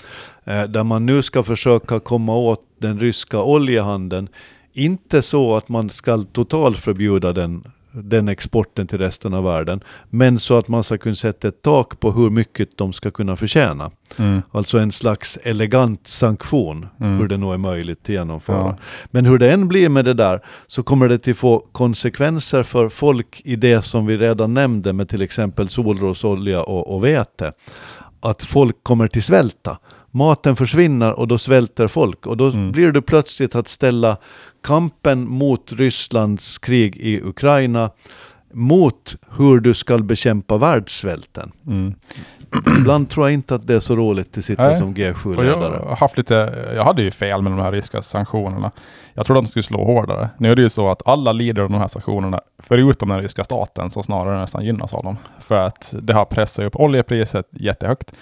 Eh, 0.43 0.63
där 0.63 0.83
man 0.83 1.05
nu 1.05 1.21
ska 1.21 1.43
försöka 1.43 1.99
komma 1.99 2.35
åt 2.35 2.61
den 2.79 2.99
ryska 2.99 3.41
oljehandeln. 3.41 4.27
Inte 4.73 5.21
så 5.21 5.55
att 5.55 5.69
man 5.69 5.89
ska 5.89 6.17
totalförbjuda 6.17 7.33
den, 7.33 7.63
den 8.03 8.29
exporten 8.29 8.87
till 8.87 8.97
resten 8.97 9.33
av 9.33 9.43
världen, 9.43 9.83
men 10.09 10.39
så 10.39 10.57
att 10.57 10.67
man 10.67 10.83
ska 10.83 10.97
kunna 10.97 11.15
sätta 11.15 11.47
ett 11.47 11.61
tak 11.61 11.99
på 11.99 12.11
hur 12.11 12.29
mycket 12.29 12.77
de 12.77 12.93
ska 12.93 13.11
kunna 13.11 13.35
förtjäna. 13.35 13.91
Mm. 14.17 14.41
Alltså 14.51 14.77
en 14.79 14.91
slags 14.91 15.37
elegant 15.43 16.07
sanktion, 16.07 16.87
Mm. 16.99 17.17
hur 17.17 17.27
det 17.27 17.37
nog 17.37 17.53
är 17.53 17.57
möjligt 17.57 17.99
att 18.03 18.09
genomföra. 18.09 18.57
Ja. 18.57 18.77
Men 19.11 19.25
hur 19.25 19.37
det 19.37 19.51
än 19.51 19.67
blir 19.67 19.89
med 19.89 20.05
det 20.05 20.13
där, 20.13 20.41
så 20.67 20.83
kommer 20.83 21.09
det 21.09 21.17
till 21.19 21.35
få 21.35 21.59
konsekvenser 21.71 22.63
för 22.63 22.89
folk 22.89 23.41
i 23.45 23.55
det 23.55 23.81
som 23.81 24.05
vi 24.05 24.17
redan 24.17 24.53
nämnde 24.53 24.93
med 24.93 25.09
till 25.09 25.21
exempel 25.21 25.69
solrosolja 25.69 26.63
och, 26.63 26.95
och 26.95 27.03
vete. 27.05 27.51
Att 28.21 28.41
folk 28.43 28.75
kommer 28.83 29.07
till 29.07 29.23
svälta. 29.23 29.77
Maten 30.11 30.55
försvinner 30.55 31.19
och 31.19 31.27
då 31.27 31.37
svälter 31.37 31.87
folk. 31.87 32.25
Och 32.27 32.37
då 32.37 32.45
Mm. 32.49 32.71
blir 32.71 32.91
det 32.91 33.01
plötsligt 33.01 33.55
att 33.55 33.67
ställa 33.67 34.17
kampen 34.61 35.29
mot 35.29 35.71
Rysslands 35.71 36.57
krig 36.57 36.95
i 36.95 37.21
Ukraina 37.21 37.89
mot 38.53 39.15
hur 39.37 39.59
du 39.59 39.73
ska 39.73 39.97
bekämpa 39.97 40.57
världssvälten. 40.57 41.51
Mm. 41.67 41.93
Ibland 42.79 43.09
tror 43.09 43.25
jag 43.25 43.33
inte 43.33 43.55
att 43.55 43.67
det 43.67 43.75
är 43.75 43.79
så 43.79 43.95
roligt 43.95 44.37
att 44.37 44.45
sitta 44.45 44.63
Nej. 44.63 44.77
som 44.77 44.89
Och 44.89 44.95
G7-ledare. 44.95 45.81
jag, 45.89 45.95
haft 45.95 46.17
lite, 46.17 46.65
jag 46.75 46.83
hade 46.83 47.01
ju 47.01 47.11
fel 47.11 47.41
med 47.41 47.51
de 47.51 47.59
här 47.59 47.71
ryska 47.71 48.01
sanktionerna. 48.01 48.71
Jag 49.13 49.25
trodde 49.25 49.39
att 49.39 49.45
de 49.45 49.49
skulle 49.49 49.63
slå 49.63 49.85
hårdare. 49.85 50.29
Nu 50.37 50.51
är 50.51 50.55
det 50.55 50.61
ju 50.61 50.69
så 50.69 50.89
att 50.89 51.07
alla 51.07 51.31
lider 51.31 51.61
av 51.61 51.69
de 51.69 51.77
här 51.77 51.87
sanktionerna, 51.87 52.41
förutom 52.59 53.09
den 53.09 53.21
ryska 53.21 53.43
staten, 53.43 53.89
som 53.89 54.03
snarare 54.03 54.39
nästan 54.39 54.65
gynnas 54.65 54.93
av 54.93 55.03
dem. 55.03 55.17
För 55.39 55.55
att 55.55 55.93
det 56.01 56.13
har 56.13 56.25
pressat 56.25 56.65
upp 56.65 56.75
oljepriset 56.75 57.47
jättehögt. 57.51 58.13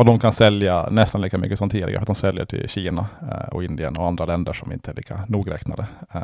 Och 0.00 0.06
de 0.06 0.18
kan 0.18 0.32
sälja 0.32 0.88
nästan 0.90 1.20
lika 1.20 1.38
mycket 1.38 1.58
som 1.58 1.68
tidigare, 1.68 1.92
för 1.92 2.00
att 2.00 2.06
de 2.06 2.14
säljer 2.14 2.44
till 2.44 2.68
Kina 2.68 3.06
eh, 3.22 3.48
och 3.54 3.64
Indien 3.64 3.96
och 3.96 4.06
andra 4.06 4.24
länder 4.24 4.52
som 4.52 4.72
inte 4.72 4.90
är 4.90 4.94
lika 4.94 5.20
nogräknade. 5.28 5.86
Eh, 6.14 6.20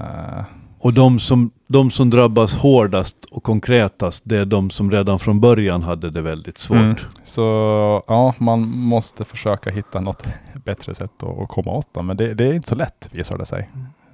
Och 0.78 0.94
de 0.94 1.18
som, 1.18 1.50
de 1.66 1.90
som 1.90 2.10
drabbas 2.10 2.56
hårdast 2.56 3.16
och 3.30 3.42
konkretast, 3.42 4.22
det 4.24 4.36
är 4.36 4.44
de 4.44 4.70
som 4.70 4.90
redan 4.90 5.18
från 5.18 5.40
början 5.40 5.82
hade 5.82 6.10
det 6.10 6.22
väldigt 6.22 6.58
svårt. 6.58 6.78
Mm. 6.78 6.96
Så 7.24 7.42
ja, 8.06 8.34
man 8.38 8.60
måste 8.68 9.24
försöka 9.24 9.70
hitta 9.70 10.00
något 10.00 10.26
bättre 10.64 10.94
sätt 10.94 11.22
att, 11.22 11.38
att 11.38 11.48
komma 11.48 11.70
åt 11.72 11.94
dem. 11.94 12.06
Men 12.06 12.16
det, 12.16 12.34
det 12.34 12.44
är 12.46 12.52
inte 12.52 12.68
så 12.68 12.74
lätt 12.74 13.08
visar 13.12 13.38
det 13.38 13.46
sig. 13.46 13.68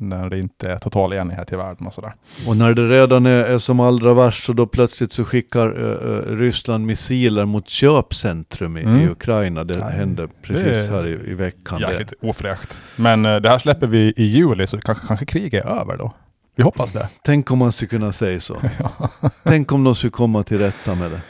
När 0.09 0.31
det 0.31 0.39
inte 0.39 0.71
är 0.73 0.79
total 0.79 1.13
enighet 1.13 1.53
i 1.53 1.57
världen 1.57 1.87
och 1.87 1.93
sådär. 1.95 2.15
Och 2.47 2.57
när 2.57 2.75
det 2.75 2.89
redan 2.89 3.27
är, 3.27 3.45
är 3.45 3.59
som 3.59 3.81
allra 3.81 4.15
värst 4.15 4.45
så 4.45 4.53
då 4.53 4.67
plötsligt 4.67 5.13
så 5.13 5.25
skickar 5.25 5.67
eh, 5.69 6.37
Ryssland 6.37 6.87
missiler 6.87 7.45
mot 7.45 7.69
köpcentrum 7.69 8.77
i, 8.77 8.83
Mm. 8.83 9.01
i 9.01 9.09
Ukraina. 9.09 9.65
Det 9.65 9.79
Nej, 9.79 9.93
hände 9.93 10.29
precis 10.43 10.87
det- 10.87 10.93
här 10.93 11.07
i, 11.07 11.31
i 11.31 11.35
veckan. 11.35 11.81
Det, 11.81 11.89
Jäkligt 11.89 12.13
ofräscht. 12.23 12.79
Men 12.97 13.27
eh, 13.27 13.37
det 13.37 13.49
här 13.49 13.59
släpper 13.59 13.87
vi 13.87 13.99
i 14.17 14.25
juli 14.25 14.67
så 14.67 14.81
kanske, 14.81 15.07
kanske 15.07 15.27
kriget 15.27 15.65
är 15.65 15.69
över 15.69 15.97
då. 15.97 16.13
Vi 16.57 16.63
hoppas 16.63 16.93
det. 16.93 17.09
tänk 17.25 17.51
om 17.51 17.59
man 17.59 17.73
skulle 17.73 17.89
kunna 17.89 18.13
säga 18.13 18.41
så. 18.41 18.57
tänk 19.45 19.73
om 19.73 19.85
de 19.85 19.95
skulle 19.95 20.11
komma 20.11 20.43
till 20.43 20.59
rätta 20.59 20.95
med 20.95 21.11
det. 21.11 21.21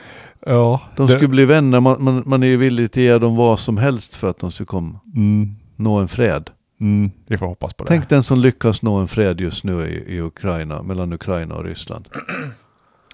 Ja. 0.46 0.80
De 0.96 1.08
skulle 1.08 1.28
bli 1.28 1.44
vänner, 1.44 1.80
man, 1.80 2.04
man, 2.04 2.22
man 2.26 2.42
är 2.42 2.46
ju 2.46 2.56
villig 2.56 2.84
att 2.84 2.96
ge 2.96 3.18
dem 3.18 3.36
vad 3.36 3.58
som 3.58 3.76
helst 3.76 4.16
för 4.16 4.28
att 4.28 4.38
de 4.38 4.52
ska 4.52 4.64
komma, 4.64 5.00
mm, 5.16 5.56
nå 5.76 5.96
en 5.98 6.08
fred. 6.08 6.50
Mm, 6.82 7.10
vi 7.26 7.38
får 7.38 7.46
hoppas 7.46 7.74
på 7.74 7.84
det. 7.84 7.88
Tänk 7.88 8.08
den 8.08 8.22
som 8.22 8.38
lyckas 8.38 8.82
nå 8.82 8.96
en 8.96 9.08
fred 9.08 9.40
just 9.40 9.64
nu 9.64 9.86
i, 9.86 10.14
i 10.14 10.20
Ukraina, 10.20 10.82
mellan 10.82 11.12
Ukraina 11.12 11.54
och 11.54 11.64
Ryssland. 11.64 12.08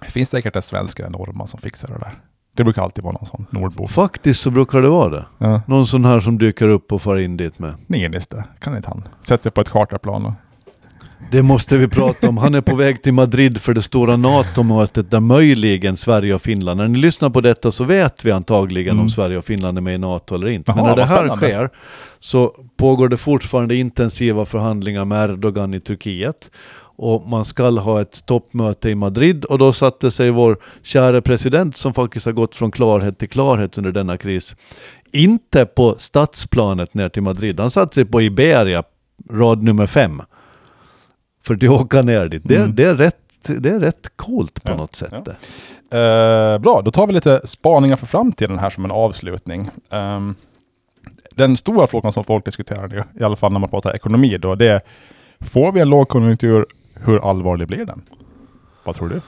Det 0.00 0.10
finns 0.10 0.30
säkert 0.30 0.56
en 0.56 0.62
svensk 0.62 0.98
eller 0.98 1.10
norrman 1.10 1.48
som 1.48 1.60
fixar 1.60 1.88
det 1.88 1.98
där. 1.98 2.14
Det 2.54 2.64
brukar 2.64 2.82
alltid 2.82 3.04
vara 3.04 3.12
någon 3.12 3.26
sån 3.26 3.46
nordbo. 3.50 3.86
Faktiskt 3.86 4.40
så 4.40 4.50
brukar 4.50 4.82
det 4.82 4.88
vara 4.88 5.10
det. 5.10 5.26
Ja. 5.38 5.62
Någon 5.66 5.86
sån 5.86 6.04
här 6.04 6.20
som 6.20 6.38
dyker 6.38 6.68
upp 6.68 6.92
och 6.92 7.02
far 7.02 7.16
in 7.16 7.36
dit 7.36 7.58
med. 7.58 7.74
Niinistö, 7.86 8.42
kan 8.58 8.76
inte 8.76 8.88
han? 8.88 9.08
Sätter 9.20 9.42
sig 9.42 9.52
på 9.52 9.60
ett 9.60 9.68
charterplan 9.68 10.26
och... 10.26 10.32
Det 11.30 11.42
måste 11.42 11.76
vi 11.76 11.88
prata 11.88 12.28
om. 12.28 12.36
Han 12.36 12.54
är 12.54 12.60
på 12.60 12.74
väg 12.76 13.02
till 13.02 13.12
Madrid 13.14 13.60
för 13.60 13.74
det 13.74 13.82
stora 13.82 14.16
NATO-mötet 14.16 15.10
där 15.10 15.20
möjligen 15.20 15.96
Sverige 15.96 16.34
och 16.34 16.42
Finland. 16.42 16.78
När 16.80 16.88
ni 16.88 16.98
lyssnar 16.98 17.30
på 17.30 17.40
detta 17.40 17.70
så 17.70 17.84
vet 17.84 18.24
vi 18.24 18.30
antagligen 18.30 18.92
Mm. 18.92 19.02
om 19.02 19.08
Sverige 19.08 19.38
och 19.38 19.44
Finland 19.44 19.78
är 19.78 19.82
med 19.82 19.94
i 19.94 19.98
NATO 19.98 20.34
eller 20.34 20.48
inte. 20.48 20.70
Men 20.70 20.78
Jaha, 20.84 20.88
när 20.88 20.96
det 20.96 21.04
här 21.06 21.16
spännande. 21.16 21.46
sker 21.46 21.70
så 22.20 22.54
pågår 22.76 23.08
det 23.08 23.16
fortfarande 23.16 23.76
intensiva 23.76 24.46
förhandlingar 24.46 25.04
med 25.04 25.30
Erdogan 25.30 25.74
i 25.74 25.80
Turkiet. 25.80 26.50
Och 27.00 27.28
man 27.28 27.44
ska 27.44 27.70
ha 27.70 28.00
ett 28.00 28.26
toppmöte 28.26 28.90
i 28.90 28.94
Madrid 28.94 29.44
och 29.44 29.58
då 29.58 29.72
satte 29.72 30.10
sig 30.10 30.30
vår 30.30 30.56
kära 30.82 31.22
president 31.22 31.76
som 31.76 31.94
faktiskt 31.94 32.26
har 32.26 32.32
gått 32.32 32.54
från 32.54 32.70
klarhet 32.70 33.18
till 33.18 33.28
klarhet 33.28 33.78
under 33.78 33.92
denna 33.92 34.16
kris. 34.16 34.56
Inte 35.12 35.66
på 35.66 35.96
stadsplanet 35.98 36.94
ner 36.94 37.08
till 37.08 37.22
Madrid. 37.22 37.60
Han 37.60 37.70
satte 37.70 37.94
sig 37.94 38.04
på 38.04 38.22
Iberia, 38.22 38.82
rad 39.30 39.62
nummer 39.62 39.86
fem. 39.86 40.22
För 41.48 41.54
att 41.54 41.80
åka 41.80 42.02
ner 42.02 42.28
dit. 42.28 42.42
Det, 42.44 42.56
Mm. 42.56 42.74
det 42.74 42.84
är 42.84 42.94
rätt 42.94 43.16
det 43.42 43.68
är 43.70 43.80
rätt 43.80 44.08
coolt 44.16 44.62
på 44.64 44.72
Ja, 44.72 44.76
något 44.76 44.94
sätt. 44.94 45.12
ja. 45.12 45.98
Eh, 45.98 46.58
bra, 46.58 46.82
då 46.84 46.90
tar 46.90 47.06
vi 47.06 47.12
lite 47.12 47.40
spaningar 47.44 47.96
för 47.96 48.06
framtiden 48.06 48.58
här 48.58 48.70
som 48.70 48.84
en 48.84 48.90
avslutning. 48.90 49.70
Ehm, 49.90 50.34
den 51.36 51.56
stora 51.56 51.86
frågan 51.86 52.12
som 52.12 52.24
folk 52.24 52.44
diskuterar 52.44 52.88
nu, 52.88 53.04
i 53.20 53.24
alla 53.24 53.36
fall 53.36 53.52
när 53.52 53.60
man 53.60 53.68
pratar 53.70 53.94
ekonomi 53.94 54.38
då, 54.38 54.54
det 54.54 54.66
är 54.66 54.80
får 55.40 55.72
vi 55.72 55.80
en 55.80 55.88
lågkonjunktur, 55.90 56.66
hur 56.94 57.28
allvarlig 57.30 57.68
blir 57.68 57.84
den? 57.84 58.02
Vad 58.84 58.94
tror 58.96 59.08
du? 59.08 59.20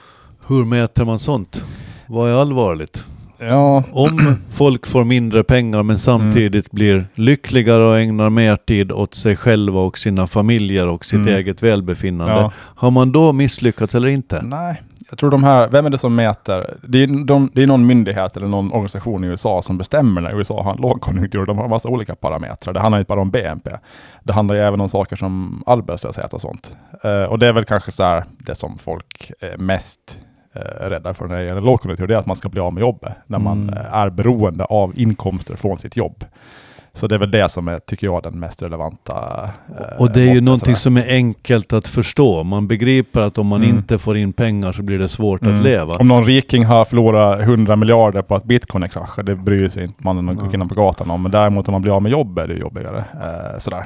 Hur 0.47 0.65
mäter 0.65 1.05
man 1.05 1.19
sånt? 1.19 1.63
Vad 2.07 2.29
är 2.29 2.33
allvarligt? 2.33 3.05
Ja, 3.49 3.83
Om 3.91 4.35
folk 4.51 4.87
får 4.87 5.03
mindre 5.03 5.43
pengar 5.43 5.83
men 5.83 5.97
samtidigt 5.99 6.71
blir 6.71 7.05
lyckligare 7.15 7.83
och 7.83 7.99
ägnar 7.99 8.29
mer 8.29 8.55
tid 8.55 8.91
åt 8.91 9.13
sig 9.15 9.35
själva 9.35 9.79
och 9.79 9.97
sina 9.97 10.27
familjer 10.27 10.87
och 10.87 11.05
sitt 11.05 11.19
Mm. 11.19 11.33
eget 11.35 11.63
välbefinnande. 11.63 12.33
Ja. 12.33 12.51
Har 12.55 12.91
man 12.91 13.11
då 13.11 13.33
misslyckats 13.33 13.95
eller 13.95 14.07
inte? 14.07 14.41
nej. 14.43 14.81
Jag 15.09 15.17
tror 15.19 15.31
de 15.31 15.43
här, 15.43 15.67
vem 15.69 15.85
är 15.85 15.89
det 15.89 15.97
som 15.97 16.15
mäter? 16.15 16.77
Det 16.87 17.03
är, 17.03 17.25
de, 17.25 17.49
det 17.53 17.63
är 17.63 17.67
någon 17.67 17.85
myndighet 17.85 18.37
eller 18.37 18.47
någon 18.47 18.71
organisation 18.71 19.23
i 19.23 19.27
USA 19.27 19.61
som 19.61 19.77
bestämmer 19.77 20.21
när 20.21 20.37
USA 20.37 20.63
har 20.63 20.71
en 20.73 20.81
lågkonjunktur. 20.81 21.45
De 21.45 21.57
har 21.57 21.63
en 21.63 21.69
massa 21.69 21.87
olika 21.89 22.15
parametrar. 22.15 22.73
Det 22.73 22.79
handlar 22.79 22.99
inte 22.99 23.07
bara 23.09 23.21
om 23.21 23.31
BNP. 23.31 23.71
Det 24.23 24.33
handlar 24.33 24.55
ju 24.55 24.61
även 24.61 24.81
om 24.81 24.89
saker 24.89 25.15
som 25.15 25.63
arbetslöshet 25.65 26.33
och 26.33 26.41
sånt. 26.41 26.75
Eh, 27.03 27.23
och 27.23 27.39
det 27.39 27.47
är 27.47 27.53
väl 27.53 27.65
kanske 27.65 27.91
så 27.91 28.03
här 28.03 28.23
det 28.37 28.55
som 28.55 28.77
folk 28.77 29.31
mest 29.57 30.19
rädda 30.81 31.13
för 31.13 31.27
när 31.27 31.37
det 31.37 31.43
gäller 31.43 31.61
lågkonjunktur. 31.61 32.07
Det 32.07 32.13
är 32.13 32.19
att 32.19 32.25
man 32.25 32.35
ska 32.35 32.49
bli 32.49 32.61
av 32.61 32.73
med 32.73 32.81
jobbet. 32.81 33.11
När 33.27 33.39
man 33.39 33.63
Mm. 33.63 33.73
eh, 33.77 33.93
är 33.93 34.09
beroende 34.09 34.65
av 34.65 34.93
inkomster 34.99 35.55
från 35.55 35.77
sitt 35.77 35.97
jobb. 35.97 36.25
Så 36.93 37.07
det 37.07 37.15
är 37.15 37.19
väl 37.19 37.31
det 37.31 37.49
som 37.49 37.67
är, 37.67 37.79
tycker 37.79 38.07
jag, 38.07 38.23
den 38.23 38.39
mest 38.39 38.61
relevanta. 38.63 39.13
eh, 39.79 39.99
Och 40.01 40.11
det 40.11 40.21
är 40.21 40.33
ju 40.33 40.41
någonting 40.41 40.75
sådär. 40.75 40.75
som 40.75 40.97
är 40.97 41.15
enkelt 41.15 41.73
att 41.73 41.87
förstå. 41.87 42.43
Man 42.43 42.67
begriper 42.67 43.21
att 43.21 43.37
om 43.37 43.47
man 43.47 43.63
Mm. 43.63 43.75
inte 43.77 43.97
får 43.97 44.17
in 44.17 44.33
pengar 44.33 44.71
så 44.71 44.81
blir 44.83 44.99
det 44.99 45.09
svårt 45.09 45.41
att 45.41 45.47
Mm. 45.47 45.61
leva. 45.61 45.95
Om 45.97 46.07
någon 46.07 46.25
riking 46.25 46.65
har 46.65 46.85
förlorat 46.85 47.41
100 47.41 47.75
miljarder 47.75 48.21
på 48.21 48.35
att 48.35 48.43
bitcoin 48.43 48.89
kraschar, 48.89 49.23
det 49.23 49.35
bryr 49.35 49.69
sig 49.69 49.83
inte 49.83 50.03
mannen 50.03 50.29
och 50.39 50.49
kvinnan 50.51 50.69
på 50.69 50.75
gatan 50.75 51.09
om. 51.11 51.21
Men 51.23 51.31
däremot 51.31 51.67
om 51.67 51.71
man 51.71 51.81
blir 51.81 51.95
av 51.95 52.01
med 52.01 52.11
jobb 52.11 52.39
är 52.39 52.47
det 52.47 52.53
jobbigare. 52.53 53.03
Eh, 53.13 53.59
sådär. 53.59 53.85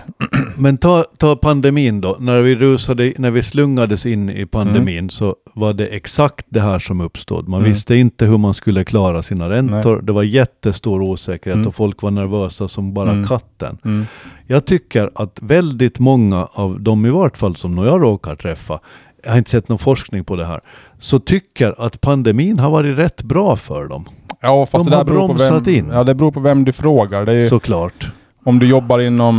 Men 0.58 0.78
ta, 0.78 1.04
ta 1.18 1.36
pandemin 1.36 2.02
då. 2.02 2.16
När 2.20 2.42
vi 2.42 2.56
rusade, 2.56 3.14
när 3.18 3.32
vi 3.32 3.44
slungades 3.44 4.06
in 4.06 4.30
i 4.30 4.46
pandemin 4.46 5.10
så 5.10 5.36
var 5.56 5.74
det 5.74 5.88
exakt 5.88 6.46
det 6.50 6.60
här 6.62 6.80
som 6.80 7.02
uppstod. 7.02 7.48
Man 7.48 7.60
Mm. 7.60 7.72
visste 7.72 7.96
inte 7.96 8.26
hur 8.26 8.38
man 8.38 8.54
skulle 8.54 8.84
klara 8.84 9.24
sina 9.24 9.50
räntor. 9.50 10.02
Det 10.04 10.12
var 10.14 10.24
jättestor 10.24 11.02
osäkerhet 11.02 11.56
Mm. 11.56 11.68
och 11.68 11.76
folk 11.76 12.02
var 12.02 12.12
nervösa 12.12 12.68
som 12.68 12.94
bara 12.94 13.12
Mm. 13.12 13.28
katten. 13.28 13.78
Mm. 13.86 14.06
Jag 14.48 14.66
tycker 14.66 15.10
att 15.16 15.38
väldigt 15.42 16.00
många 16.00 16.46
av 16.46 16.82
dem 16.82 17.06
i 17.06 17.10
vart 17.10 17.38
fall 17.38 17.56
som 17.56 17.78
jag 17.78 18.02
råkar 18.02 18.36
träffa, 18.36 18.80
jag 19.24 19.32
har 19.32 19.38
inte 19.38 19.50
sett 19.50 19.70
någon 19.70 19.78
forskning 19.80 20.24
på 20.24 20.36
det 20.36 20.46
här, 20.46 20.62
så 21.00 21.20
tycker 21.20 21.76
att 21.86 22.02
pandemin 22.02 22.60
har 22.60 22.70
varit 22.72 22.98
rätt 22.98 23.24
bra 23.24 23.56
för 23.56 23.88
dem. 23.88 24.06
Ja, 24.42 24.66
fast 24.66 24.86
De 24.86 24.92
det 24.92 24.98
har 24.98 25.04
bromsat 25.06 25.68
vem, 25.68 25.76
in. 25.76 25.90
Ja, 25.92 26.04
det 26.04 26.16
beror 26.16 26.32
på 26.32 26.40
vem 26.40 26.66
du 26.66 26.74
frågar. 26.74 27.26
Det 27.26 27.32
är 27.32 27.42
ju, 27.42 27.50
Såklart 27.50 28.12
om 28.46 28.60
du 28.60 28.68
jobbar 28.68 29.00
inom 29.00 29.36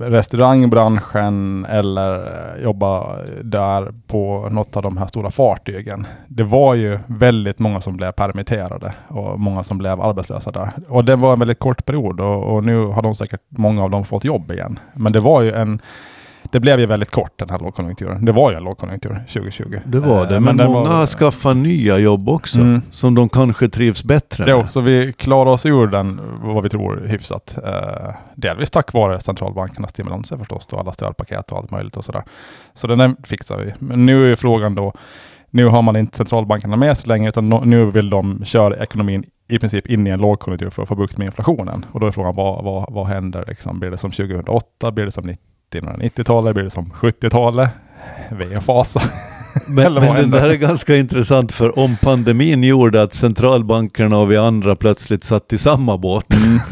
restaurangbranschen 0.00 1.64
eller 1.64 2.28
jobbar 2.62 3.26
där 3.42 3.92
på 4.06 4.48
något 4.50 4.76
av 4.76 4.82
de 4.82 4.96
här 4.96 5.06
stora 5.06 5.30
fartygen. 5.30 6.06
Det 6.28 6.42
var 6.42 6.74
ju 6.74 6.98
väldigt 7.06 7.58
många 7.58 7.80
som 7.80 7.96
blev 7.96 8.12
permitterade 8.12 8.94
och 9.08 9.40
många 9.40 9.62
som 9.62 9.78
blev 9.78 10.00
arbetslösa 10.00 10.50
där. 10.50 10.72
Och 10.88 11.04
det 11.04 11.16
var 11.16 11.32
en 11.32 11.38
väldigt 11.38 11.58
kort 11.58 11.84
period 11.84 12.20
och, 12.20 12.54
och 12.54 12.64
nu 12.64 12.86
har 12.86 13.02
de 13.02 13.14
säkert, 13.14 13.40
många 13.48 13.82
av 13.82 13.90
dem 13.90 14.04
fått 14.04 14.24
jobb 14.24 14.50
igen. 14.50 14.78
Men 14.94 15.12
det 15.12 15.20
var 15.20 15.42
ju 15.42 15.52
en 15.52 15.80
det 16.52 16.60
blev 16.60 16.80
ju 16.80 16.86
väldigt 16.86 17.10
kort 17.10 17.32
den 17.38 17.50
här 17.50 17.58
lågkonjunkturen. 17.58 18.24
Det 18.24 18.32
var 18.32 18.50
ju 18.50 18.56
en 18.56 18.64
lågkonjunktur 18.64 19.24
2020. 19.28 19.78
Det 19.84 20.00
var 20.00 20.26
det. 20.26 20.34
Eh, 20.34 20.40
Men, 20.40 20.56
den 20.56 20.72
många 20.72 20.88
har 20.88 21.06
skaffat 21.06 21.56
nya 21.56 21.98
jobb 21.98 22.28
också. 22.28 22.60
Mm. 22.60 22.82
Som 22.90 23.14
de 23.14 23.28
kanske 23.28 23.68
trivs 23.68 24.04
bättre 24.04 24.44
Jo, 24.48 24.56
med. 24.56 24.70
så 24.70 24.80
vi 24.80 25.12
klarar 25.12 25.50
oss 25.50 25.66
ur 25.66 25.86
den, 25.86 26.20
vad 26.42 26.62
vi 26.62 26.68
tror, 26.68 27.02
hyfsat. 27.06 27.58
Eh, 27.64 28.14
delvis 28.34 28.70
tack 28.70 28.92
vare 28.92 29.20
centralbankernas 29.20 29.90
stimulanser 29.90 30.36
förstås, 30.36 30.66
och 30.66 30.80
alla 30.80 30.92
stödpaket 30.92 31.52
och 31.52 31.58
allt 31.58 31.70
möjligt 31.70 31.96
och 31.96 32.04
sådär. 32.04 32.22
Så 32.74 32.86
den 32.86 32.98
där 32.98 33.14
fixar 33.24 33.58
vi. 33.58 33.72
Men 33.78 34.06
nu 34.06 34.32
är 34.32 34.36
frågan 34.36 34.74
då, 34.74 34.92
nu 35.50 35.66
har 35.66 35.82
man 35.82 35.96
inte 35.96 36.16
centralbankerna 36.16 36.76
med 36.76 36.98
sig 36.98 37.08
längre, 37.08 37.28
utan 37.28 37.48
nu 37.48 37.84
vill 37.90 38.10
de 38.10 38.44
köra 38.44 38.76
ekonomin 38.76 39.24
i 39.48 39.58
princip 39.58 39.86
in 39.86 40.06
i 40.06 40.10
en 40.10 40.20
lågkonjunktur 40.20 40.70
för 40.70 40.82
att 40.82 40.88
få 40.88 40.94
bukt 40.94 41.18
med 41.18 41.26
inflationen. 41.26 41.86
Och 41.92 42.00
då 42.00 42.06
är 42.06 42.10
frågan, 42.10 42.34
vad, 42.34 42.64
vad, 42.64 42.92
vad 42.92 43.06
händer? 43.06 43.44
Liksom, 43.48 43.78
blir 43.78 43.90
det 43.90 43.96
som 43.98 44.10
2008? 44.10 44.90
Blir 44.90 45.04
det 45.04 45.12
som 45.12 45.26
1990-talet? 45.80 46.54
Blir 46.54 46.64
det 46.64 46.70
som 46.70 46.92
70-talet? 46.92 47.70
Vi 48.30 48.54
är 48.54 48.60
fasa. 48.60 49.00
Men, 49.68 49.94
men 49.94 50.30
det 50.30 50.40
där 50.40 50.50
är 50.50 50.54
ganska 50.54 50.96
intressant 50.96 51.52
för 51.52 51.78
om 51.78 51.96
pandemin 52.02 52.64
gjorde 52.64 53.02
att 53.02 53.14
centralbankerna 53.14 54.18
och 54.18 54.32
vi 54.32 54.36
andra 54.36 54.76
plötsligt 54.76 55.24
satt 55.24 55.52
i 55.52 55.58
samma 55.58 55.98
båt 55.98 56.26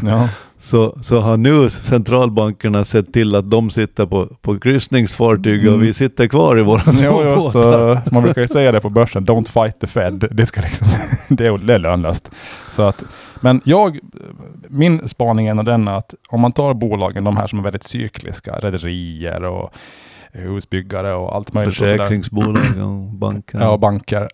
ja. 0.07 0.29
Så, 0.61 0.97
så 1.01 1.19
har 1.19 1.37
nu 1.37 1.69
centralbankerna 1.69 2.85
sett 2.85 3.13
till 3.13 3.35
att 3.35 3.51
de 3.51 3.69
sitter 3.69 4.05
på, 4.05 4.25
på 4.41 4.59
kryssningsfartyg 4.59 5.61
och 5.67 5.73
Mm. 5.73 5.85
vi 5.85 5.93
sitter 5.93 6.27
kvar 6.27 6.59
i 6.59 6.61
våra 6.61 6.81
små 6.81 7.23
Jo, 7.23 7.35
båtar. 7.35 8.01
man 8.11 8.23
brukar 8.23 8.41
ju 8.41 8.47
säga 8.47 8.71
det 8.71 8.79
på 8.81 8.89
börsen, 8.89 9.25
don't 9.25 9.47
fight 9.63 9.79
the 9.79 9.87
Fed. 9.87 10.27
Det, 10.31 10.45
ska 10.45 10.61
liksom, 10.61 10.87
det, 11.29 11.45
är, 11.45 11.77
lönlöst. 11.77 12.31
Så 12.69 12.81
att, 12.81 13.03
men 13.39 13.61
jag, 13.65 13.99
min 14.69 15.09
spaning 15.09 15.47
är 15.47 15.63
den 15.63 15.87
att 15.87 16.13
om 16.29 16.41
man 16.41 16.51
tar 16.51 16.73
bolagen, 16.73 17.23
de 17.23 17.37
här 17.37 17.47
som 17.47 17.59
är 17.59 17.63
väldigt 17.63 17.83
cykliska, 17.83 18.51
rederier 18.51 19.43
och 19.43 19.73
husbyggare 20.33 21.13
och 21.13 21.35
allt 21.35 21.53
möjligt. 21.53 21.77
Försäkringsbolag 21.77 22.57
och 22.81 23.13
banker. 23.17 23.59
Ja, 23.59 23.77
banker. 23.77 24.27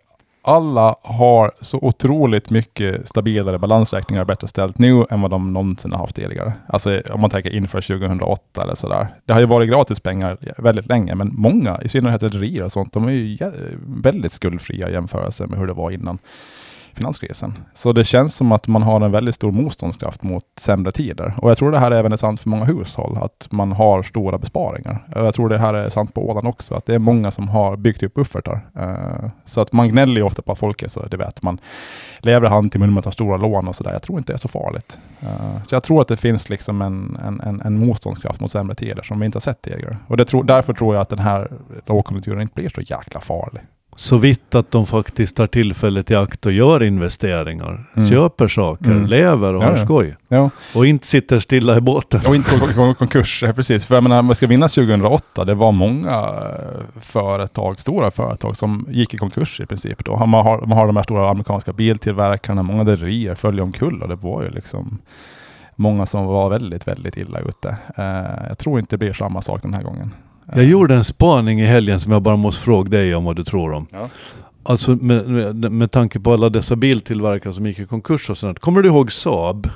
Alla 0.48 0.96
har 1.02 1.52
så 1.62 1.80
otroligt 1.82 2.50
mycket 2.50 3.08
stabilare 3.08 3.60
balansräkningar 3.60 4.22
och 4.22 4.28
bättre 4.28 4.48
ställt 4.48 4.80
nu 4.80 5.06
än 5.10 5.22
vad 5.22 5.32
de 5.32 5.54
någonsin 5.54 5.92
har 5.92 6.00
haft 6.00 6.16
tidigare. 6.16 6.54
Alltså 6.68 7.02
om 7.12 7.22
man 7.22 7.30
tänker 7.30 7.56
inför 7.56 7.82
2008 7.82 8.62
eller 8.62 8.76
sådär. 8.76 9.08
Det 9.26 9.34
har 9.34 9.40
ju 9.40 9.46
varit 9.46 9.70
gratis 9.70 10.00
pengar 10.00 10.38
väldigt 10.58 10.86
länge, 10.86 11.16
men 11.16 11.32
många, 11.34 11.80
i 11.82 11.90
synnerhet 11.90 12.24
rederier 12.24 12.64
och 12.64 12.72
sånt, 12.72 12.94
de 12.94 13.08
är 13.08 13.12
ju 13.12 13.38
väldigt 13.88 14.34
skuldfria 14.34 14.90
i 14.90 14.94
jämförelse 14.94 15.48
med 15.48 15.60
hur 15.60 15.68
det 15.68 15.74
var 15.74 15.92
innan 15.92 16.20
finanskrisen. 16.98 17.58
Så 17.74 17.94
det 17.94 18.04
känns 18.04 18.36
som 18.36 18.52
att 18.52 18.68
man 18.68 18.82
har 18.82 19.02
en 19.02 19.12
väldigt 19.12 19.36
stor 19.36 19.52
motståndskraft 19.52 20.24
mot 20.24 20.44
sämre 20.60 20.92
tider. 20.92 21.34
Och 21.38 21.50
jag 21.50 21.58
tror 21.58 21.72
det 21.72 21.80
här 21.80 21.92
även 21.92 22.12
är 22.12 22.18
sant 22.18 22.40
för 22.40 22.50
många 22.50 22.66
hushåll, 22.66 23.18
att 23.22 23.48
man 23.52 23.72
har 23.72 24.04
stora 24.04 24.38
besparingar. 24.38 25.08
Och 25.16 25.26
jag 25.26 25.34
tror 25.34 25.50
det 25.50 25.58
här 25.58 25.74
är 25.74 25.90
sant 25.90 26.14
på 26.14 26.30
Åland 26.30 26.48
också, 26.48 26.76
att 26.76 26.86
det 26.86 26.94
är 26.96 27.00
många 27.00 27.32
som 27.32 27.50
har 27.50 27.78
byggt 27.78 28.04
upp 28.04 28.14
buffertar. 28.14 28.62
Eh, 28.76 29.30
så 29.46 29.62
att 29.62 29.74
man 29.74 29.90
gnäller 29.90 30.16
ju 30.16 30.24
ofta 30.24 30.42
på 30.42 30.52
att 30.52 30.60
folk 30.60 30.84
är 30.84 30.88
så, 30.88 31.06
det 31.06 31.18
vet 31.18 31.42
man, 31.42 31.60
lever 32.20 32.50
hand 32.50 32.72
till 32.72 32.80
mun 32.80 32.94
man 32.94 33.04
tar 33.04 33.12
stora 33.12 33.38
lån 33.38 33.68
och 33.68 33.76
sådär. 33.76 33.92
Jag 33.92 34.02
tror 34.02 34.18
inte 34.18 34.34
det 34.34 34.36
är 34.36 34.38
så 34.38 34.48
farligt. 34.48 35.00
Eh, 35.20 35.64
så 35.64 35.76
jag 35.76 35.84
tror 35.84 36.02
att 36.02 36.08
det 36.08 36.18
finns 36.18 36.50
liksom 36.50 36.82
en, 36.82 37.18
en, 37.26 37.42
en, 37.42 37.62
en 37.62 37.80
motståndskraft 37.80 38.40
mot 38.40 38.52
sämre 38.52 38.76
tider 38.76 39.04
som 39.04 39.20
vi 39.20 39.26
inte 39.26 39.36
har 39.36 39.42
sett 39.42 39.62
tidigare. 39.62 39.98
Och 40.08 40.18
det 40.18 40.44
därför 40.44 40.74
tror 40.74 40.96
jag 40.96 41.02
att 41.02 41.10
den 41.10 41.20
här 41.20 41.52
lågkonjunkturen 41.86 42.42
inte 42.42 42.54
blir 42.56 42.70
så 42.70 42.82
jäkla 42.82 43.22
farlig. 43.22 43.62
Så 44.00 44.18
vitt 44.18 44.56
att 44.56 44.72
de 44.72 44.86
faktiskt 44.86 45.36
tar 45.36 45.48
tillfället 45.48 46.12
i 46.12 46.16
akt 46.16 46.46
och 46.46 46.52
gör 46.52 46.84
investeringar. 46.84 47.90
Mm. 47.96 48.10
Köper 48.10 48.48
saker, 48.48 48.92
Mm. 48.92 49.06
lever 49.06 49.54
och 49.54 49.64
Ja, 49.64 49.68
har 49.70 49.78
ja. 49.78 49.86
skoj. 49.86 50.16
Ja. 50.28 50.50
Och 50.76 50.86
inte 50.88 51.08
sitter 51.08 51.40
stilla 51.40 51.78
i 51.78 51.82
båten. 51.82 52.22
Och 52.28 52.36
inte 52.36 52.58
gå- 52.60 52.84
gå 52.84 52.92
i 52.92 52.94
konkurs, 52.94 53.44
ja, 53.46 53.54
precis. 53.54 53.86
För 53.86 53.96
jag 53.96 54.04
menar, 54.04 54.22
man 54.22 54.36
ska 54.36 54.48
vinna 54.48 54.68
2008, 54.68 55.46
det 55.46 55.54
var 55.54 55.72
många 55.72 56.12
eh, 56.20 57.02
företag, 57.02 57.80
stora 57.80 58.12
företag 58.12 58.56
som 58.56 58.86
gick 58.90 59.14
i 59.14 59.18
konkurs 59.18 59.60
i 59.60 59.66
princip. 59.66 60.06
Då. 60.06 60.26
Man, 60.26 60.46
har, 60.46 60.60
man 60.66 60.78
har 60.78 60.88
de 60.88 60.96
här 60.96 61.04
stora 61.04 61.30
amerikanska 61.30 61.74
biltillverkarna, 61.74 62.64
många 62.64 62.84
rederier 62.84 63.36
föll 63.36 63.60
omkull 63.60 64.02
och 64.02 64.10
det 64.10 64.16
var 64.16 64.44
ju 64.44 64.50
liksom 64.50 64.98
många 65.76 66.06
som 66.06 66.26
var 66.26 66.50
väldigt, 66.50 66.88
väldigt 66.88 67.18
illa 67.18 67.40
ute. 67.40 67.78
Eh, 67.96 68.48
jag 68.48 68.58
tror 68.58 68.80
inte 68.80 68.94
det 68.96 68.98
blir 68.98 69.14
samma 69.14 69.42
sak 69.42 69.62
den 69.62 69.74
här 69.74 69.84
gången. 69.84 70.14
Jag 70.56 70.66
gjorde 70.66 70.96
en 70.96 71.04
spaning 71.04 71.62
i 71.62 71.66
helgen 71.66 72.00
som 72.00 72.12
jag 72.12 72.22
bara 72.22 72.36
måste 72.36 72.62
fråga 72.62 72.90
dig 72.90 73.16
om 73.16 73.24
vad 73.24 73.36
du 73.36 73.44
tror 73.44 73.72
om. 73.74 73.88
Ja. 73.92 74.10
Alltså 74.64 74.96
med, 74.96 75.30
med, 75.30 75.72
med 75.72 75.92
tanke 75.92 76.20
på 76.20 76.34
alla 76.34 76.50
dessa 76.50 76.76
biltillverkare 76.76 77.54
som 77.54 77.66
gick 77.66 77.80
i 77.80 77.86
konkurs 77.86 78.30
och 78.30 78.38
sånt. 78.38 78.60
Kommer 78.60 78.82
du 78.82 78.90
ihåg 78.90 79.12
Saab? 79.12 79.70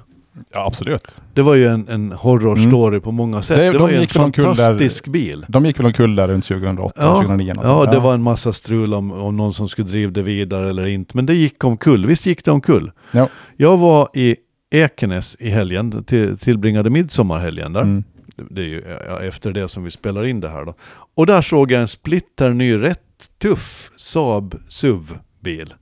Ja, 0.53 0.65
absolut. 0.67 1.15
Det 1.33 1.41
var 1.41 1.55
ju 1.55 1.67
en, 1.67 1.87
en 1.89 2.11
horrorstory 2.11 2.99
på 2.99 3.11
många 3.11 3.41
sätt. 3.41 3.57
Mm. 3.57 3.65
Det- 3.65 3.71
Det, 3.71 3.77
de 3.77 3.81
var 3.81 3.89
ju 3.89 3.95
en 4.15 4.23
omkull 4.23 4.43
där- 4.45 4.55
fantastisk 4.55 5.07
bil. 5.07 5.45
De 5.47 5.65
gick 5.65 5.79
väl 5.79 5.85
omkull 5.85 6.15
där 6.15 6.27
runt 6.27 6.45
2008, 6.45 6.93
Ja, 7.03 7.15
2009. 7.15 7.53
något 7.53 7.63
ja, 7.65 7.85
det 7.91 7.99
var 7.99 8.13
en 8.13 8.21
massa 8.21 8.53
strul 8.53 8.93
om, 8.93 9.11
om 9.11 9.37
någon 9.37 9.53
som 9.53 9.67
skulle 9.69 9.87
driva 9.87 10.11
det 10.11 10.21
vidare 10.21 10.69
eller 10.69 10.87
inte. 10.87 11.11
Men 11.15 11.25
det 11.25 11.33
gick 11.33 11.63
omkull. 11.63 12.05
Visst 12.05 12.25
gick 12.25 12.45
det 12.45 12.51
omkull? 12.51 12.91
Ja. 13.11 13.27
Jag 13.57 13.77
var 13.77 14.07
i 14.13 14.35
Ekenäs 14.71 15.35
i 15.39 15.49
helgen, 15.49 16.03
till, 16.03 16.37
tillbringade 16.37 16.89
midsommarhelgen 16.89 17.73
där. 17.73 17.81
Mm. 17.81 18.03
Det 18.49 18.61
är 18.61 18.65
ju 18.65 18.81
efter 19.27 19.51
det 19.51 19.67
som 19.67 19.83
vi 19.83 19.91
spelar 19.91 20.25
in 20.25 20.39
det 20.39 20.49
här 20.49 20.65
då. 20.65 20.73
Och 21.15 21.25
där 21.25 21.41
såg 21.41 21.71
jag 21.71 21.81
en 21.81 21.87
splitterny, 21.87 22.77
rätt 22.77 22.99
tuff 23.41 23.91
Saab 23.97 24.55
SUV-bil. 24.67 25.73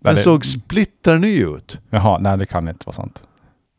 Den 0.00 0.12
Eller- 0.12 0.22
såg 0.22 0.46
splitterny 0.46 1.36
ut. 1.36 1.78
Jaha, 1.90 2.18
nej 2.18 2.38
det 2.38 2.46
kan 2.46 2.68
inte 2.68 2.86
vara 2.86 2.94
sant. 2.94 3.22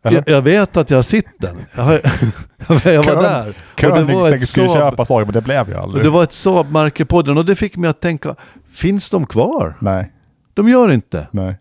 Jag, 0.02 0.24
jag 0.30 0.42
vet 0.42 0.78
att 0.78 0.90
jag 0.90 0.98
har 0.98 1.04
sett 1.04 1.40
den. 1.40 1.56
Jag, 1.76 1.84
har, 1.84 1.94
jag 2.90 3.04
var 3.04 3.24
där. 3.24 3.48
Och 3.90 4.08
det 4.08 4.14
var 4.14 4.30
säkert 4.30 4.50
skulle 4.50 4.70
köpa 4.70 5.06
Saab, 5.06 5.26
men 5.28 5.34
det 5.34 5.42
blev 5.42 5.70
och 5.74 5.84
aldrig. 5.84 6.04
det 6.04 6.10
var 6.10 6.24
ett 6.24 6.32
Saab-märke 6.34 7.06
på 7.06 7.22
den 7.22 7.38
och 7.38 7.46
det 7.46 7.56
fick 7.56 7.78
mig 7.78 7.90
att 7.90 8.00
tänka, 8.02 8.36
finns 8.72 9.10
de 9.10 9.26
kvar? 9.26 9.76
Nej, 9.80 10.12
De 10.54 10.70
gör 10.70 10.92
inte. 10.92 11.28
nej. 11.32 11.58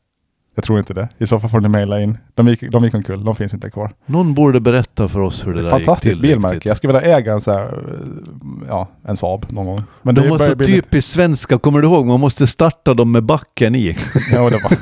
Jag 0.55 0.65
tror 0.65 0.79
inte 0.79 0.95
det. 0.95 1.09
I 1.19 1.27
så 1.27 1.41
fall 1.41 1.51
får 1.51 1.61
ni 1.61 1.69
mejla 1.69 2.01
in. 2.01 2.19
De 2.35 2.49
gick, 2.49 2.71
de 2.71 2.85
gick 2.85 2.95
omkull, 2.95 3.25
de 3.25 3.37
finns 3.37 3.55
inte 3.55 3.71
kvar. 3.71 3.91
Någon 4.07 4.35
borde 4.35 4.61
berätta 4.61 5.09
för 5.09 5.21
oss 5.21 5.47
hur 5.47 5.55
det 5.55 5.63
där 5.63 5.71
Fantastiskt 5.71 6.07
gick 6.07 6.15
till. 6.15 6.23
bilmärke. 6.23 6.55
riktigt. 6.55 6.69
Jag 6.69 6.77
skulle 6.77 6.93
vilja 6.93 7.17
äga 7.17 7.33
en 7.33 7.41
så 7.41 7.53
här, 7.53 7.79
ja, 8.69 8.89
en 9.05 9.17
Saab 9.17 9.47
någon 9.53 9.67
gång. 9.67 9.83
Men 10.03 10.15
De 10.15 10.21
det 10.21 10.29
var 10.31 10.39
så 10.39 10.49
lite- 10.51 10.65
typiskt 10.65 11.13
svenska, 11.13 11.59
kommer 11.59 11.81
du 11.81 11.89
ihåg? 11.89 12.07
Man 12.07 12.21
måste 12.21 12.47
starta 12.47 12.95
dem 12.95 13.13
med 13.13 13.23
backen 13.25 13.75
i. 13.75 13.97
Ja, 14.33 14.51
det 14.51 14.59
var. 14.63 14.73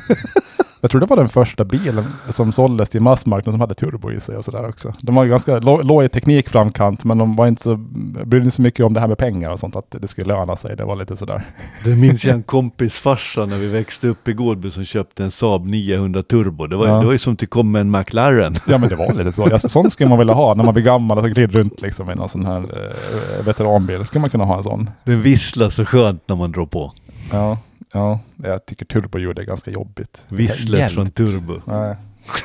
Jag 0.82 0.90
tror 0.90 1.00
det 1.00 1.06
var 1.06 1.16
den 1.16 1.28
första 1.28 1.64
bilen 1.64 2.04
som 2.28 2.52
såldes 2.52 2.90
till 2.90 3.00
massmarknaden 3.02 3.52
som 3.52 3.60
hade 3.60 3.74
turbo 3.74 4.12
i 4.12 4.20
sig 4.20 4.36
och 4.36 4.44
sådär 4.44 4.68
också. 4.68 4.92
De 5.00 5.14
var 5.14 5.26
ganska, 5.26 5.58
lå- 5.58 5.82
låg 5.82 6.04
i 6.04 6.08
teknikframkant 6.08 7.04
men 7.04 7.18
de 7.18 7.36
var 7.36 7.46
inte 7.46 7.62
så, 7.62 7.76
brydde 8.24 8.44
sig 8.44 8.52
så 8.52 8.62
mycket 8.62 8.86
om 8.86 8.92
det 8.94 9.00
här 9.00 9.08
med 9.08 9.18
pengar 9.18 9.50
och 9.50 9.60
sånt, 9.60 9.76
att 9.76 9.86
det 10.00 10.08
skulle 10.08 10.34
löna 10.34 10.56
sig. 10.56 10.76
Det 10.76 10.84
var 10.84 10.96
lite 10.96 11.16
sådär. 11.16 11.42
Det 11.84 11.96
minns 11.96 12.24
jag 12.24 12.34
en 12.34 12.42
kompis 12.42 12.98
farsa 12.98 13.46
när 13.46 13.56
vi 13.56 13.66
växte 13.66 14.08
upp 14.08 14.28
i 14.28 14.32
Gårdby 14.32 14.70
som 14.70 14.84
köpte 14.84 15.24
en 15.24 15.30
Saab 15.30 15.66
900 15.66 16.22
Turbo. 16.22 16.66
Det 16.66 16.76
var, 16.76 16.86
Ja. 16.88 16.98
det 16.98 17.04
var 17.06 17.12
ju 17.12 17.18
som 17.18 17.32
att 17.32 17.50
komma 17.50 17.78
en 17.80 17.90
McLaren. 17.90 18.54
Ja 18.68 18.78
men 18.78 18.88
det 18.88 18.96
var 18.96 19.12
lite 19.12 19.32
så. 19.32 19.42
Alltså, 19.52 19.68
sånt 19.68 19.92
skulle 19.92 20.08
man 20.08 20.18
vilja 20.18 20.34
ha 20.34 20.54
när 20.54 20.64
man 20.64 20.74
blir 20.74 20.84
gammal 20.84 21.18
och 21.18 21.30
glider 21.30 21.52
runt 21.58 21.80
liksom 21.80 22.10
i 22.10 22.14
någon 22.14 22.28
sån 22.28 22.46
här 22.46 22.58
eh, 22.60 23.44
veteranbil. 23.44 24.04
Skulle 24.04 24.20
man 24.20 24.30
kunna 24.30 24.44
ha 24.44 24.56
en 24.56 24.62
sån. 24.62 24.90
Den 25.04 25.22
visslar 25.22 25.70
så 25.70 25.84
skönt 25.84 26.22
när 26.28 26.36
man 26.36 26.52
drar 26.52 26.66
på. 26.66 26.92
Ja, 27.32 27.58
ja. 27.92 28.20
Jag 28.44 28.66
tycker 28.66 28.84
turboljud 28.86 29.38
är 29.38 29.42
ganska 29.42 29.70
jobbigt. 29.70 30.26
Visslet 30.28 30.92
från 30.92 31.10
Turbo. 31.10 31.60
Nej. 31.64 31.96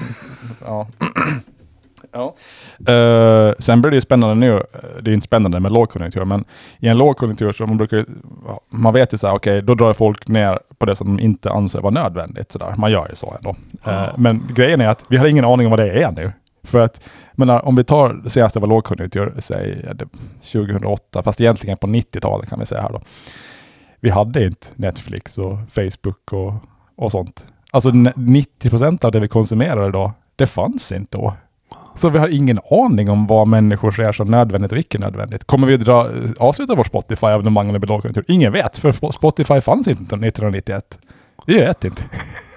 ja. 0.65 0.87
ja. 2.11 2.35
Eh, 2.93 3.53
sen 3.59 3.81
blir 3.81 3.91
det 3.91 3.97
ju 3.97 4.01
spännande 4.01 4.35
nu. 4.35 4.61
Det 5.01 5.11
är 5.11 5.13
inte 5.13 5.25
spännande 5.25 5.59
med 5.59 5.71
lågkonjunktur, 5.71 6.25
men 6.25 6.45
i 6.79 6.87
en 6.87 6.97
lågkonjunktur 6.97 7.51
så 7.51 7.65
man 7.67 7.77
brukar 7.77 8.05
ja, 8.45 8.59
man 8.69 8.93
vet 8.93 9.13
ju 9.13 9.17
så 9.17 9.27
här, 9.27 9.35
okej, 9.35 9.61
då 9.61 9.75
drar 9.75 9.93
folk 9.93 10.27
ner 10.27 10.59
på 10.77 10.85
det 10.85 10.95
som 10.95 11.07
de 11.17 11.23
inte 11.23 11.51
anser 11.51 11.81
vara 11.81 11.93
nödvändigt. 11.93 12.51
Så 12.51 12.59
där. 12.59 12.75
Man 12.77 12.91
gör 12.91 13.07
ju 13.09 13.15
så 13.15 13.35
ändå. 13.37 13.55
Eh, 13.85 14.07
men 14.17 14.43
grejen 14.55 14.81
är 14.81 14.87
att 14.87 15.03
vi 15.09 15.17
har 15.17 15.25
ingen 15.25 15.45
aning 15.45 15.67
om 15.67 15.71
vad 15.71 15.79
det 15.79 16.03
är 16.03 16.11
nu. 16.11 16.31
För 16.63 16.79
att, 16.79 17.01
menar, 17.33 17.65
om 17.65 17.75
vi 17.75 17.83
tar 17.83 18.13
det 18.13 18.29
senaste 18.29 18.59
var 18.59 18.67
lågkonjunktur, 18.67 19.33
säg 19.39 19.83
ja, 19.87 19.93
det- 19.93 20.07
2008, 20.51 21.23
fast 21.23 21.41
egentligen 21.41 21.77
på 21.77 21.87
90-talet 21.87 22.49
kan 22.49 22.59
vi 22.59 22.65
säga 22.65 22.81
här 22.81 22.89
då. 22.89 23.01
Vi 23.99 24.09
hade 24.09 24.45
inte 24.45 24.67
Netflix 24.75 25.37
och 25.37 25.57
Facebook 25.71 26.33
och, 26.33 26.53
och 26.95 27.11
sånt. 27.11 27.47
Alltså 27.71 27.91
90 28.15 28.69
procent 28.69 29.03
av 29.03 29.11
det 29.11 29.19
vi 29.19 29.27
konsumerar 29.27 29.89
idag, 29.89 30.11
det 30.35 30.47
fanns 30.47 30.91
inte 30.91 31.17
då. 31.17 31.33
Så 31.95 32.09
vi 32.09 32.17
har 32.17 32.27
ingen 32.27 32.59
aning 32.71 33.09
om 33.09 33.27
vad 33.27 33.47
människor 33.47 33.91
ser 33.91 34.11
som 34.11 34.31
nödvändigt 34.31 34.71
och 34.71 34.77
icke 34.77 34.99
nödvändigt. 34.99 35.43
Kommer 35.43 35.67
vi 35.67 35.77
dra, 35.77 36.09
avsluta 36.39 36.75
vårt 36.75 36.87
Spotify-abonnemang 36.87 37.65
när 37.67 37.73
det 37.73 37.79
blir 37.79 37.87
lågkonjunktur? 37.87 38.25
Ingen 38.27 38.51
vet, 38.51 38.77
för 38.77 39.11
Spotify 39.11 39.61
fanns 39.61 39.87
inte 39.87 40.01
1991. 40.01 40.99
Vi 41.45 41.57
vet 41.57 41.83
inte. 41.83 42.03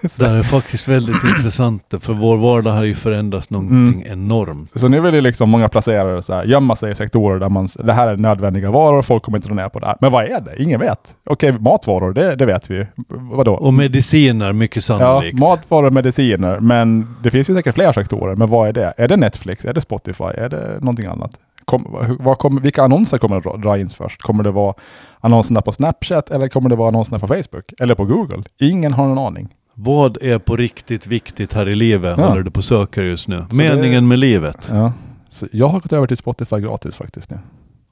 Det 0.19 0.29
här 0.29 0.35
är 0.35 0.43
faktiskt 0.43 0.89
väldigt 0.89 1.25
intressant 1.37 1.95
för 2.01 2.13
vår 2.13 2.37
vardag 2.37 2.71
har 2.73 2.83
ju 2.85 2.95
förändrats 2.95 3.51
någonting 3.51 4.05
enormt. 4.07 4.71
Så 4.81 4.89
nu 4.89 5.01
vill 5.01 5.15
ju 5.15 5.21
liksom 5.21 5.51
många 5.51 5.69
placerare 5.69 6.23
så 6.23 6.35
här, 6.35 6.45
gömma 6.45 6.77
sig 6.77 6.93
i 6.93 6.95
sektorer 6.95 7.39
där 7.41 7.49
man, 7.49 7.69
det 7.85 7.93
här 7.93 8.09
är 8.09 8.17
nödvändiga 8.17 8.71
varor, 8.71 9.03
folk 9.03 9.23
kommer 9.23 9.39
inte 9.39 9.49
dra 9.49 9.55
ner 9.55 9.69
på 9.69 9.79
det 9.79 9.87
här. 9.87 9.97
Men 10.01 10.13
vad 10.13 10.25
är 10.25 10.41
det? 10.41 10.63
Ingen 10.63 10.81
vet. 10.81 11.17
Okej, 11.27 11.53
matvaror, 11.59 12.13
det, 12.13 12.37
det 12.37 12.47
vet 12.47 12.71
vi 12.71 12.75
ju. 12.75 12.87
Vadå? 13.09 13.55
Och 13.55 13.75
mediciner 13.75 14.53
mycket 14.53 14.77
Ja, 14.77 14.99
sannolikt. 14.99 15.39
matvaror 15.39 15.87
och 15.87 15.93
mediciner. 15.93 16.61
Men 16.61 17.17
det 17.23 17.31
finns 17.31 17.51
ju 17.51 17.55
säkert 17.55 17.75
fler 17.75 17.93
sektorer. 17.93 18.35
Men 18.37 18.49
vad 18.49 18.69
är 18.69 18.73
det? 18.73 18.93
Är 18.97 19.09
det 19.09 19.17
Netflix? 19.17 19.65
Är 19.65 19.73
det 19.75 19.81
Spotify? 19.81 20.25
Är 20.25 20.49
det 20.49 20.79
någonting 20.81 21.07
annat? 21.07 21.31
Kom, 21.65 22.17
vad- 22.21 22.39
kommer, 22.39 22.61
vilka 22.61 22.83
annonser 22.83 23.19
kommer 23.19 23.37
att 23.37 23.45
dra- 23.45 23.57
dra 23.57 23.79
in 23.79 23.89
först? 23.89 24.23
Kommer 24.23 24.45
det 24.45 24.51
vara 24.51 24.75
annonserna 25.21 25.63
på 25.63 25.73
Snapchat 25.73 26.31
eller 26.31 26.49
kommer 26.49 26.69
det 26.71 26.77
vara 26.77 26.89
annonserna 26.89 27.19
på 27.19 27.27
Facebook? 27.29 27.73
Eller 27.81 27.95
på 27.95 28.05
Google? 28.05 28.43
Ingen 28.61 28.93
har 28.93 29.07
någon 29.07 29.19
aning. 29.19 29.49
Vad 29.81 30.22
är 30.22 30.39
på 30.39 30.57
riktigt 30.57 31.07
viktigt 31.07 31.53
här 31.53 31.68
i 31.68 31.74
livet 31.74 32.14
Ja. 32.18 32.29
håller 32.29 32.43
du 32.43 32.51
på 32.51 32.59
att 32.59 32.64
söka 32.64 33.03
just 33.03 33.29
nu. 33.29 33.45
Så 33.51 33.57
Meningen 33.57 34.03
det- 34.05 34.09
med 34.09 34.18
livet. 34.18 34.68
Ja. 34.70 34.93
Så 35.29 35.47
jag 35.53 35.68
har 35.68 35.81
gått 35.81 35.93
över 35.93 36.07
till 36.07 36.16
Spotify 36.16 36.57
gratis 36.61 36.97
faktiskt 36.97 37.31
nu. 37.31 37.39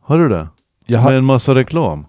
Har 0.02 0.18
du 0.18 0.28
det? 0.28 0.48
Jag, 0.86 0.96
Med 0.98 1.04
har, 1.04 1.12
en 1.12 1.24
massa 1.24 1.54
reklam? 1.54 2.06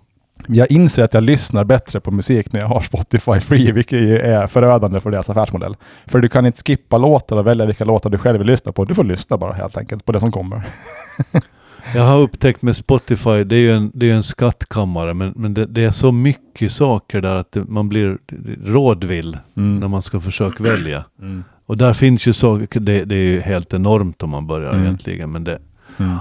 jag 0.48 0.72
inser 0.72 1.04
att 1.04 1.14
jag 1.14 1.24
lyssnar 1.24 1.64
bättre 1.64 2.00
på 2.00 2.12
musik 2.12 2.52
när 2.54 2.60
jag 2.60 2.68
har 2.68 2.82
Spotify 2.82 3.40
free, 3.40 3.72
vilket 3.72 4.00
ju 4.00 4.20
är 4.20 4.48
förödande 4.48 5.00
för 5.00 5.12
deras 5.12 5.30
affärsmodell. 5.30 5.76
För 6.06 6.20
du 6.20 6.30
kan 6.30 6.46
inte 6.46 6.62
skippa 6.66 6.98
låtar 6.98 7.38
och 7.38 7.48
välja 7.48 7.66
vilka 7.66 7.86
låtar 7.86 8.10
du 8.10 8.18
själv 8.18 8.38
vill 8.38 8.48
lyssna 8.48 8.72
på. 8.72 8.86
Du 8.86 8.96
får 8.96 9.04
lyssna 9.04 9.38
bara 9.38 9.54
helt 9.54 9.78
enkelt 9.78 10.06
på 10.06 10.12
det 10.12 10.20
som 10.20 10.32
kommer. 10.32 10.64
Jag 11.96 12.04
har 12.06 12.20
upptäckt 12.20 12.62
med 12.62 12.76
Spotify, 12.76 13.44
det 13.44 13.56
är 13.56 13.60
ju 13.60 13.72
en, 13.72 13.92
det 13.94 14.10
är 14.10 14.14
en 14.14 14.24
skattkammare, 14.24 15.14
men, 15.14 15.34
men 15.36 15.54
det, 15.54 15.66
det 15.66 15.84
är 15.84 15.92
så 15.92 16.12
mycket 16.12 16.72
saker 16.72 17.22
där 17.22 17.36
att 17.36 17.52
det, 17.52 17.64
man 17.66 17.90
blir 17.90 18.18
rådvill 18.66 19.38
Mm. 19.58 19.80
när 19.80 19.88
man 19.88 20.02
ska 20.02 20.20
försöka 20.22 20.64
välja. 20.64 21.04
Mm. 21.22 21.44
Och 21.66 21.78
där 21.78 21.94
finns 21.94 22.28
ju 22.28 22.34
saker, 22.34 22.80
det, 22.80 23.06
det 23.06 23.16
är 23.16 23.26
ju 23.26 23.40
helt 23.40 23.74
enormt 23.74 24.24
om 24.24 24.30
man 24.30 24.48
börjar 24.48 24.70
Mm. 24.72 24.84
egentligen, 24.84 25.32
men 25.32 25.44
det... 25.44 25.60
Mm. 25.98 26.18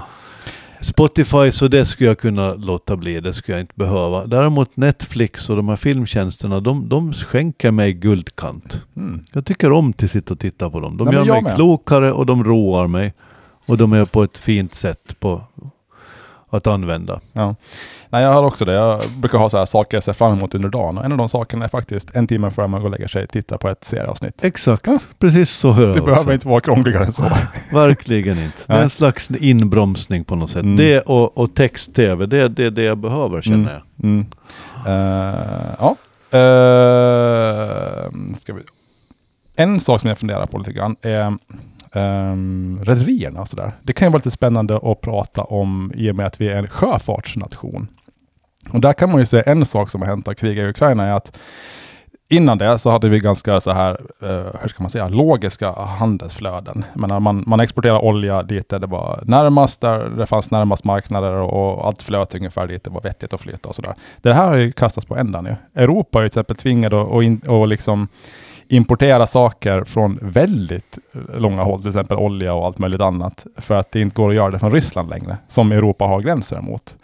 Spotify, 0.81 1.51
så 1.51 1.67
det 1.67 1.85
skulle 1.85 2.09
jag 2.09 2.17
kunna 2.19 2.53
låta 2.53 2.95
bli, 2.97 3.19
det 3.19 3.33
skulle 3.33 3.57
jag 3.57 3.63
inte 3.63 3.73
behöva. 3.75 4.25
Däremot 4.25 4.77
Netflix 4.77 5.49
och 5.49 5.55
de 5.55 5.69
här 5.69 5.75
filmtjänsterna, 5.75 6.59
de, 6.59 6.89
de 6.89 7.13
skänker 7.13 7.71
mig 7.71 7.93
guldkant. 7.93 8.81
Mm. 8.97 9.19
Jag 9.33 9.45
tycker 9.45 9.71
om 9.71 9.93
att 10.03 10.11
sitta 10.11 10.33
och 10.33 10.39
titta 10.39 10.69
på 10.69 10.79
dem. 10.79 10.97
De 10.97 11.03
Nej, 11.03 11.13
gör 11.13 11.25
mig 11.25 11.41
med. 11.43 11.55
klokare 11.55 12.11
och 12.11 12.25
de 12.25 12.43
roar 12.43 12.87
mig. 12.87 13.13
Och 13.67 13.77
de 13.77 13.93
är 13.93 14.05
på 14.05 14.23
ett 14.23 14.37
fint 14.37 14.73
sätt 14.73 15.19
på 15.19 15.41
att 16.49 16.67
använda. 16.67 17.19
Ja. 17.33 17.55
Nej, 18.09 18.23
jag 18.23 18.33
har 18.33 18.43
också 18.43 18.65
det. 18.65 18.73
Jag 18.73 19.01
brukar 19.17 19.37
ha 19.37 19.49
så 19.49 19.57
här 19.57 19.65
saker 19.65 19.97
jag 19.97 20.03
ser 20.03 20.13
fram 20.13 20.37
emot 20.37 20.55
under 20.55 20.69
dagen. 20.69 20.97
Och 20.97 21.05
en 21.05 21.11
av 21.11 21.17
de 21.17 21.29
sakerna 21.29 21.65
är 21.65 21.69
faktiskt 21.69 22.15
en 22.15 22.27
timme 22.27 22.51
före 22.51 22.67
man 22.67 22.81
går 22.81 22.87
och 22.87 22.91
lägger 22.91 23.07
sig, 23.07 23.27
titta 23.27 23.57
på 23.57 23.69
ett 23.69 23.83
serieavsnitt. 23.83 24.43
Exakt, 24.43 24.87
precis 25.19 25.49
så 25.49 25.71
hör 25.71 25.87
Det 25.87 25.95
jag 25.95 26.05
behöver 26.05 26.21
också. 26.21 26.33
inte 26.33 26.47
vara 26.47 26.59
krångligare 26.59 27.05
än 27.05 27.13
så. 27.13 27.23
Verkligen 27.73 28.37
inte. 28.39 28.57
Det 28.65 28.73
är 28.73 28.83
en 28.83 28.89
slags 28.89 29.31
inbromsning 29.31 30.23
på 30.23 30.35
något 30.35 30.49
sätt. 30.51 30.63
Mm. 30.63 30.75
Det 30.75 30.99
och, 30.99 31.37
och 31.37 31.53
text-tv, 31.55 32.25
det 32.25 32.37
är 32.37 32.49
det, 32.49 32.69
det 32.69 32.83
jag 32.83 32.97
behöver 32.97 33.41
känner 33.41 33.57
Mm. 33.57 33.71
jag. 33.95 34.03
Mm. 34.05 34.25
Eh, 34.87 35.75
ja. 35.79 35.95
Eh, 36.37 38.11
ska 38.37 38.53
vi. 38.53 38.61
En 39.55 39.79
sak 39.79 40.01
som 40.01 40.07
jag 40.09 40.17
funderar 40.19 40.45
på 40.45 40.57
lite 40.57 40.73
grann 40.73 40.95
är 41.01 41.37
um, 41.97 42.79
rederierna 42.83 43.41
och 43.41 43.47
sådär. 43.47 43.71
Det 43.83 43.93
kan 43.93 44.07
ju 44.07 44.11
vara 44.11 44.17
lite 44.17 44.31
spännande 44.31 44.79
att 44.83 45.01
prata 45.01 45.43
om 45.43 45.91
i 45.95 46.11
och 46.11 46.15
med 46.15 46.25
att 46.25 46.41
vi 46.41 46.47
är 46.47 46.57
en 46.57 46.67
sjöfartsnation. 46.67 47.87
Och 48.69 48.81
där 48.81 48.93
kan 48.93 49.11
man 49.11 49.19
ju 49.19 49.25
säga 49.25 49.43
en 49.43 49.65
sak 49.65 49.89
som 49.89 50.01
har 50.01 50.07
hänt 50.07 50.27
av 50.27 50.33
kriget 50.33 50.65
i 50.65 50.69
Ukraina 50.69 51.05
är 51.05 51.13
att 51.13 51.37
Innan 52.29 52.57
det 52.57 52.79
så 52.79 52.91
hade 52.91 53.09
vi 53.09 53.19
ganska 53.19 53.61
så 53.61 53.71
här, 53.71 54.01
eh, 54.21 54.61
hur 54.61 54.67
ska 54.67 54.83
man 54.83 54.89
säga, 54.89 55.07
logiska 55.07 55.71
handelsflöden. 55.71 56.85
Jag 56.93 57.01
menar, 57.01 57.19
man, 57.19 57.43
man 57.47 57.59
exporterar 57.59 58.05
olja 58.05 58.43
dit 58.43 58.69
där 58.69 58.79
det 58.79 58.87
var 58.87 59.23
närmast, 59.25 59.81
där 59.81 60.09
det 60.09 60.25
fanns 60.25 60.51
närmast 60.51 60.83
marknader 60.83 61.31
och 61.31 61.87
allt 61.87 62.01
flöt 62.01 62.35
ungefär 62.35 62.67
dit 62.67 62.83
det 62.83 62.89
var 62.89 63.01
vettigt 63.01 63.33
att 63.33 63.41
flytta 63.41 63.69
och 63.69 63.75
sådär. 63.75 63.95
Det 64.21 64.33
här 64.33 64.47
har 64.47 64.55
ju 64.55 64.71
kastats 64.71 65.07
på 65.07 65.17
ändan 65.17 65.43
nu. 65.43 65.55
Europa 65.75 66.19
är 66.19 66.23
ju 66.23 66.29
till 66.29 66.39
exempel 66.39 66.55
tvingade 66.55 67.01
att, 67.01 67.07
och, 67.07 67.23
in, 67.23 67.41
att 67.47 67.69
liksom 67.69 68.07
importera 68.69 69.27
saker 69.27 69.83
från 69.83 70.19
väldigt 70.21 70.97
långa 71.37 71.63
håll, 71.63 71.79
till 71.79 71.89
exempel 71.89 72.17
olja 72.17 72.53
och 72.53 72.65
allt 72.65 72.79
möjligt 72.79 73.01
annat, 73.01 73.47
för 73.57 73.75
att 73.75 73.91
det 73.91 74.01
inte 74.01 74.15
går 74.15 74.29
att 74.29 74.35
göra 74.35 74.51
det 74.51 74.59
från 74.59 74.71
Ryssland 74.71 75.09
längre, 75.09 75.37
som 75.47 75.71
Europa 75.71 76.05
har 76.05 76.21
gränser 76.21 76.61
mot. 76.61 76.97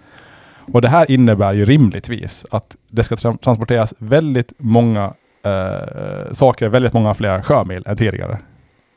Och 0.74 0.82
det 0.82 0.90
här 0.90 1.12
innebär 1.12 1.54
ju 1.54 1.66
rimligtvis 1.66 2.46
att 2.52 2.76
det 2.90 3.04
ska 3.04 3.16
tra- 3.16 3.38
transporteras 3.38 3.94
väldigt 3.98 4.54
många 4.58 5.14
eh, 5.46 6.32
saker, 6.32 6.68
väldigt 6.70 6.94
många 6.94 7.14
fler 7.14 7.42
sjömil 7.42 7.84
än 7.88 7.98
tidigare. 7.98 8.38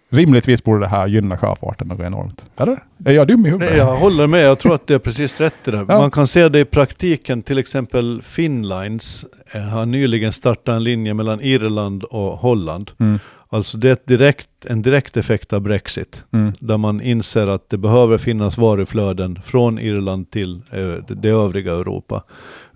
Rimligtvis 0.09 0.65
borde 0.65 0.81
det 0.81 0.89
här 0.89 1.07
gynna 1.07 1.37
sjöfarten 1.39 1.89
något 1.89 2.01
enormt. 2.01 2.47
Eller? 2.61 2.83
Är 3.05 3.13
jag 3.13 3.29
dum 3.29 3.47
i 3.47 3.51
huvudet? 3.51 3.69
Nej, 3.71 3.79
jag 3.79 3.97
håller 3.97 4.27
med, 4.27 4.45
jag 4.45 4.59
tror 4.59 4.75
att 4.75 4.87
det 4.87 4.95
är 4.95 4.99
precis 4.99 5.41
rätt 5.41 5.69
i 5.69 5.71
det. 5.71 5.77
Ja. 5.89 5.99
Man 5.99 6.11
kan 6.11 6.27
se 6.27 6.49
det 6.49 6.61
i 6.61 6.65
praktiken, 6.65 7.43
till 7.43 7.59
exempel 7.59 8.23
Finnlines 8.23 9.25
eh, 9.55 9.61
har 9.61 9.87
nyligen 9.87 10.33
startat 10.33 10.75
en 10.75 10.85
linje 10.85 11.15
mellan 11.15 11.41
Irland 11.41 12.05
och 12.05 12.33
Holland. 12.39 12.91
Mm, 12.99 13.19
Alltså 13.49 13.79
det 13.79 13.89
är 13.89 13.93
ett 13.93 14.07
direkt, 14.07 14.49
en 14.65 14.83
direkt 14.83 15.17
effekt 15.17 15.53
av 15.53 15.61
Brexit. 15.61 16.25
mm, 16.33 16.53
Där 16.61 16.77
man 16.79 17.01
inser 17.01 17.47
att 17.47 17.71
det 17.71 17.77
behöver 17.79 18.19
finnas 18.19 18.59
varuflöden 18.59 19.39
från 19.45 19.79
Irland 19.79 20.31
till 20.31 20.63
eh, 20.73 21.15
det 21.17 21.29
övriga 21.29 21.73
Europa. 21.73 22.23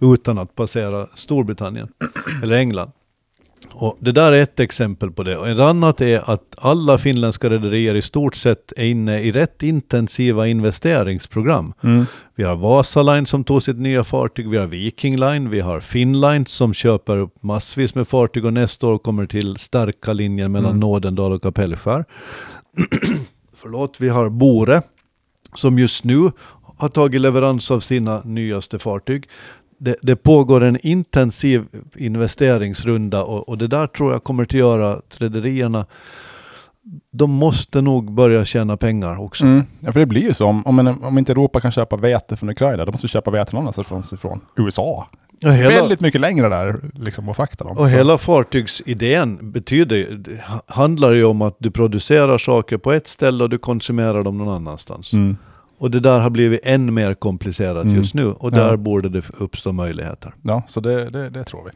Utan 0.01 0.39
att 0.39 0.55
passera 0.55 1.07
Storbritannien 1.14 1.89
eller 2.43 2.57
England. 2.57 2.91
Och 3.73 3.97
det 4.01 4.13
där 4.13 4.33
är 4.33 4.43
ett 4.43 4.61
exempel 4.61 5.11
på 5.11 5.23
det. 5.23 5.37
Och 5.37 5.49
ett 5.49 5.59
annat 5.59 6.01
är 6.01 6.31
att 6.31 6.55
alla 6.59 6.99
finländska 6.99 7.51
rederier 7.51 7.95
i 7.95 8.03
stort 8.03 8.35
sett 8.35 8.73
är 8.77 8.85
inne 8.85 9.21
i 9.21 9.33
rätt 9.33 9.63
intensiva 9.63 10.47
investeringsprogram. 10.47 11.75
mm, 11.83 12.07
Vi 12.35 12.45
har 12.45 12.57
Vasaline 12.57 13.27
som 13.27 13.45
tog 13.45 13.63
sitt 13.63 13.79
nya 13.79 14.05
fartyg, 14.05 14.51
vi 14.51 14.57
har 14.57 14.67
Viking 14.67 15.17
Line, 15.17 15.51
vi 15.51 15.61
har 15.61 15.81
Finnline 15.81 16.47
som 16.47 16.75
köper 16.75 17.17
upp 17.17 17.43
massvis 17.43 17.95
med 17.95 18.09
fartyg 18.09 18.45
och 18.45 18.53
nästa 18.53 18.87
år 18.87 18.99
kommer 18.99 19.27
till 19.27 19.57
stärka 19.57 20.13
linjen 20.13 20.53
mellan 20.53 20.71
Mm. 20.71 20.81
Nådendal 20.81 21.33
och 21.33 21.43
Kapellskär. 21.43 22.05
förlåt, 23.57 24.01
vi 24.01 24.09
har 24.09 24.29
Bore 24.29 24.83
som 25.55 25.79
just 25.79 26.05
nu 26.05 26.31
har 26.77 26.89
tagit 26.89 27.21
leverans 27.21 27.71
av 27.71 27.81
sina 27.81 28.23
nyaste 28.25 28.79
fartyg. 28.79 29.29
Det, 29.83 29.97
det 30.03 30.16
pågår 30.16 30.61
en 30.62 30.78
intensiv 30.87 31.64
investeringsrunda 31.97 33.22
och, 33.22 33.49
och 33.49 33.59
det 33.59 33.66
där 33.66 33.87
tror 33.87 34.12
jag 34.12 34.24
kommer 34.24 34.43
att 34.43 34.53
göra 34.53 34.93
att 34.93 35.16
rederierna 35.18 35.87
de 37.12 37.31
måste 37.31 37.81
nog 37.81 38.12
börja 38.12 38.45
tjäna 38.45 38.76
pengar 38.76 39.20
också. 39.20 39.45
Mm. 39.45 39.64
Ja, 39.81 39.93
för 39.93 40.01
det 40.01 40.07
blir 40.07 40.22
ju 40.22 40.35
så. 40.35 40.47
Om, 40.47 40.66
om, 40.66 40.78
en, 40.78 40.87
om 41.05 41.18
inte 41.18 41.33
Europa 41.33 41.61
kan 41.61 41.72
köpa 41.72 41.97
vete 41.97 42.37
från 42.37 42.49
Ukraina, 42.51 42.85
då 42.85 42.91
måste 42.91 43.05
vi 43.07 43.09
köpa 43.09 43.31
vete 43.31 43.53
någon 43.57 43.62
annanstans 43.62 44.12
ifrån. 44.12 44.41
USA. 44.57 45.09
Och 45.45 45.53
hela, 45.53 45.68
Väldigt 45.70 46.01
mycket 46.01 46.20
längre 46.20 46.49
där 46.49 46.81
liksom 46.95 47.28
att 47.28 47.37
frakta 47.37 47.64
dem. 47.64 47.70
och 47.70 47.76
Så- 47.76 47.85
hela 47.97 48.18
fartygsidén 48.18 49.39
betyder, 49.53 50.07
handlar 50.66 51.12
ju 51.12 51.24
om 51.24 51.43
att 51.43 51.57
du 51.59 51.70
producerar 51.70 52.39
saker 52.39 52.76
på 52.76 52.93
ett 52.93 53.07
ställe 53.09 53.45
och 53.45 53.51
du 53.51 53.59
konsumerar 53.59 54.22
dem 54.22 54.39
någon 54.39 54.49
annanstans. 54.55 55.12
Mm. 55.12 55.37
Och 55.81 55.91
det 55.91 56.01
där 56.01 56.20
har 56.20 56.31
blivit 56.31 56.61
än 56.66 56.95
mer 56.95 57.14
komplicerat 57.14 57.85
Mm. 57.85 57.97
just 57.97 58.14
nu 58.14 58.26
och 58.26 58.53
Ja. 58.53 58.57
där 58.57 58.76
borde 58.76 59.09
det 59.09 59.22
uppstå 59.39 59.72
möjligheter. 59.72 60.35
Ja, 60.43 60.62
så 60.68 60.81
det, 60.81 61.11
det, 61.11 61.31
det 61.31 61.45
tror 61.45 61.64
vi. 61.64 61.70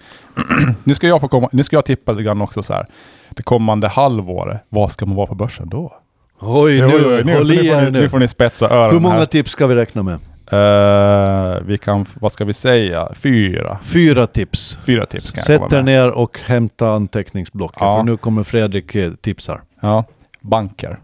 nu, 0.85 0.95
ska 0.95 1.07
jag 1.09 1.21
få 1.21 1.29
komma, 1.29 1.49
nu 1.53 1.63
ska 1.63 1.77
jag 1.77 1.85
tippa 1.85 2.13
lite 2.13 2.23
grann 2.25 2.43
också 2.43 2.63
så 2.63 2.73
här. 2.75 2.87
Det 3.31 3.43
kommande 3.43 3.89
halvåret, 3.89 4.61
vad 4.69 4.93
ska 4.93 5.07
man 5.07 5.17
vara 5.17 5.27
på 5.27 5.35
börsen 5.35 5.69
då? 5.69 5.93
Oj, 6.41 6.81
nu, 6.81 6.89
Jo, 6.93 6.99
jo, 7.03 7.09
nu, 7.25 7.35
håll 7.37 7.51
i 7.53 7.57
nu, 7.57 7.63
får 7.69 7.77
er 7.79 7.85
ni, 7.85 7.91
nu. 7.91 8.01
nu 8.01 8.09
får 8.09 8.19
ni 8.19 8.29
spetsa 8.29 8.69
öronen 8.71 8.91
Hur 8.95 9.01
många 9.01 9.15
här. 9.15 9.27
tips 9.27 9.51
ska 9.51 9.67
vi 9.67 9.75
räkna 9.75 10.03
med? 10.03 10.19
Eh, 10.53 11.63
vi 11.67 11.79
kan, 11.79 12.07
vad 12.21 12.33
ska 12.33 12.45
vi 12.45 12.53
säga? 12.53 13.09
Fyra. 13.15 13.79
Fyra 13.83 14.27
tips. 14.27 14.79
Fyra 14.87 15.07
tips 15.07 15.31
kan 15.31 15.45
Sätt 15.45 15.73
er 15.73 15.83
ner 15.83 16.11
och 16.11 16.39
hämta 16.45 16.89
anteckningsblocket 16.93 17.81
Ja. 17.81 17.97
för 17.97 18.03
nu 18.03 18.17
kommer 18.17 18.43
Fredrik 18.43 18.95
eh, 18.95 19.13
tipsar. 19.13 19.61
Ja, 19.83 20.05
banker. 20.41 20.99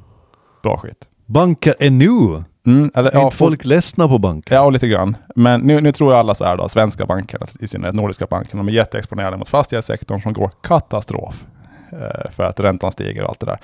Bra 0.63 0.77
skit. 0.77 1.09
Banker 1.27 1.75
är 1.79 1.91
nu! 1.91 2.45
Mm, 2.71 2.91
eller, 2.95 3.11
Är 3.11 3.15
ja, 3.15 3.25
inte 3.25 3.37
folk 3.37 3.65
ledsna 3.65 4.09
på 4.09 4.19
banker? 4.19 4.55
Ja, 4.55 4.71
lite 4.71 4.89
grann. 4.89 5.17
Men 5.35 5.61
nu, 5.61 5.81
nu 5.81 5.93
tror 5.93 6.13
jag 6.13 6.19
alla 6.19 6.35
så 6.35 6.45
här 6.45 6.57
då, 6.57 6.69
svenska 6.69 7.07
banker, 7.07 7.39
i 7.61 7.69
synnerhet 7.69 7.95
nordiska 7.95 8.27
banker, 8.27 8.57
de 8.57 8.69
är 8.69 8.73
jätteexponerade 8.73 9.37
mot 9.37 9.49
fastighetssektorn 9.49 10.23
som 10.23 10.33
går 10.33 10.51
katastrof. 10.63 11.45
Eh, 11.93 12.31
för 12.31 12.45
att 12.45 12.61
räntan 12.61 12.93
stiger 12.93 13.23
och 13.23 13.29
allt 13.29 13.41
det 13.41 13.47
där. 13.47 13.59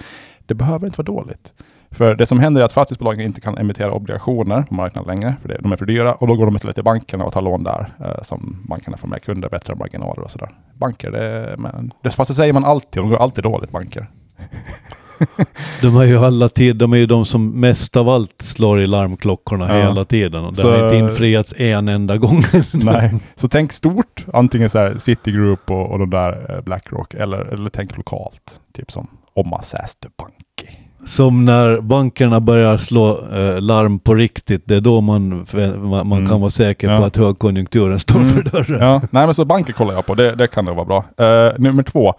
Det 0.47 0.55
behöver 0.55 0.87
inte 0.87 1.03
vara 1.03 1.07
dåligt. 1.07 1.53
För 1.91 2.15
det 2.15 2.27
som 2.27 2.41
händer 2.41 2.61
är 2.61 2.65
att 2.65 2.73
fastighetsbolagen 2.73 3.21
inte 3.21 3.41
kan 3.41 3.59
emittera 3.59 3.93
obligationer 3.93 4.63
på 4.63 4.75
marknaden 4.75 5.15
längre, 5.15 5.37
för 5.43 5.49
det, 5.49 5.59
de 5.61 5.73
är 5.73 5.77
för 5.77 5.87
dyra. 5.87 6.15
Och 6.15 6.27
då 6.27 6.35
går 6.35 6.47
de 6.47 6.57
istället 6.57 6.77
till 6.77 6.85
bankerna 6.85 7.25
och 7.25 7.33
tar 7.33 7.43
lån 7.43 7.65
där, 7.65 7.93
eh, 8.01 8.23
som 8.23 8.63
bankerna 8.69 8.97
får 8.97 9.09
mer 9.09 9.19
kunder, 9.19 9.49
bättre 9.49 9.75
marginaler 9.75 10.23
och 10.23 10.31
sådär. 10.31 10.51
Banker, 10.75 11.11
det, 11.11 11.55
men, 11.59 11.93
det, 12.03 12.11
fast 12.11 12.29
det 12.29 12.35
säger 12.35 12.53
man 12.53 12.65
alltid, 12.65 13.03
de 13.03 13.11
går 13.11 13.23
alltid 13.23 13.45
dåligt, 13.45 13.71
banker. 13.71 14.07
De 15.83 15.97
är 15.97 16.05
ju 16.05 16.19
alla 16.19 16.49
tid, 16.49 16.77
de 16.77 16.93
är 16.93 16.97
ju 16.97 17.07
de 17.07 17.25
som 17.25 17.61
mest 17.61 17.97
av 17.97 18.09
allt 18.09 18.43
slår 18.43 18.81
i 18.81 18.87
larmklockorna 18.87 19.69
Ja. 19.79 19.89
hela 19.89 20.05
tiden 20.05 20.45
och 20.45 20.53
det 20.53 20.61
Så- 20.61 20.71
har 20.71 20.85
inte 20.85 20.97
infriats 20.97 21.55
en 21.57 21.89
enda 21.89 22.17
gång. 22.17 22.43
Nej. 22.73 23.14
Så 23.37 23.49
tänk 23.49 23.73
stort, 23.73 24.25
antingen 24.33 24.71
så 24.71 24.79
här 24.79 24.99
Citigroup 24.99 25.71
och, 25.71 25.91
och 25.91 25.99
de 25.99 26.11
där 26.11 26.55
eh, 26.57 26.61
Blackrock, 26.64 27.14
eller, 27.14 27.39
eller 27.39 27.71
tänk 27.71 27.97
lokalt. 27.97 28.61
Typ 28.77 28.91
som 28.91 29.07
Omma 29.35 29.62
Säästöpankki. 29.62 30.69
Som 31.07 31.45
när 31.45 31.81
bankerna 31.81 32.41
börjar 32.41 32.77
slå 32.79 33.19
eh, 33.35 33.61
larm 33.61 33.99
på 33.99 34.14
riktigt, 34.14 34.62
det 34.64 34.77
är 34.77 34.81
då 34.81 35.01
man, 35.01 35.47
man, 35.79 35.89
man 36.09 36.12
Mm. 36.19 36.27
kan 36.29 36.41
vara 36.41 36.51
säker 36.51 36.91
Ja. 36.91 36.97
på 36.97 37.05
att 37.05 37.17
högkonjunkturen 37.17 37.99
står 37.99 38.21
Mm. 38.21 38.31
för 38.33 38.43
dörren. 38.43 38.81
Ja, 38.83 39.01
nej 39.11 39.27
men 39.27 39.35
så 39.35 39.45
banker 39.45 39.73
kollar 39.73 39.95
jag 39.95 40.07
på, 40.07 40.14
det, 40.14 40.35
det 40.35 40.47
kan 40.47 40.64
nog 40.64 40.77
vara 40.77 40.87
bra. 40.87 41.05
Eh, 41.27 41.53
nummer 41.59 41.83
två, 41.83 42.14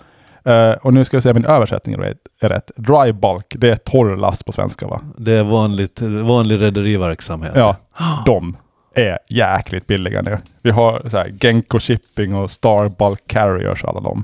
eh, 0.47 0.71
och 0.71 0.93
nu 0.93 1.05
ska 1.05 1.15
jag 1.15 1.23
se 1.23 1.29
om 1.29 1.35
min 1.35 1.45
översättning 1.45 1.95
är 1.95 2.15
rätt-. 2.49 2.71
Dry 2.75 3.11
bulk, 3.11 3.45
det 3.49 3.69
är 3.69 3.75
torr 3.75 4.15
last 4.15 4.45
på 4.45 4.51
svenska 4.51 4.87
va? 4.87 5.01
Det 5.17 5.31
är 5.31 5.43
vanligt, 5.43 6.01
vanlig 6.01 6.61
rederiverksamhet. 6.61 7.53
Ja, 7.55 7.75
de 8.25 8.57
är 8.95 9.19
jäkligt 9.29 9.87
billiga 9.87 10.21
nu. 10.21 10.37
Vi 10.61 10.71
har 10.71 11.09
så 11.09 11.17
här 11.17 11.31
Genco 11.41 11.79
Shipping 11.79 12.35
och 12.35 12.51
Star 12.51 12.89
Bulk 12.89 13.19
Carriers 13.27 13.83
alla 13.83 13.99
de. 13.99 14.23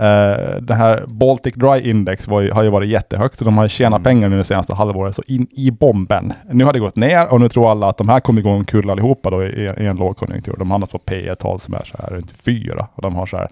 Uh, 0.00 0.56
det 0.60 0.74
här 0.74 1.04
Baltic 1.06 1.54
Dry 1.54 1.90
Index 1.90 2.28
ju, 2.28 2.50
har 2.50 2.62
ju 2.62 2.70
varit 2.70 2.88
jättehögt, 2.88 3.36
så 3.36 3.44
de 3.44 3.58
har 3.58 3.68
tjänat 3.68 3.98
Mm. 3.98 4.04
pengar 4.04 4.28
nu 4.28 4.36
det 4.36 4.44
senaste 4.44 4.74
halvåret. 4.74 5.16
Så 5.16 5.22
in 5.26 5.46
i 5.50 5.70
bomben. 5.70 6.32
Nu 6.50 6.64
har 6.64 6.72
det 6.72 6.78
gått 6.78 6.96
ner 6.96 7.32
och 7.32 7.40
nu 7.40 7.48
tror 7.48 7.70
alla 7.70 7.88
att 7.88 7.96
de 7.96 8.08
här 8.08 8.20
kommer 8.20 8.42
gå 8.42 8.50
omkull 8.50 8.90
allihopa 8.90 9.30
då 9.30 9.44
i, 9.44 9.70
i 9.78 9.86
en 9.86 9.96
lågkonjunktur. 9.96 10.54
De 10.58 10.70
hamnar 10.70 10.86
på 10.86 10.98
P 10.98 11.34
tal 11.34 11.60
som 11.60 11.74
är 11.74 11.84
så 11.84 11.96
här 11.98 12.10
runt 12.10 12.30
4 12.30 12.86
och 12.94 13.02
de 13.02 13.14
har 13.14 13.26
så 13.26 13.36
här 13.36 13.48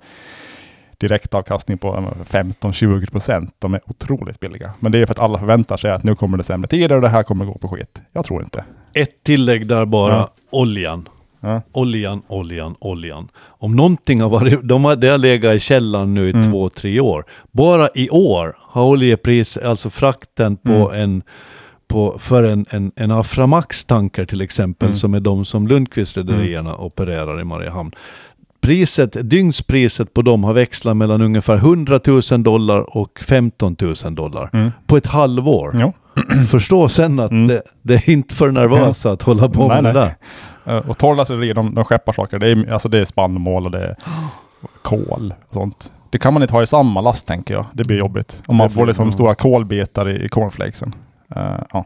direktavkastning 1.00 1.78
på 1.78 1.88
eh, 1.96 2.24
15-20 2.24 3.10
procent. 3.10 3.54
De 3.58 3.74
är 3.74 3.80
otroligt 3.86 4.40
billiga. 4.40 4.70
Men 4.80 4.92
det 4.92 4.98
är 4.98 5.06
för 5.06 5.12
att 5.14 5.18
alla 5.18 5.38
förväntar 5.38 5.76
sig 5.76 5.90
att 5.90 6.04
nu 6.04 6.14
kommer 6.14 6.38
det 6.38 6.44
sämre 6.44 6.68
tider 6.68 6.96
och 6.96 7.02
det 7.02 7.08
här 7.08 7.22
kommer 7.22 7.44
gå 7.44 7.58
på 7.58 7.68
skit. 7.68 8.02
Jag 8.12 8.24
tror 8.24 8.42
inte. 8.42 8.64
Ett 8.94 9.24
tillägg 9.24 9.66
där 9.66 9.84
bara, 9.84 10.14
Ja. 10.14 10.28
oljan. 10.50 11.08
Ja. 11.40 11.62
Oljan, 11.72 12.22
oljan, 12.28 12.74
oljan. 12.80 13.28
Om 13.42 13.76
någonting 13.76 14.20
har 14.20 14.28
varit, 14.28 14.60
de 14.62 14.84
har, 14.84 14.96
det 14.96 15.08
har 15.08 15.18
legat 15.18 15.54
i 15.56 15.60
källan 15.60 16.14
nu 16.14 16.28
i 16.28 16.32
Mm. 16.32 16.50
två, 16.50 16.68
tre 16.68 17.00
år. 17.00 17.24
Bara 17.50 17.88
i 17.94 18.10
år 18.10 18.54
har 18.58 18.84
oljepris, 18.84 19.56
alltså 19.56 19.90
frakten 19.90 20.56
på 20.56 20.72
Mm. 20.90 21.00
en 21.02 21.22
på, 21.88 22.18
för 22.18 22.42
en, 22.42 22.66
en, 22.70 22.92
en 22.96 23.10
Aframax-tanker 23.10 24.24
till 24.24 24.40
exempel, 24.40 24.86
Mm. 24.88 24.96
som 24.96 25.14
är 25.14 25.20
de 25.20 25.44
som 25.44 25.68
Lundqvist-rederierna 25.68 26.74
opererar 26.78 27.40
i 27.40 27.44
Mariehamn. 27.44 27.92
Priset, 28.60 29.30
dygnspriset 29.30 30.14
på 30.14 30.22
dem 30.22 30.44
har 30.44 30.52
växlat 30.52 30.96
mellan 30.96 31.22
ungefär 31.22 31.56
100 31.56 32.00
000 32.32 32.42
dollar 32.42 32.96
och 32.96 33.20
15 33.20 33.76
000 33.80 34.14
dollar 34.14 34.50
Mm. 34.52 34.70
på 34.86 34.96
ett 34.96 35.06
halvår. 35.06 35.76
Jo. 35.80 35.92
Förstå 36.50 36.88
sen 36.88 37.20
att 37.20 37.30
Mm. 37.30 37.48
det, 37.48 37.62
det 37.82 37.94
är 37.94 38.10
inte 38.10 38.34
för 38.34 38.50
nervösa 38.50 39.10
att 39.12 39.22
hålla 39.22 39.48
på 39.48 39.68
Nej, 39.68 39.82
med 39.82 39.94
det 39.94 40.00
där. 40.00 40.14
Eh, 40.76 40.88
Och 40.90 40.98
torrlastrederier, 40.98 41.54
de, 41.54 41.74
de 41.74 41.84
skeppar 41.84 42.12
saker. 42.12 42.38
Det 42.38 42.46
är, 42.50 42.72
alltså 42.72 42.88
det 42.88 42.98
är 42.98 43.04
spannmål 43.04 43.64
och 43.64 43.70
det 43.70 43.84
är 43.84 43.96
kol 44.82 45.34
och 45.48 45.54
sånt. 45.54 45.92
Det 46.10 46.18
kan 46.18 46.32
man 46.32 46.42
inte 46.42 46.54
ha 46.54 46.62
i 46.62 46.66
samma 46.66 47.00
last 47.00 47.26
tänker 47.26 47.54
jag. 47.54 47.66
Det 47.72 47.84
blir 47.86 47.96
jobbigt. 47.98 48.42
Om 48.46 48.56
man 48.56 48.70
får 48.70 48.86
liksom 48.86 49.06
ja. 49.06 49.12
stora 49.12 49.34
kolbitar 49.34 50.08
i, 50.08 50.24
i 50.24 50.28
cornflakesen. 50.28 50.94
Eh, 51.36 51.42
ja. 51.72 51.84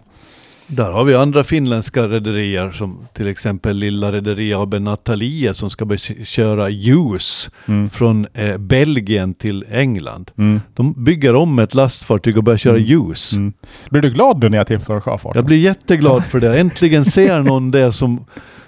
Där 0.66 0.90
har 0.90 1.04
vi 1.04 1.14
andra 1.14 1.44
finländska 1.44 2.08
rederier 2.08 2.70
som 2.70 3.06
till 3.12 3.26
exempel 3.28 3.76
lilla 3.76 4.12
rederi 4.12 4.54
AB 4.54 4.74
Natalie 4.74 5.54
som 5.54 5.70
ska 5.70 5.96
köra 6.24 6.68
ljus 6.68 7.50
Mm. 7.68 7.90
från 7.90 8.26
eh, 8.34 8.56
Belgien 8.56 9.34
till 9.34 9.64
England. 9.70 10.30
Mm. 10.38 10.60
De 10.74 11.04
bygger 11.04 11.34
om 11.34 11.58
ett 11.58 11.74
lastfartyg 11.74 12.36
och 12.38 12.44
börjar 12.44 12.58
köra 12.58 12.76
Mm. 12.76 12.84
ljus. 12.86 13.32
Mm. 13.32 13.52
Blir 13.90 14.02
du 14.02 14.10
glad 14.10 14.40
nu 14.42 14.48
när 14.48 14.58
jag 14.58 14.66
tipsar 14.66 14.94
om 14.94 15.00
sjöfart? 15.00 15.36
Jag 15.36 15.44
blir 15.44 15.58
jätteglad 15.58 16.24
för 16.24 16.40
det. 16.40 16.60
Äntligen 16.60 17.04
ser 17.04 17.42
någon 17.42 17.70
det 17.70 17.92
som, 17.92 18.24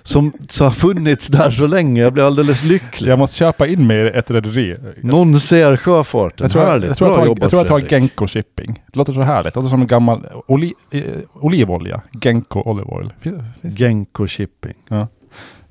som 0.07 0.33
har 0.61 0.71
funnits 0.71 1.29
där 1.29 1.51
så 1.51 1.67
länge. 1.67 2.01
Jag 2.03 2.13
blir 2.13 2.27
alldeles 2.27 2.65
lycklig. 2.65 3.11
Jag 3.11 3.19
måste 3.19 3.37
köpa 3.37 3.67
in 3.67 3.87
mig 3.87 3.97
i 3.97 4.09
ett 4.09 4.31
rederi. 4.31 4.77
Någon 5.03 5.41
ser 5.41 5.77
sjöfarten. 5.77 6.45
Jag 6.45 6.51
tror, 6.51 6.65
jag, 6.65 6.85
jag, 6.85 6.97
tror 6.97 7.11
jag, 7.11 7.17
tar, 7.19 7.27
jobbat, 7.27 7.43
jag 7.43 7.51
tror 7.51 7.61
jag 7.61 7.69
tar. 7.69 7.81
Genco 7.97 8.27
Shipping. 8.27 8.83
Det 8.93 8.99
låter 8.99 9.13
så 9.13 9.23
härligt. 9.23 9.55
Det 9.55 9.61
låter 9.61 9.71
som 9.71 9.81
en 9.81 9.87
gammal 9.87 10.27
oli, 10.47 10.75
eh, 10.91 11.03
olivolja. 11.33 12.03
Genco 12.23 12.61
Olive 12.61 12.87
Oil. 12.91 13.13
Finns- 13.21 13.79
Genco 13.79 14.27
Shipping. 14.27 14.75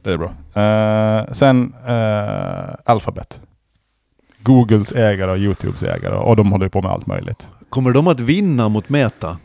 Det 0.03 0.11
är 0.11 0.17
bra. 0.17 0.33
Eh, 0.63 1.33
sen 1.33 1.73
eh, 1.87 2.75
Alphabet. 2.85 3.41
Googles 4.43 4.91
ägare 4.91 5.31
och 5.31 5.37
YouTubes 5.37 5.83
ägare. 5.83 6.15
Och 6.15 6.35
de 6.35 6.51
håller 6.51 6.69
på 6.69 6.81
med 6.81 6.91
allt 6.91 7.07
möjligt. 7.07 7.49
Kommer 7.69 7.91
de 7.91 8.07
att 8.07 8.19
vinna 8.19 8.69
mot 8.69 8.89
Meta? 8.89 9.37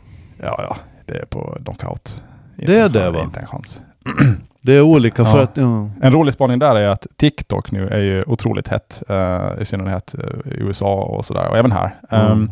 Ja, 0.43 0.55
ja. 0.57 0.77
Det 1.05 1.13
är 1.17 1.25
på 1.25 1.57
knockout. 1.65 2.21
Det 2.57 2.77
är 2.79 2.89
det, 2.89 3.11
va? 3.11 3.23
Inte 3.23 3.39
en 3.39 3.47
chans. 3.47 3.81
Det 4.63 4.73
är 4.75 4.81
olika 4.81 5.25
för 5.25 5.37
Ja. 5.37 5.43
att... 5.43 5.57
Ja. 5.57 5.89
En 6.01 6.11
rolig 6.13 6.33
spaning 6.33 6.59
där 6.59 6.75
är 6.75 6.87
att 6.87 7.07
TikTok 7.15 7.71
nu 7.71 7.87
är 7.87 7.99
ju 7.99 8.23
otroligt 8.27 8.67
hett. 8.67 9.03
eh, 9.09 9.41
I 9.61 9.65
synnerhet 9.65 10.13
eh, 10.13 10.51
i 10.51 10.59
USA 10.61 10.93
och 11.01 11.25
sådär. 11.25 11.47
Och 11.49 11.57
även 11.57 11.71
här. 11.71 11.95
Mm. 12.09 12.31
Um, 12.31 12.51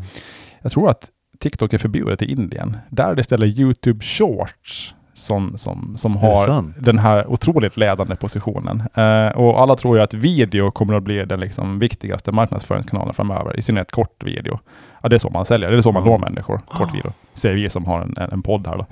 jag 0.61 0.71
tror 0.71 0.89
att 0.89 1.09
TikTok 1.39 1.73
är 1.73 1.77
förbjudet 1.77 2.21
i 2.21 2.31
Indien. 2.31 2.77
Där 2.89 3.09
är 3.11 3.15
det 3.15 3.21
istället 3.21 3.57
YouTube 3.57 4.03
Shorts 4.03 4.95
som, 5.13 5.57
som, 5.57 5.97
som 5.97 6.17
har 6.17 6.63
den 6.81 6.99
här 6.99 7.27
otroligt 7.31 7.77
ledande 7.77 8.15
positionen. 8.15 8.83
Eh, 8.93 9.37
och 9.37 9.61
alla 9.61 9.75
tror 9.75 9.97
ju 9.97 10.03
att 10.03 10.13
video 10.13 10.71
kommer 10.71 10.93
att 10.93 11.03
bli 11.03 11.25
den 11.25 11.39
liksom 11.39 11.79
viktigaste 11.79 12.31
marknadsföringskanalen 12.31 13.13
framöver, 13.13 13.59
i 13.59 13.61
synnerhet 13.61 13.91
kort 13.91 14.23
video. 14.23 14.59
Ja, 15.03 15.09
det 15.09 15.15
är 15.15 15.17
så 15.19 15.29
man 15.29 15.45
säljer, 15.45 15.71
det 15.71 15.77
är 15.77 15.81
så 15.81 15.91
man 15.91 16.03
når 16.03 16.17
människor, 16.17 16.61
kort 16.67 16.95
video. 16.95 17.11
Säger 17.33 17.55
vi 17.55 17.69
som 17.69 17.85
har 17.85 18.01
en, 18.01 18.15
en, 18.31 18.41
podd 18.41 18.67
här 18.67 18.77
då. 18.77 18.85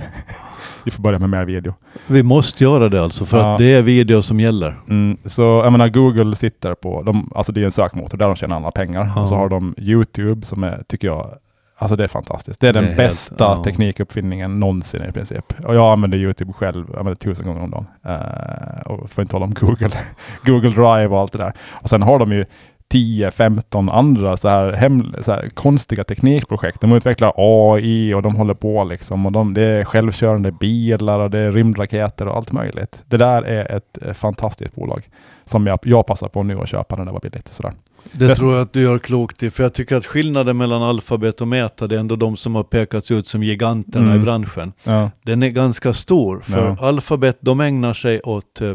vi 0.86 0.91
får 0.91 1.03
börja 1.03 1.20
med 1.20 1.30
mer 1.30 1.45
video. 1.45 1.74
Vi 2.08 2.24
måste 2.24 2.64
göra 2.64 2.89
det 2.89 3.03
alltså, 3.03 3.26
för 3.26 3.38
Ja. 3.38 3.51
att 3.51 3.58
det 3.58 3.76
är 3.76 3.82
video 3.82 4.22
som 4.22 4.39
gäller. 4.39 4.80
Mm, 4.89 5.18
så 5.26 5.41
jag 5.41 5.72
menar 5.72 5.88
Google 5.89 6.36
sitter 6.36 6.74
på, 6.74 7.03
de, 7.03 7.32
alltså 7.36 7.51
det 7.51 7.62
är 7.62 7.66
en 7.66 7.72
sökmotor 7.72 8.18
där 8.18 8.26
de 8.26 8.36
tjänar 8.36 8.55
alla 8.55 8.72
pengar. 8.72 9.12
Ja. 9.16 9.22
Och 9.22 9.30
så 9.30 9.36
har 9.36 9.49
de 9.49 9.76
YouTube 9.78 10.45
som 10.45 10.64
är, 10.64 10.84
tycker 10.88 11.08
jag, 11.08 11.30
alltså 11.78 11.95
det 11.95 12.03
är 12.03 12.08
fantastiskt. 12.08 12.62
Det 12.62 12.68
är 12.68 12.74
den 12.74 12.84
Det 12.84 12.89
är 12.89 12.95
helt- 12.95 13.10
bästa 13.10 13.43
ja. 13.43 13.64
teknikuppfinningen 13.64 14.60
någonsin 14.60 15.03
i 15.10 15.12
princip. 15.12 15.53
Och 15.66 15.76
jag 15.76 15.91
använder 15.91 16.18
YouTube 16.18 16.53
själv, 16.53 16.86
jag 16.89 16.99
använder 16.99 17.16
tusen 17.20 17.45
gånger 17.45 17.64
om 17.64 17.72
dagen. 17.72 17.86
Eh, 18.05 18.82
och 18.91 19.10
för 19.10 19.22
att 19.22 19.26
inte 19.26 19.32
tala 19.32 19.45
om 19.45 19.53
Google, 19.53 19.89
Google 20.45 20.70
Drive 20.70 21.08
och 21.08 21.20
allt 21.20 21.32
det 21.32 21.38
där. 21.38 21.53
Och 21.72 21.89
sen 21.89 22.01
har 22.01 22.20
de 22.20 22.32
ju 22.32 22.45
10-15 22.94 23.92
andra 23.92 24.38
så 24.38 24.50
här, 24.50 24.74
hem, 24.74 25.14
så 25.22 25.32
här 25.32 25.50
konstiga 25.50 26.04
teknikprojekt. 26.04 26.82
De 26.82 26.92
utvecklar 26.92 27.34
AI 27.36 28.14
och 28.14 28.22
de 28.22 28.36
håller 28.36 28.54
på 28.54 28.84
liksom. 28.84 29.26
Och 29.26 29.32
de, 29.32 29.54
det 29.54 29.62
är 29.62 29.84
självkörande 29.84 30.52
bilar 30.52 31.20
och 31.20 31.30
det 31.32 31.40
är 31.40 31.52
rymdraketer 31.52 32.28
och 32.28 32.36
allt 32.36 32.52
möjligt. 32.52 33.04
Det 33.08 33.18
där 33.18 33.42
är 33.42 33.76
ett 33.78 33.98
eh, 34.06 34.14
fantastiskt 34.14 34.76
bolag 34.76 35.10
som 35.46 35.68
jag, 35.68 35.80
jag 35.84 36.06
passar 36.08 36.28
på 36.28 36.44
nu 36.44 36.60
att 36.60 36.70
köpa 36.70 36.96
när 36.96 37.06
det 37.06 37.12
var 37.12 37.20
billigt. 37.20 37.48
Sådär. 37.48 37.74
Det 38.12 38.28
Det- 38.28 38.36
tror 38.36 38.54
jag 38.54 38.62
att 38.62 38.74
du 38.74 38.82
gör 38.82 39.00
klokt 39.00 39.44
i, 39.44 39.50
för 39.50 39.64
jag 39.64 39.74
tycker 39.74 39.96
att 39.96 40.06
skillnaden 40.06 40.58
mellan 40.58 40.84
Alphabet 40.84 41.42
och 41.42 41.48
Meta, 41.48 41.88
det 41.88 41.96
är 41.96 42.00
ändå 42.00 42.16
de 42.16 42.38
som 42.38 42.56
har 42.56 42.64
pekats 42.64 43.12
ut 43.12 43.28
som 43.28 43.44
giganterna 43.44 44.06
Mm. 44.06 44.22
i 44.22 44.24
branschen. 44.24 44.74
Ja. 44.84 45.12
Den 45.24 45.44
är 45.44 45.50
ganska 45.50 45.94
stor, 45.94 46.40
för 46.40 46.76
Ja. 46.80 46.88
Alphabet 46.88 47.38
de 47.42 47.60
ägnar 47.62 47.94
sig 47.94 48.22
åt, 48.22 48.62
eh, 48.62 48.70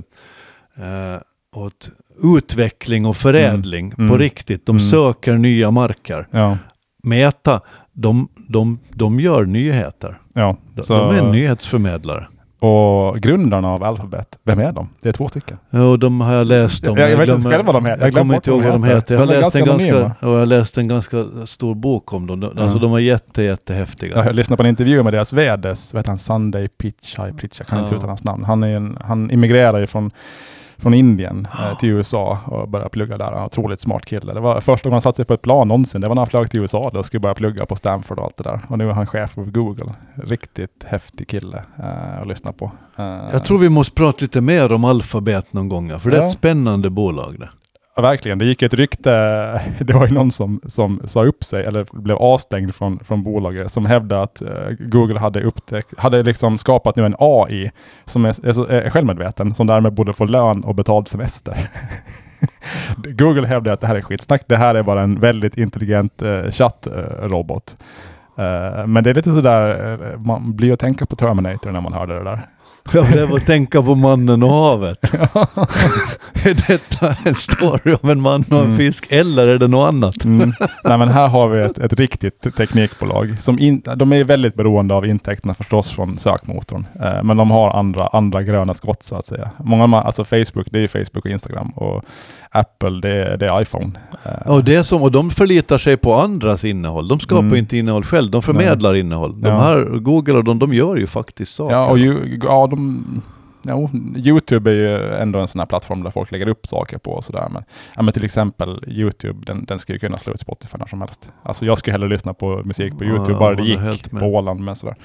eh, 0.87 1.21
åt 1.57 1.91
utveckling 2.23 3.07
och 3.07 3.17
förädling 3.17 3.85
Mm. 3.85 3.97
på 3.97 4.03
Mm. 4.03 4.19
riktigt. 4.19 4.67
De 4.67 4.73
Mm. 4.77 4.81
söker 4.81 5.33
nya 5.33 5.71
marker. 5.71 6.27
Ja. 6.31 6.59
Meta, 7.05 7.61
de, 7.93 8.29
de, 8.49 8.79
de 8.91 9.21
gör 9.21 9.45
nyheter. 9.45 10.19
ja. 10.35 10.57
De, 10.75 10.83
Så, 10.83 10.95
de 10.99 11.17
är 11.17 11.33
nyhetsförmedlare. 11.33 12.27
och 12.59 13.17
grundarna 13.21 13.69
av 13.69 13.85
Alphabet, 13.85 14.39
vem 14.45 14.59
är 14.61 14.73
de? 14.73 14.89
Det 15.03 15.09
är 15.09 15.13
två 15.13 15.29
stycken. 15.29 15.59
Och 15.71 15.99
de 15.99 16.21
har 16.21 16.35
jag 16.35 16.47
läst 16.47 16.89
om. 16.89 16.97
Jag- 16.97 17.11
jag 17.11 17.17
vet 17.17 17.29
inte 17.29 17.41
glömmer- 17.41 17.51
själv 17.57 17.67
vad 17.67 17.75
de 17.75 17.87
heter. 17.87 18.05
Jag 18.05 18.15
kommer 18.15 18.35
inte 18.35 18.51
ihåg 18.51 18.63
vad 18.63 18.73
de 18.73 18.85
heter. 18.85 19.15
Jag 19.15 19.21
har, 19.21 19.27
De 19.27 19.41
läst 19.41 19.57
en 19.57 19.65
ganska 19.65 19.89
anonyma. 19.95 20.15
och 20.21 20.29
jag 20.33 20.39
har 20.39 20.47
läst 20.47 20.79
en 20.79 20.89
ganska 20.89 21.25
stor 21.45 21.75
bok 21.75 22.13
om 22.13 22.27
dem. 22.27 22.41
De, 22.41 22.53
Ja. 22.57 22.63
Alltså 22.63 22.79
de 22.79 22.95
är 22.95 22.99
jätte, 22.99 23.43
jättehäftiga. 23.43 24.25
Jag 24.25 24.35
lyssnade 24.35 24.57
på 24.57 24.63
en 24.63 24.69
intervju 24.69 25.03
med 25.03 25.13
deras 25.13 25.33
VDs, 25.33 25.95
han, 26.07 26.19
Sunday 26.19 26.69
Pichai, 26.69 27.33
Pichai, 27.33 27.51
jag 27.59 27.67
kan 27.67 27.79
inte 27.79 27.93
Ja. 27.93 27.97
uttala 27.97 28.11
hans 28.11 28.25
namn. 28.25 28.45
Han, 28.45 28.63
är 28.63 28.77
en, 28.77 28.99
han 29.05 29.31
immigrerar 29.31 29.79
ju 29.79 29.87
från, 30.83 30.95
Indien 30.95 31.47
eh, 31.61 31.78
till 31.78 31.89
USA 31.89 32.39
och 32.47 32.68
började 32.68 32.91
plugga 32.91 33.18
där. 33.18 33.45
Otroligt 33.45 33.80
smart 33.80 34.07
kille. 34.07 34.33
Det 34.35 34.41
var 34.41 34.61
första 34.61 34.89
gången 34.89 34.95
han 34.95 35.03
satte 35.03 35.16
sig 35.16 35.24
på 35.24 35.35
ett 35.35 35.43
plan 35.43 35.68
någonsin. 35.68 36.01
Det 36.01 36.09
var 36.09 36.14
när 36.14 36.20
han 36.22 36.26
flög 36.28 36.51
till 36.51 36.61
USA 36.61 36.91
då 36.93 36.99
och 36.99 37.07
skulle 37.07 37.20
börja 37.20 37.35
plugga 37.35 37.66
på 37.66 37.76
Stanford 37.76 38.18
och 38.18 38.24
allt 38.24 38.37
det 38.37 38.43
där. 38.43 38.61
Och 38.68 38.78
nu 38.78 38.89
är 38.89 38.93
han 38.93 39.07
chef 39.07 39.30
för 39.30 39.43
Google. 39.45 39.93
Riktigt 40.14 40.85
häftig 40.87 41.28
kille 41.28 41.62
eh, 41.78 42.20
att 42.20 42.28
lyssna 42.28 42.53
på. 42.53 42.70
Eh, 42.99 43.05
Jag 43.33 43.45
tror 43.45 43.59
vi 43.59 43.68
måste 43.68 43.95
prata 43.95 44.18
lite 44.20 44.41
mer 44.41 44.72
om 44.72 44.85
Alphabet 44.85 45.53
någon 45.53 45.68
gång, 45.68 46.01
för 46.01 46.11
det 46.11 46.16
är 46.16 46.20
Ja. 46.20 46.26
ett 46.26 46.33
spännande 46.33 46.91
bolag 46.91 47.37
det. 47.41 47.49
Ja, 47.97 48.03
verkligen. 48.03 48.38
Det 48.38 48.45
gick 48.45 48.62
ett 48.62 48.74
rykte, 48.74 49.11
det 49.80 49.95
var 49.95 50.07
ju 50.07 50.12
någon 50.12 50.30
som, 50.30 50.61
som 50.68 51.01
sa 51.05 51.24
upp 51.24 51.45
sig 51.45 51.64
eller 51.64 51.86
blev 51.93 52.16
avstängd 52.16 52.74
från, 52.74 52.99
från 52.99 53.22
bolaget 53.22 53.72
som 53.72 53.86
hävdade 53.86 54.22
att 54.22 54.43
eh, 54.43 54.70
Google 54.78 55.18
hade 55.18 55.43
upptäckt, 55.43 55.99
hade 55.99 56.22
liksom 56.22 56.59
skapat 56.59 56.97
nu 56.97 57.07
en 57.07 57.14
AI 57.18 57.70
som 58.05 58.24
är, 58.24 58.47
är, 58.47 58.70
är 58.70 58.90
självmedveten, 58.90 59.55
som 59.55 59.66
därmed 59.66 59.93
borde 59.93 60.12
få 60.12 60.24
lön 60.24 60.64
och 60.64 60.74
betald 60.74 61.09
semester. 61.09 61.70
Google 62.97 63.47
hävdar 63.47 63.72
att 63.72 63.80
det 63.80 63.86
här 63.86 63.95
är 63.95 64.01
skitsnack. 64.01 64.43
Det 64.47 64.57
här 64.57 64.74
är 64.74 64.82
bara 64.82 65.03
en 65.03 65.20
väldigt 65.20 65.59
intelligent 65.59 66.22
eh, 66.22 66.51
chattrobot. 66.51 67.76
Eh, 68.36 68.86
men 68.86 69.05
det 69.05 69.11
är 69.11 69.14
lite 69.14 69.32
sådär, 69.32 69.93
eh, 70.12 70.20
man 70.20 70.57
blir 70.57 70.68
ju 70.68 70.74
att 70.74 70.80
tänka 70.80 71.07
på 71.07 71.16
Terminator 71.16 71.70
när 71.70 71.80
man 71.80 71.93
hörde 71.93 72.14
det 72.14 72.24
där. 72.24 72.40
Jag 72.95 73.07
blev 73.07 73.35
att 73.35 73.47
tänka 73.47 73.83
på 73.83 73.95
mannen 73.95 74.43
och 74.43 74.49
havet. 74.51 74.99
är 76.45 76.68
detta 76.68 77.14
en 77.24 77.35
story 77.35 77.97
om 78.03 78.11
en 78.11 78.20
man 78.20 78.45
och 78.51 78.59
en 78.59 78.64
Mm. 78.64 78.76
fisk, 78.76 79.07
eller 79.12 79.47
är 79.47 79.59
det 79.59 79.68
något 79.68 79.89
annat? 79.89 80.24
Mm. 80.24 80.53
Nej 80.85 80.99
men 80.99 81.09
här 81.09 81.28
har 81.28 81.49
vi 81.49 81.62
ett, 81.62 81.78
ett 81.78 81.93
riktigt 81.93 82.57
teknikbolag. 82.57 83.37
Som 83.39 83.59
in, 83.59 83.83
de 83.97 84.12
är 84.12 84.24
väldigt 84.24 84.55
beroende 84.55 84.95
av 84.95 85.07
intäkterna 85.07 85.55
förstås 85.55 85.91
från 85.91 86.18
sökmotorn. 86.18 86.87
Eh, 87.03 87.22
men 87.22 87.37
de 87.37 87.51
har 87.51 87.70
andra, 87.70 88.07
andra 88.07 88.43
gröna 88.43 88.74
skott 88.74 89.03
så 89.03 89.16
att 89.16 89.26
säga. 89.26 89.51
Många, 89.59 90.01
alltså 90.01 90.24
Facebook, 90.24 90.66
det 90.70 90.78
är 90.85 90.89
Facebook 90.89 91.24
och 91.24 91.30
Instagram. 91.30 91.70
Och 91.70 92.05
Apple, 92.53 92.90
det 93.03 93.09
är, 93.11 93.36
det 93.36 93.46
är 93.46 93.62
iPhone. 93.62 93.90
Och, 94.46 94.64
det 94.64 94.74
är 94.74 94.82
som, 94.82 95.03
och 95.03 95.12
de 95.12 95.30
förlitar 95.30 95.78
sig 95.78 95.96
på 95.96 96.14
andras 96.14 96.64
innehåll. 96.64 97.09
De 97.09 97.20
skapar 97.20 97.42
Mm. 97.42 97.57
inte 97.57 97.76
innehåll 97.76 98.05
själv, 98.05 98.30
de 98.30 98.42
förmedlar 98.42 98.94
innehåll. 98.94 99.40
De 99.40 99.48
Ja. 99.48 99.61
här, 99.61 99.84
Google 99.84 100.34
och 100.34 100.44
de, 100.44 100.59
de 100.59 100.74
gör 100.74 100.96
ju 100.96 101.07
faktiskt 101.07 101.55
saker. 101.55 101.74
Ja, 101.74 101.86
och 101.86 101.98
ju, 101.98 102.40
ja, 102.42 102.66
de, 102.70 103.05
jo, 103.65 103.91
Youtube 104.17 104.71
är 104.71 104.75
ju 104.75 105.15
ändå 105.15 105.39
en 105.39 105.49
sån 105.49 105.59
här 105.59 105.67
plattform 105.67 106.03
där 106.03 106.11
folk 106.11 106.31
lägger 106.33 106.49
upp 106.49 106.67
saker 106.67 106.99
på 106.99 107.11
och 107.13 107.25
sådär. 107.25 107.49
Men, 107.51 107.65
ja, 107.97 108.03
men 108.03 108.15
till 108.15 108.25
exempel 108.25 108.85
Youtube, 108.87 109.45
den, 109.47 109.65
den 109.65 109.79
ska 109.79 109.93
ju 109.93 109.99
kunna 109.99 110.19
slå 110.19 110.33
ut 110.33 110.41
Spotify 110.41 110.79
när 110.79 110.87
som 110.87 111.01
helst. 111.01 111.31
Alltså 111.43 111.65
jag 111.67 111.79
skulle 111.79 111.93
hellre 111.95 112.09
lyssna 112.09 112.35
på 112.35 112.63
musik 112.65 112.99
på 112.99 113.05
Ja, 113.05 113.09
Youtube, 113.09 113.31
jag 113.33 113.39
bara 113.39 113.55
det 113.55 113.63
gick 113.63 114.13
med. 114.13 114.21
på 114.21 114.27
Åland. 114.27 114.61
Men 114.61 114.77
sådär. 114.77 114.97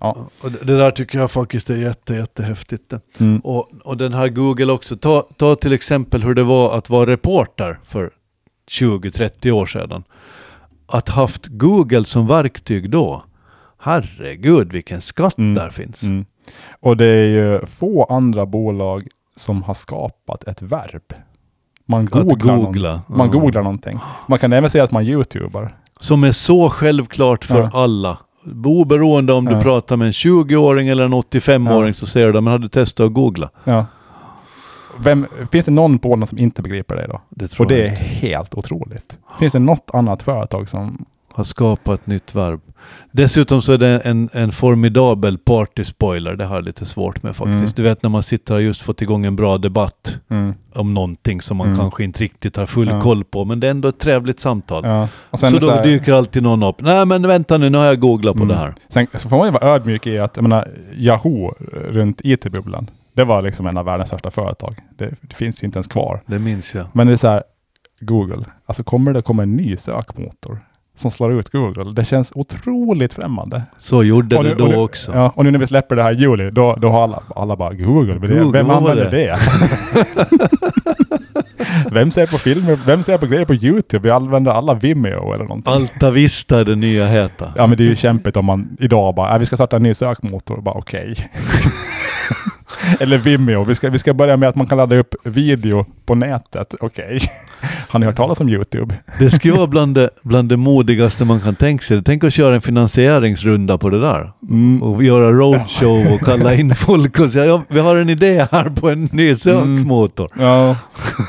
Ja. 0.00 0.16
Och 0.42 0.52
det, 0.52 0.58
det 0.64 0.76
där 0.76 0.90
tycker 0.90 1.18
jag 1.18 1.30
faktiskt 1.30 1.70
är 1.70 1.76
jätte, 1.76 2.14
jättehäftigt. 2.14 2.92
Mm. 3.20 3.38
Och, 3.40 3.68
och 3.84 3.96
den 3.96 4.14
här 4.14 4.28
Google 4.28 4.72
också, 4.72 4.96
ta, 4.96 5.26
ta 5.36 5.56
till 5.56 5.72
exempel 5.72 6.22
hur 6.22 6.34
det 6.34 6.42
var 6.42 6.78
att 6.78 6.90
vara 6.90 7.10
reporter 7.10 7.78
för 7.84 8.10
20-30 8.70 9.50
år 9.50 9.66
sedan. 9.66 10.04
Att 10.88 11.08
haft 11.08 11.46
Google 11.46 12.04
som 12.04 12.26
verktyg 12.26 12.90
då, 12.90 13.24
herregud 13.78 14.72
vilken 14.72 15.00
skatt 15.00 15.38
Mm. 15.38 15.54
där 15.54 15.70
finns. 15.70 16.02
Mm. 16.02 16.24
Och 16.80 16.96
det 16.96 17.06
är 17.06 17.26
ju 17.26 17.66
få 17.66 18.04
andra 18.04 18.46
bolag 18.46 19.08
som 19.36 19.62
har 19.62 19.74
skapat 19.74 20.44
ett 20.44 20.62
verb. 20.62 21.02
Man 21.86 22.06
googlar, 22.06 22.56
googla. 22.56 22.90
Någon, 22.92 23.18
man 23.18 23.30
Ja. 23.32 23.40
googlar 23.40 23.62
någonting. 23.62 23.98
Man 24.26 24.38
kan 24.38 24.52
även 24.52 24.70
säga 24.70 24.84
att 24.84 24.90
man 24.92 25.04
youtubar. 25.04 25.74
Som 26.00 26.24
är 26.24 26.32
så 26.32 26.68
självklart 26.70 27.44
för 27.44 27.60
Ja. 27.62 27.70
alla. 27.72 28.18
Oberoende 28.64 29.32
om 29.32 29.44
du 29.44 29.52
Ja. 29.52 29.62
pratar 29.62 29.96
med 29.96 30.06
en 30.06 30.12
20-åring 30.12 30.88
eller 30.88 31.04
en 31.04 31.14
85-åring 31.14 31.94
så 31.94 32.06
säger 32.06 32.32
de, 32.32 32.44
men 32.44 32.50
har 32.52 32.58
du 32.58 32.68
testat 32.68 33.06
att 33.06 33.12
googla? 33.12 33.50
Ja. 33.64 33.86
Vem, 34.98 35.26
finns 35.52 35.64
det 35.66 35.72
någon 35.72 35.98
på 35.98 36.10
Åland 36.10 36.28
som 36.28 36.38
inte 36.38 36.62
begriper 36.62 36.96
det 36.96 37.06
då? 37.06 37.20
Det 37.28 37.48
tror 37.48 37.66
Och 37.66 37.72
det 37.72 37.86
är 37.86 37.88
helt 37.96 38.54
otroligt. 38.54 39.18
Finns 39.38 39.52
det 39.52 39.58
något 39.58 39.90
annat 39.92 40.22
företag 40.22 40.68
som... 40.68 41.04
Har 41.32 41.44
skapat 41.44 42.00
ett 42.00 42.06
nytt 42.06 42.34
verb. 42.34 42.60
Dessutom 43.12 43.62
så 43.62 43.72
är 43.72 43.78
det 43.78 43.98
en, 43.98 44.28
en 44.32 44.52
formidabel 44.52 45.38
party-spoiler. 45.38 46.36
Det 46.36 46.44
har 46.44 46.54
jag 46.54 46.64
lite 46.64 46.84
svårt 46.84 47.22
med 47.22 47.36
faktiskt. 47.36 47.56
Mm. 47.58 47.72
Du 47.76 47.82
vet 47.82 48.02
när 48.02 48.10
man 48.10 48.22
sitter 48.22 48.54
och 48.54 48.62
just 48.62 48.82
fått 48.82 49.02
igång 49.02 49.26
en 49.26 49.36
bra 49.36 49.58
debatt 49.58 50.18
Mm, 50.30 50.54
om 50.74 50.94
någonting 50.94 51.40
som 51.40 51.56
man 51.56 51.66
Mm. 51.66 51.78
kanske 51.78 52.04
inte 52.04 52.22
riktigt 52.24 52.56
har 52.56 52.66
full 52.66 52.88
Ja. 52.88 53.00
koll 53.00 53.24
på. 53.24 53.44
Men 53.44 53.60
det 53.60 53.66
är 53.66 53.70
ändå 53.70 53.88
ett 53.88 53.98
trevligt 53.98 54.40
samtal. 54.40 54.84
ja. 54.86 55.08
Så 55.32 55.58
då 55.58 55.70
här- 55.70 55.84
dyker 55.84 56.12
alltid 56.12 56.42
någon 56.42 56.62
upp. 56.62 56.76
Nej 56.80 57.06
men 57.06 57.26
vänta 57.28 57.58
nu, 57.58 57.70
nu 57.70 57.78
har 57.78 57.84
jag 57.84 58.00
googlat 58.00 58.36
på 58.36 58.42
Mm. 58.42 58.48
det 58.56 58.60
här. 58.62 58.74
Sen 58.88 59.06
så 59.14 59.28
får 59.28 59.36
man 59.38 59.46
ju 59.46 59.52
vara 59.52 59.74
ödmjuk 59.74 60.06
i 60.06 60.18
att, 60.18 60.36
jag 60.36 60.42
menar, 60.42 60.68
Yahoo 60.96 61.54
runt 61.90 62.20
IT-bubblan, 62.24 62.90
det 63.14 63.24
var 63.24 63.42
liksom 63.42 63.66
en 63.66 63.76
av 63.76 63.84
världens 63.84 64.08
största 64.08 64.30
företag. 64.30 64.76
Det, 64.98 65.14
det 65.20 65.34
finns 65.34 65.62
ju 65.62 65.66
inte 65.66 65.76
ens 65.76 65.86
kvar. 65.86 66.20
Det 66.26 66.38
minns 66.38 66.74
jag. 66.74 66.86
Men 66.92 67.06
det 67.06 67.12
är 67.12 67.16
så 67.16 67.28
här, 67.28 67.42
Google, 68.00 68.44
alltså 68.66 68.84
kommer 68.84 69.12
det 69.12 69.22
komma 69.22 69.42
en 69.42 69.56
ny 69.56 69.76
sökmotor 69.76 70.58
som 70.96 71.10
slår 71.10 71.32
ut 71.32 71.50
Google? 71.52 71.92
Det 71.92 72.04
känns 72.04 72.32
otroligt 72.34 73.12
främmande. 73.12 73.62
Så 73.78 74.02
gjorde 74.02 74.36
Och 74.36 74.44
det 74.44 74.50
nu- 74.50 74.56
då 74.56 74.66
nu- 74.66 74.76
också. 74.76 75.12
Ja, 75.14 75.32
och 75.34 75.44
nu 75.44 75.50
när 75.50 75.58
vi 75.58 75.66
släpper 75.66 75.96
det 75.96 76.02
här 76.02 76.12
i 76.12 76.16
juli, 76.16 76.50
då, 76.50 76.76
då 76.80 76.88
har 76.88 77.02
alla, 77.02 77.22
alla 77.36 77.56
bara 77.56 77.72
Google, 77.74 78.14
det- 78.14 78.28
Google, 78.38 78.58
vem 78.58 78.70
använder 78.70 79.10
det? 79.10 79.36
vem 81.92 82.10
ser 82.10 82.26
på 82.26 82.38
filmer, 82.38 82.78
vem 82.86 83.02
ser 83.02 83.18
på 83.18 83.26
grejer 83.26 83.44
på 83.44 83.54
YouTube? 83.54 84.02
Vi 84.02 84.10
använder 84.10 84.52
alla 84.52 84.74
Vimeo 84.74 85.32
eller 85.34 85.44
någonting. 85.44 85.72
Alta 85.72 86.10
Vista 86.10 86.60
är 86.60 86.64
det 86.64 86.76
nya 86.76 87.06
heta. 87.06 87.52
Ja 87.56 87.66
men 87.66 87.78
det 87.78 87.84
är 87.84 87.88
ju 87.88 87.96
kämpigt 87.96 88.36
om 88.36 88.44
man 88.44 88.76
idag 88.80 89.14
bara, 89.14 89.32
äh, 89.32 89.38
vi 89.38 89.46
ska 89.46 89.56
starta 89.56 89.76
en 89.76 89.82
ny 89.82 89.94
sökmotor, 89.94 90.60
bara 90.60 90.74
okej. 90.74 91.14
Eller 93.00 93.18
Vimeo, 93.18 93.64
vi 93.64 93.74
ska, 93.74 93.90
vi 93.90 93.98
ska 93.98 94.14
börja 94.14 94.36
med 94.36 94.48
att 94.48 94.54
man 94.54 94.66
kan 94.66 94.78
ladda 94.78 94.96
upp 94.96 95.14
video 95.24 95.86
på 96.06 96.14
nätet, 96.14 96.74
okej. 96.80 97.20
Har 97.88 97.98
ni 97.98 98.06
hört 98.06 98.16
talas 98.16 98.40
om 98.40 98.48
YouTube? 98.48 98.94
Det 99.18 99.30
skulle 99.30 99.54
vara 99.54 99.66
bland 99.76 99.94
det, 99.94 100.10
bland 100.22 100.48
det 100.48 100.56
modigaste 100.56 101.24
man 101.24 101.40
kan 101.40 101.54
tänka 101.54 101.82
sig. 101.82 102.02
Tänk 102.02 102.24
att 102.24 102.32
köra 102.32 102.54
en 102.54 102.60
finansieringsrunda 102.60 103.78
på 103.78 103.90
det 103.90 104.00
där. 104.00 104.32
Mm. 104.50 104.82
Och 104.82 105.04
göra 105.04 105.32
roadshow 105.32 106.12
och 106.14 106.20
kalla 106.20 106.54
in 106.54 106.74
folk 106.74 107.20
och 107.20 107.30
säga 107.30 107.44
ja, 107.44 107.62
vi 107.68 107.80
har 107.80 107.96
en 107.96 108.10
idé 108.10 108.46
här 108.52 108.68
på 108.68 108.90
en 108.90 109.08
ny 109.12 109.34
sökmotor. 109.34 110.28
Ja, 110.38 110.76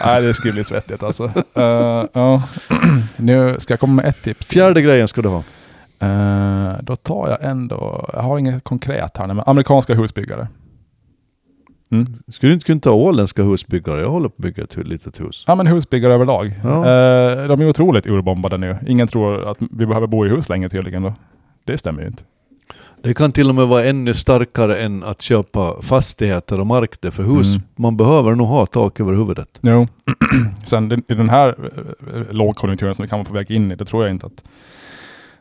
nej 0.05 0.21
det 0.21 0.33
skulle 0.33 0.53
bli 0.53 0.63
svettigt 0.63 1.03
alltså. 1.03 1.23
Eh, 1.55 2.05
ja. 2.13 2.43
nu 3.15 3.55
ska 3.59 3.73
jag 3.73 3.79
komma 3.79 3.93
med 3.93 4.05
ett 4.05 4.23
tips. 4.23 4.45
Fjärde 4.45 4.81
grejen 4.81 5.07
ska 5.07 5.21
du 5.21 5.29
ha. 5.29 5.43
Eh, 5.99 6.75
då 6.81 6.95
tar 6.95 7.29
jag 7.29 7.49
ändå, 7.51 8.09
jag 8.13 8.21
har 8.21 8.37
inget 8.37 8.63
konkret 8.63 9.17
här 9.17 9.27
men 9.27 9.43
amerikanska 9.45 9.93
husbyggare. 9.93 10.47
Mm. 11.91 12.07
Skulle 12.27 12.49
du 12.49 12.53
inte 12.53 12.65
kunna 12.65 12.79
ta 12.79 12.91
åländska 12.91 13.43
husbyggare? 13.43 14.01
Jag 14.01 14.09
håller 14.09 14.29
på 14.29 14.33
att 14.37 14.43
bygga 14.43 14.63
ett 14.63 14.77
litet 14.77 15.19
hus. 15.19 15.43
Ja 15.47 15.55
men 15.55 15.67
husbyggare 15.67 16.13
överlag. 16.13 16.53
Ja. 16.63 16.77
Eh, 16.77 17.47
de 17.47 17.61
är 17.61 17.69
otroligt 17.69 18.07
urbombade 18.07 18.57
nu. 18.57 18.77
Ingen 18.87 19.07
tror 19.07 19.51
att 19.51 19.57
vi 19.71 19.85
behöver 19.85 20.07
bo 20.07 20.25
i 20.25 20.29
hus 20.29 20.49
längre 20.49 20.69
tydligen 20.69 21.03
då. 21.03 21.13
Det 21.63 21.77
stämmer 21.77 22.01
ju 22.01 22.07
inte. 22.07 22.23
Det 23.01 23.13
kan 23.13 23.31
till 23.31 23.49
och 23.49 23.55
med 23.55 23.67
vara 23.67 23.83
ännu 23.83 24.13
starkare 24.13 24.77
än 24.77 25.03
att 25.03 25.21
köpa 25.21 25.81
fastigheter 25.81 26.59
och 26.59 26.67
mark 26.67 27.01
där 27.01 27.11
för 27.11 27.23
hus. 27.23 27.47
Mm. 27.47 27.61
Man 27.75 27.97
behöver 27.97 28.35
nog 28.35 28.47
ha 28.47 28.65
tak 28.65 28.99
över 28.99 29.13
huvudet. 29.13 29.59
Jo. 29.61 29.87
Sen 30.65 31.03
i 31.07 31.13
den 31.13 31.29
här 31.29 31.55
eh, 32.13 32.21
lågkonjunkturen 32.33 32.95
som 32.95 33.03
vi 33.03 33.09
kan 33.09 33.19
vara 33.19 33.27
på 33.27 33.33
väg 33.33 33.51
in 33.51 33.71
i, 33.71 33.75
det 33.75 33.85
tror 33.85 34.03
jag 34.03 34.11
inte 34.11 34.25
att 34.25 34.43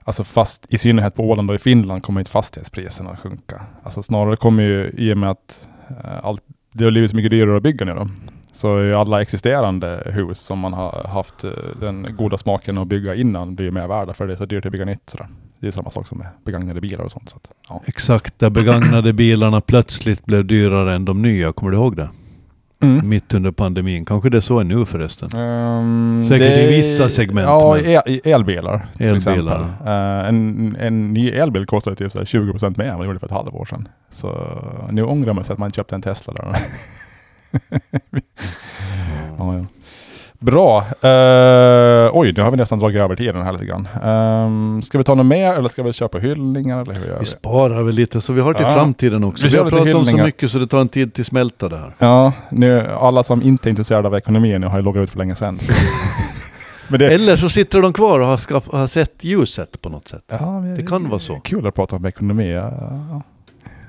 Alltså 0.04 0.24
fast 0.24 0.66
i 0.68 0.78
synnerhet 0.78 1.14
på 1.14 1.22
Åland 1.22 1.50
och 1.50 1.56
i 1.56 1.58
Finland 1.58 2.02
kommer 2.02 2.20
inte 2.20 2.30
fastighetspriserna 2.30 3.10
att 3.10 3.20
sjunka. 3.20 3.62
Alltså 3.82 4.02
snarare 4.02 4.36
kommer 4.36 4.62
ju 4.62 4.90
i 4.96 5.12
och 5.12 5.18
med 5.18 5.30
att 5.30 5.68
Eh, 5.88 6.24
allt, 6.24 6.42
det 6.72 6.84
har 6.84 6.90
blivit 6.90 7.10
så 7.10 7.16
mycket 7.16 7.30
dyrare 7.30 7.56
att 7.56 7.62
bygga 7.62 7.84
nu 7.84 7.94
då. 7.94 8.08
Så 8.52 8.98
alla 8.98 9.22
existerande 9.22 10.02
hus 10.06 10.38
som 10.38 10.58
man 10.58 10.72
har 10.72 11.08
haft 11.08 11.44
eh, 11.44 11.50
den 11.80 12.06
goda 12.16 12.38
smaken 12.38 12.78
att 12.78 12.88
bygga 12.88 13.14
innan 13.14 13.54
blir 13.54 13.70
mer 13.70 13.88
värda 13.88 14.14
för 14.14 14.26
det 14.26 14.32
är 14.32 14.36
så 14.36 14.46
dyrt 14.46 14.66
att 14.66 14.72
bygga 14.72 14.84
nytt. 14.84 15.10
Sådär. 15.10 15.28
Det 15.60 15.66
är 15.66 15.70
samma 15.70 15.90
sak 15.90 16.08
som 16.08 16.18
med 16.18 16.26
begagnade 16.44 16.80
bilar 16.80 17.04
och 17.04 17.10
sånt. 17.10 17.28
Så 17.28 17.36
att, 17.36 17.50
ja. 17.68 17.82
Exakt, 17.86 18.38
där 18.38 18.50
begagnade 18.50 19.12
bilarna 19.12 19.60
plötsligt 19.60 20.26
blev 20.26 20.44
dyrare 20.44 20.94
än 20.94 21.04
de 21.04 21.22
nya. 21.22 21.52
Kommer 21.52 21.72
du 21.72 21.76
ihåg 21.76 21.96
det? 21.96 22.08
Mm. 22.86 23.08
Mitt 23.08 23.34
under 23.34 23.50
pandemin. 23.50 24.04
Kanske 24.04 24.30
det 24.30 24.36
är 24.36 24.40
så 24.40 24.58
är 24.60 24.64
nu 24.64 24.86
förresten. 24.86 25.28
Ehm, 25.40 26.24
Säkert 26.28 26.58
i 26.58 26.66
vissa 26.66 27.08
segment, 27.08 27.46
Ja, 27.46 27.78
el, 27.78 28.20
elbilar 28.24 28.86
till 28.96 29.06
Elbilar. 29.06 29.16
exempel. 29.16 29.52
Eh, 29.86 30.28
en, 30.28 30.76
en 30.80 31.12
ny 31.14 31.28
elbil 31.30 31.66
kostar 31.66 31.94
typ 31.94 32.12
så 32.12 32.18
här 32.18 32.24
20% 32.24 32.78
mer 32.78 32.84
än 32.84 32.92
vad 32.96 33.00
det 33.00 33.06
gjorde 33.06 33.18
för 33.18 33.26
ett 33.26 33.32
halvår 33.32 33.64
sedan. 33.64 33.88
Så 34.10 34.40
nu 34.90 35.02
ångrar 35.02 35.32
man 35.32 35.44
sig 35.44 35.52
att 35.52 35.58
man 35.58 35.70
köpte 35.70 35.94
en 35.94 36.02
Tesla 36.02 36.32
där. 36.32 36.46
ja, 39.38 39.54
ja. 39.58 39.64
Bra. 40.46 40.78
Eh, 40.78 42.10
oj, 42.12 42.32
nu 42.36 42.42
har 42.42 42.50
vi 42.50 42.56
nästan 42.56 42.78
dragit 42.78 43.00
över 43.00 43.16
tiden 43.16 43.42
här 43.42 43.52
lite 43.52 43.64
grann. 43.64 43.88
Um, 44.04 44.82
ska 44.82 44.98
vi 44.98 45.04
ta 45.04 45.14
något 45.14 45.26
mer 45.26 45.52
eller 45.52 45.68
ska 45.68 45.82
vi 45.82 45.92
köpa 45.92 46.18
hyllningar? 46.18 46.80
Eller 46.82 46.94
hur 46.94 47.06
gör 47.06 47.12
Vi 47.14 47.18
vi? 47.20 47.26
sparar 47.26 47.82
väl 47.82 47.94
lite 47.94 48.20
så 48.20 48.32
vi 48.32 48.40
har 48.40 48.54
till 48.54 48.64
Ja. 48.66 48.74
framtiden 48.74 49.24
också. 49.24 49.46
Vi 49.46 49.52
Vi, 49.52 49.58
har 49.58 49.70
pratat 49.70 49.94
om 49.94 50.06
så 50.06 50.16
mycket 50.16 50.50
så 50.50 50.58
det 50.58 50.66
tar 50.66 50.80
en 50.80 50.88
tid 50.88 51.14
till 51.14 51.24
smälta 51.24 51.68
det 51.68 51.76
här. 51.76 51.92
Ja, 51.98 52.32
nu, 52.50 52.86
alla 53.00 53.22
som 53.22 53.42
inte 53.42 53.68
är 53.68 53.70
intresserade 53.70 54.08
av 54.08 54.14
ekonomi 54.14 54.58
nu 54.58 54.66
har 54.66 54.78
ju 54.78 54.84
loggat 54.84 55.02
ut 55.02 55.10
för 55.10 55.18
länge 55.18 55.34
sedan. 55.34 55.58
Så. 55.60 55.72
Det, 56.98 57.14
Eller 57.14 57.36
så 57.36 57.48
sitter 57.48 57.82
de 57.82 57.92
kvar 57.92 58.20
och 58.20 58.26
har, 58.26 58.36
skap- 58.36 58.72
har 58.76 58.86
sett 58.86 59.24
ljuset 59.24 59.82
på 59.82 59.88
något 59.88 60.08
sätt. 60.08 60.22
ja, 60.28 60.60
men 60.60 60.74
Det 60.74 60.82
kan 60.86 61.08
vara 61.08 61.18
så. 61.20 61.34
Kul 61.34 61.66
att 61.66 61.74
prata 61.74 61.96
om 61.96 62.04
ekonomi. 62.06 62.52
Ja, 62.52 62.72
ja. 63.10 63.22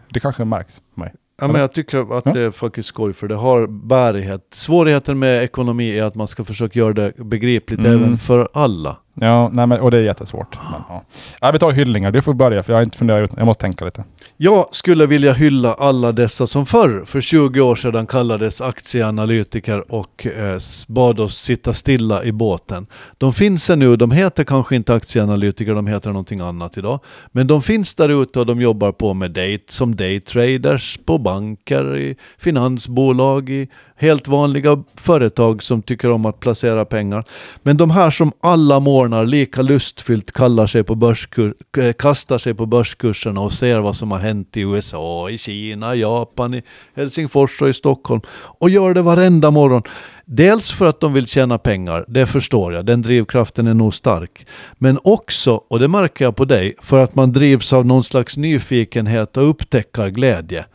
Det 0.09 0.19
kanske 0.19 0.45
märks 0.45 0.75
på 0.93 0.99
mig. 0.99 1.11
Ja, 1.41 1.47
men 1.47 1.61
jag 1.61 1.73
tycker 1.73 2.17
att 2.17 2.25
Ja. 2.25 2.31
det 2.33 2.41
är 2.41 2.51
faktiskt 2.51 2.89
skoj 2.89 3.13
för 3.13 3.27
det 3.27 3.35
har 3.35 3.67
bärighet. 3.67 4.47
Svårigheten 4.51 5.19
med 5.19 5.43
ekonomi 5.43 5.97
är 5.99 6.03
att 6.03 6.15
man 6.15 6.27
ska 6.27 6.43
försöka 6.43 6.79
göra 6.79 6.93
det 6.93 7.13
begripligt 7.17 7.79
Mm. 7.79 7.91
även 7.93 8.17
för 8.17 8.49
alla. 8.53 8.97
Ja, 9.21 9.49
nej, 9.53 9.67
men, 9.67 9.79
och 9.79 9.91
det 9.91 9.97
är 9.97 10.01
jättesvårt. 10.01 10.57
Men, 10.71 10.81
ja. 10.89 11.03
Ja, 11.41 11.51
vi 11.51 11.59
tar 11.59 11.71
hyllningar. 11.71 12.11
Du 12.11 12.21
får 12.21 12.33
börja 12.33 12.63
för 12.63 12.73
jag 12.73 12.77
har 12.77 12.83
inte 12.83 12.97
funderat 12.97 13.31
ut. 13.31 13.37
Jag 13.37 13.45
måste 13.45 13.61
tänka 13.61 13.85
lite. 13.85 14.03
Jag 14.37 14.67
skulle 14.71 15.05
vilja 15.05 15.33
hylla 15.33 15.73
alla 15.73 16.11
dessa 16.11 16.47
som 16.47 16.65
förr, 16.65 17.03
för 17.05 17.21
20 17.21 17.61
år 17.61 17.75
sedan 17.75 18.07
kallades 18.07 18.61
aktieanalytiker 18.61 19.91
och 19.91 20.27
eh, 20.27 20.59
bad 20.87 21.19
oss 21.19 21.41
sitta 21.41 21.73
stilla 21.73 22.23
i 22.23 22.31
båten. 22.31 22.87
De 23.17 23.33
finns 23.33 23.69
ännu. 23.69 23.95
de 23.95 24.11
heter 24.11 24.43
kanske 24.43 24.75
inte 24.75 24.93
aktieanalytiker, 24.93 25.73
de 25.73 25.87
heter 25.87 26.09
någonting 26.09 26.39
annat 26.39 26.77
idag. 26.77 26.99
Men 27.31 27.47
de 27.47 27.61
finns 27.61 27.95
där 27.95 28.21
ute 28.23 28.39
och 28.39 28.45
de 28.45 28.61
jobbar 28.61 28.91
på 28.91 29.13
med 29.13 29.31
date, 29.31 29.63
som 29.67 29.95
daytraders 29.95 30.99
på 31.05 31.17
banker, 31.17 31.97
i 31.97 32.15
finansbolag, 32.37 33.49
i 33.49 33.67
helt 33.95 34.27
vanliga 34.27 34.83
företag 34.95 35.63
som 35.63 35.81
tycker 35.81 36.11
om 36.11 36.25
att 36.25 36.39
placera 36.39 36.85
pengar. 36.85 37.23
Men 37.63 37.77
de 37.77 37.91
här 37.91 38.11
som 38.11 38.31
alla 38.41 38.79
mår 38.79 39.06
varnar 39.11 39.25
lika 39.25 39.61
lustfyllt 39.61 40.31
kallar 40.31 40.67
sig 40.67 40.83
på 40.83 40.95
börskur, 40.95 41.53
eh, 41.77 41.93
kastar 41.93 42.37
sig 42.37 42.53
på 42.53 42.65
börskurserna 42.65 43.41
och 43.41 43.53
ser 43.53 43.79
vad 43.79 43.95
som 43.95 44.11
har 44.11 44.19
hänt 44.19 44.57
i 44.57 44.61
USA, 44.61 45.29
i 45.29 45.37
Kina, 45.37 45.95
i 45.95 45.99
Japan, 45.99 46.53
i 46.53 46.63
Helsingfors 46.95 47.61
och 47.61 47.69
i 47.69 47.73
Stockholm. 47.73 48.21
Och 48.59 48.69
gör 48.69 48.93
det 48.93 49.01
varenda 49.01 49.51
morgon. 49.51 49.81
Dels 50.25 50.71
för 50.71 50.85
att 50.85 50.99
de 50.99 51.13
vill 51.13 51.27
tjäna 51.27 51.57
pengar, 51.57 52.05
det 52.07 52.25
förstår 52.25 52.73
jag, 52.73 52.85
den 52.85 53.01
drivkraften 53.01 53.67
är 53.67 53.73
nog 53.73 53.93
stark. 53.93 54.45
Men 54.77 54.99
också, 55.03 55.61
och 55.69 55.79
det 55.79 55.87
märker 55.87 56.25
jag 56.25 56.35
på 56.35 56.45
dig, 56.45 56.75
för 56.81 56.99
att 56.99 57.15
man 57.15 57.31
drivs 57.31 57.73
av 57.73 57.85
någon 57.85 58.03
slags 58.03 58.37
nyfikenhet 58.37 59.37
och 59.37 59.49
upptäckarglädje. 59.49 60.65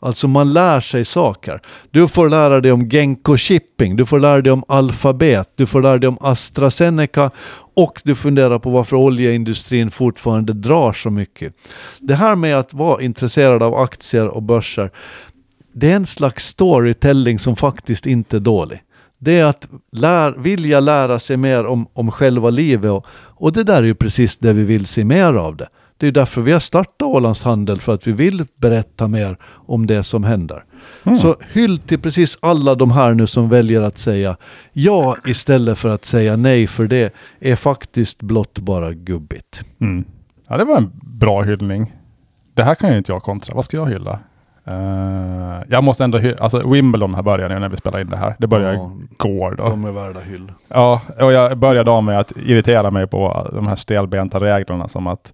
Alltså 0.00 0.28
man 0.28 0.52
lär 0.52 0.80
sig 0.80 1.04
saker. 1.04 1.60
Du 1.90 2.08
får 2.08 2.28
lära 2.28 2.60
dig 2.60 2.72
om 2.72 2.88
Genko 2.88 3.36
Shipping, 3.36 3.96
du 3.96 4.06
får 4.06 4.20
lära 4.20 4.42
dig 4.42 4.52
om 4.52 4.64
Alphabet, 4.68 5.52
du 5.56 5.66
får 5.66 5.82
lära 5.82 5.98
dig 5.98 6.08
om 6.08 6.18
AstraZeneca 6.20 7.30
och 7.76 8.00
du 8.04 8.14
funderar 8.14 8.58
på 8.58 8.70
varför 8.70 8.96
oljeindustrin 8.96 9.90
fortfarande 9.90 10.52
drar 10.52 10.92
så 10.92 11.10
mycket. 11.10 11.54
Det 12.00 12.14
här 12.14 12.36
med 12.36 12.58
att 12.58 12.74
vara 12.74 13.02
intresserad 13.02 13.62
av 13.62 13.74
aktier 13.74 14.28
och 14.28 14.42
börser, 14.42 14.90
det 15.72 15.92
är 15.92 15.96
en 15.96 16.06
slags 16.06 16.46
storytelling 16.46 17.38
som 17.38 17.56
faktiskt 17.56 18.06
inte 18.06 18.36
är 18.36 18.40
dålig. 18.40 18.82
Det 19.18 19.38
är 19.38 19.44
att 19.44 19.68
lär, 19.92 20.32
vilja 20.32 20.80
lära 20.80 21.18
sig 21.18 21.36
mer 21.36 21.66
om, 21.66 21.86
om 21.92 22.10
själva 22.10 22.50
livet 22.50 22.90
och, 22.90 23.06
och 23.12 23.52
det 23.52 23.64
där 23.64 23.76
är 23.76 23.86
ju 23.86 23.94
precis 23.94 24.36
det 24.36 24.52
vi 24.52 24.62
vill 24.62 24.86
se 24.86 25.04
mer 25.04 25.34
av 25.34 25.56
det. 25.56 25.68
Det 26.00 26.06
är 26.06 26.12
därför 26.12 26.40
vi 26.40 26.52
har 26.52 26.60
startat 26.60 27.02
Ålands 27.02 27.42
Handel, 27.42 27.80
för 27.80 27.94
att 27.94 28.06
vi 28.06 28.12
vill 28.12 28.44
berätta 28.56 29.08
mer 29.08 29.36
om 29.66 29.86
det 29.86 30.02
som 30.02 30.24
händer. 30.24 30.64
Så 31.20 31.36
hyll 31.52 31.78
till 31.78 31.98
precis 32.00 32.38
alla 32.42 32.74
de 32.74 32.90
här 32.90 33.14
nu 33.14 33.26
som 33.26 33.48
väljer 33.48 33.82
att 33.82 33.98
säga 33.98 34.36
ja 34.72 35.16
istället 35.26 35.78
för 35.78 35.88
att 35.88 36.04
säga 36.04 36.36
nej, 36.36 36.66
för 36.66 36.86
det 36.86 37.14
är 37.40 37.56
faktiskt 37.56 38.22
blott 38.22 38.58
bara 38.58 38.92
gubbigt. 38.92 39.60
Mm. 39.80 40.04
Ja, 40.48 40.56
det 40.56 40.64
var 40.64 40.76
en 40.76 40.90
bra 41.02 41.42
hyllning. 41.42 41.92
Det 42.54 42.62
här 42.62 42.74
kan 42.74 42.90
ju 42.92 42.98
inte 42.98 43.12
jag 43.12 43.22
kontra. 43.22 43.54
Vad 43.54 43.64
ska 43.64 43.76
jag 43.76 43.86
hylla? 43.86 44.18
Eh, 44.64 45.62
jag 45.68 45.84
måste 45.84 46.04
ändå 46.04 46.18
hylla, 46.18 46.36
alltså 46.40 46.68
Wimbledon 46.70 47.14
här 47.14 47.22
börjar 47.22 47.48
nu 47.48 47.58
när 47.58 47.68
vi 47.68 47.76
spelar 47.76 48.00
in 48.00 48.08
det 48.10 48.16
här. 48.16 48.34
Det 48.38 48.46
börjar 48.46 48.72
Ja, 48.72 48.92
igår 49.10 49.54
då. 49.58 49.68
de 49.68 49.84
är 49.84 49.92
värda 49.92 50.20
hyll. 50.20 50.52
Ja, 50.68 51.00
och 51.20 51.32
jag 51.32 51.58
började 51.58 51.90
av 51.90 52.04
med 52.04 52.20
att 52.20 52.32
irritera 52.36 52.90
mig 52.90 53.06
på 53.06 53.50
de 53.52 53.66
här 53.66 53.76
stelbenta 53.76 54.40
reglerna 54.40 54.88
som 54.88 55.06
att 55.06 55.32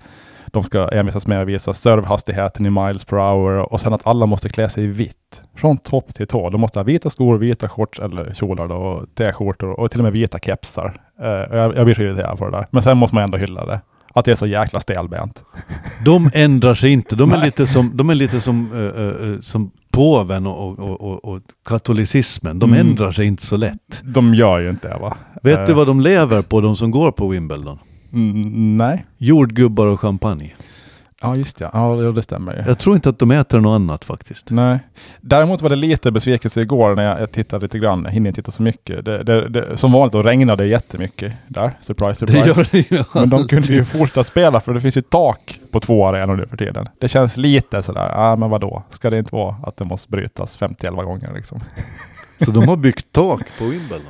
de 0.51 0.62
ska 0.62 0.88
envisas 0.88 1.26
med 1.26 1.42
att 1.42 1.49
visa 1.49 1.72
servehastigheten 1.74 2.66
i 2.66 2.70
miles 2.70 3.05
per 3.05 3.16
hour 3.16 3.72
och 3.72 3.80
sen 3.80 3.92
att 3.92 4.07
alla 4.07 4.26
måste 4.26 4.49
klä 4.49 4.68
sig 4.68 4.84
i 4.84 4.86
vitt. 4.86 5.42
Från 5.57 5.78
topp 5.78 6.14
till 6.14 6.26
tå. 6.26 6.51
De 6.51 6.61
måste 6.61 6.78
ha 6.78 6.84
vita 6.84 7.11
skor, 7.11 7.38
vita 7.38 7.68
shorts 7.68 7.99
eller 8.01 8.34
kjolar 8.34 8.68
då, 8.68 8.74
och 8.74 9.07
t-skjortor 9.14 9.80
och 9.80 9.90
till 9.90 10.01
och 10.01 10.05
med 10.05 10.12
vita 10.12 10.38
kepsar. 10.38 10.97
Och 11.51 11.57
jag, 11.59 11.76
jag 11.76 11.84
blir 11.84 11.94
så 11.94 12.03
irriterad 12.03 12.38
på 12.38 12.44
det 12.44 12.51
där. 12.51 12.66
Men 12.70 12.82
sen 12.82 12.97
måste 12.99 13.14
man 13.14 13.24
ändå 13.24 13.38
hylla 13.38 13.66
det. 13.66 13.80
Att 14.14 14.24
det 14.24 14.30
är 14.30 14.34
så 14.34 14.47
jäkla 14.47 14.80
stelbent. 14.80 15.44
De 16.05 16.30
ändrar 16.34 16.74
sig 16.74 16.90
inte. 16.92 17.16
De 17.16 17.32
är 17.32 17.44
lite 17.44 17.66
som, 17.66 17.90
de 17.97 18.11
är 18.11 18.14
lite 18.14 18.40
som, 18.40 18.72
eh, 18.72 19.32
eh, 19.34 19.40
som 19.40 19.70
påven 19.90 20.47
och, 20.47 20.78
och, 20.78 21.01
och, 21.01 21.24
och 21.24 21.40
katolicismen. 21.68 22.59
De 22.59 22.72
Mm. 22.74 22.86
ändrar 22.88 23.12
sig 23.12 23.26
inte 23.26 23.47
så 23.47 23.57
lätt. 23.57 24.03
De 24.03 24.34
gör 24.34 24.59
ju 24.59 24.70
inte 24.70 24.88
det 24.88 24.99
va? 24.99 25.16
Vet 25.42 25.59
Eh, 25.59 25.64
du 25.66 25.72
vad 25.72 25.86
de 25.86 26.01
lever 26.01 26.42
på, 26.42 26.61
de 26.61 26.76
som 26.76 26.90
går 26.90 27.12
på 27.12 27.28
Wimbledon? 27.28 27.78
Mm, 28.13 28.77
nej. 28.77 29.07
Jordgubbar 29.19 29.87
och 29.87 30.01
champagne. 30.01 30.55
Ja, 31.23 31.37
just 31.37 31.61
ja. 31.61 31.71
Ja, 31.73 31.95
det- 31.95 32.13
det 32.13 32.23
stämmer 32.23 32.53
ju. 32.57 32.63
Jag 32.67 32.79
tror 32.79 32.95
inte 32.97 33.09
att 33.09 33.19
de 33.19 33.31
äter 33.31 33.61
något 33.61 33.75
annat 33.75 34.05
faktiskt. 34.05 34.51
Nej. 34.51 34.79
Däremot 35.21 35.63
var 35.63 35.71
det 35.71 35.77
lite 35.77 36.11
besvikelse 36.11 36.61
igår 36.61 36.95
när 36.97 37.03
jag, 37.03 37.21
jag 37.21 37.33
tittade 37.33 37.65
lite 37.65 37.79
grann. 37.79 38.03
Jag 38.05 38.11
hinner 38.13 38.29
inte 38.31 38.43
titta 38.43 38.51
så 38.53 38.63
mycket. 38.63 39.05
Det, 39.05 39.23
det, 39.25 39.49
det, 39.49 39.77
som 39.77 39.93
vanligt 39.93 40.13
då 40.13 40.23
regnade 40.23 40.63
det 40.63 40.69
jättemycket 40.69 41.33
där. 41.49 41.71
Surprise, 41.81 42.27
Det 42.27 42.33
surprise. 42.33 42.77
gör 42.91 43.05
det. 43.13 43.15
Men 43.21 43.29
de 43.31 43.49
kunde 43.49 43.73
ju 43.73 43.85
fortsätta 43.85 44.25
spela 44.25 44.61
för 44.61 44.75
det 44.75 44.81
finns 44.81 44.97
ju 44.97 45.03
tak 45.03 45.61
på 45.73 45.81
två 45.81 46.07
arenor 46.07 46.37
nu 46.37 46.47
för 46.47 46.57
tiden. 46.57 46.87
Det 47.01 47.09
känns 47.09 47.37
lite 47.37 47.83
sådär, 47.83 48.09
ja 48.09 48.15
ah, 48.33 48.37
men 48.37 48.51
vadå? 48.51 48.83
Ska 48.91 49.11
det 49.11 49.19
inte 49.19 49.35
vara 49.35 49.57
att 49.63 49.77
det 49.77 49.85
måste 49.85 50.11
brytas 50.11 50.59
50-11 50.59 51.05
gånger 51.05 51.33
liksom? 51.35 51.61
Så 52.45 52.51
de 52.51 52.69
har 52.69 52.77
byggt 52.77 53.07
tak 53.13 53.43
på 53.59 53.65
Wimbledon. 53.65 54.07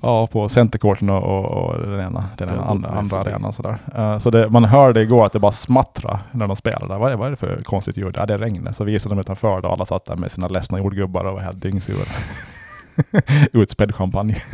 Ja, 0.00 0.26
på 0.26 0.48
centercourten 0.48 1.10
och, 1.10 1.22
och, 1.22 1.50
och 1.50 1.86
den 1.86 2.00
ena, 2.00 2.24
den 2.38 2.48
ena 2.48 2.64
andra, 2.64 2.88
andra 2.88 3.18
arenan 3.18 3.52
sådär. 3.52 3.78
Uh, 3.98 4.18
så 4.18 4.30
det, 4.30 4.48
man 4.48 4.64
hörde 4.64 5.02
igår 5.02 5.26
att 5.26 5.32
det 5.32 5.38
bara 5.38 5.52
smattra 5.52 6.20
när 6.32 6.46
de 6.46 6.56
spelade. 6.56 6.98
Vad 6.98 7.12
är, 7.12 7.16
vad 7.16 7.26
är 7.26 7.30
det 7.30 7.36
för 7.36 7.62
konstigt 7.62 7.96
ljud? 7.96 8.14
Ja, 8.18 8.26
det 8.26 8.38
regnet. 8.38 8.76
Så 8.76 8.84
visade 8.84 9.14
de 9.14 9.20
utanför 9.20 9.64
och 9.64 9.72
alla 9.72 9.86
satt 9.86 10.04
där 10.04 10.16
med 10.16 10.32
sina 10.32 10.48
ledsna 10.48 10.78
jordgubbar 10.78 11.24
och 11.24 11.34
var 11.34 11.40
helt 11.40 11.62
dyngsura. 11.62 12.06
Utspädd 13.52 13.94
champagne. 13.94 14.36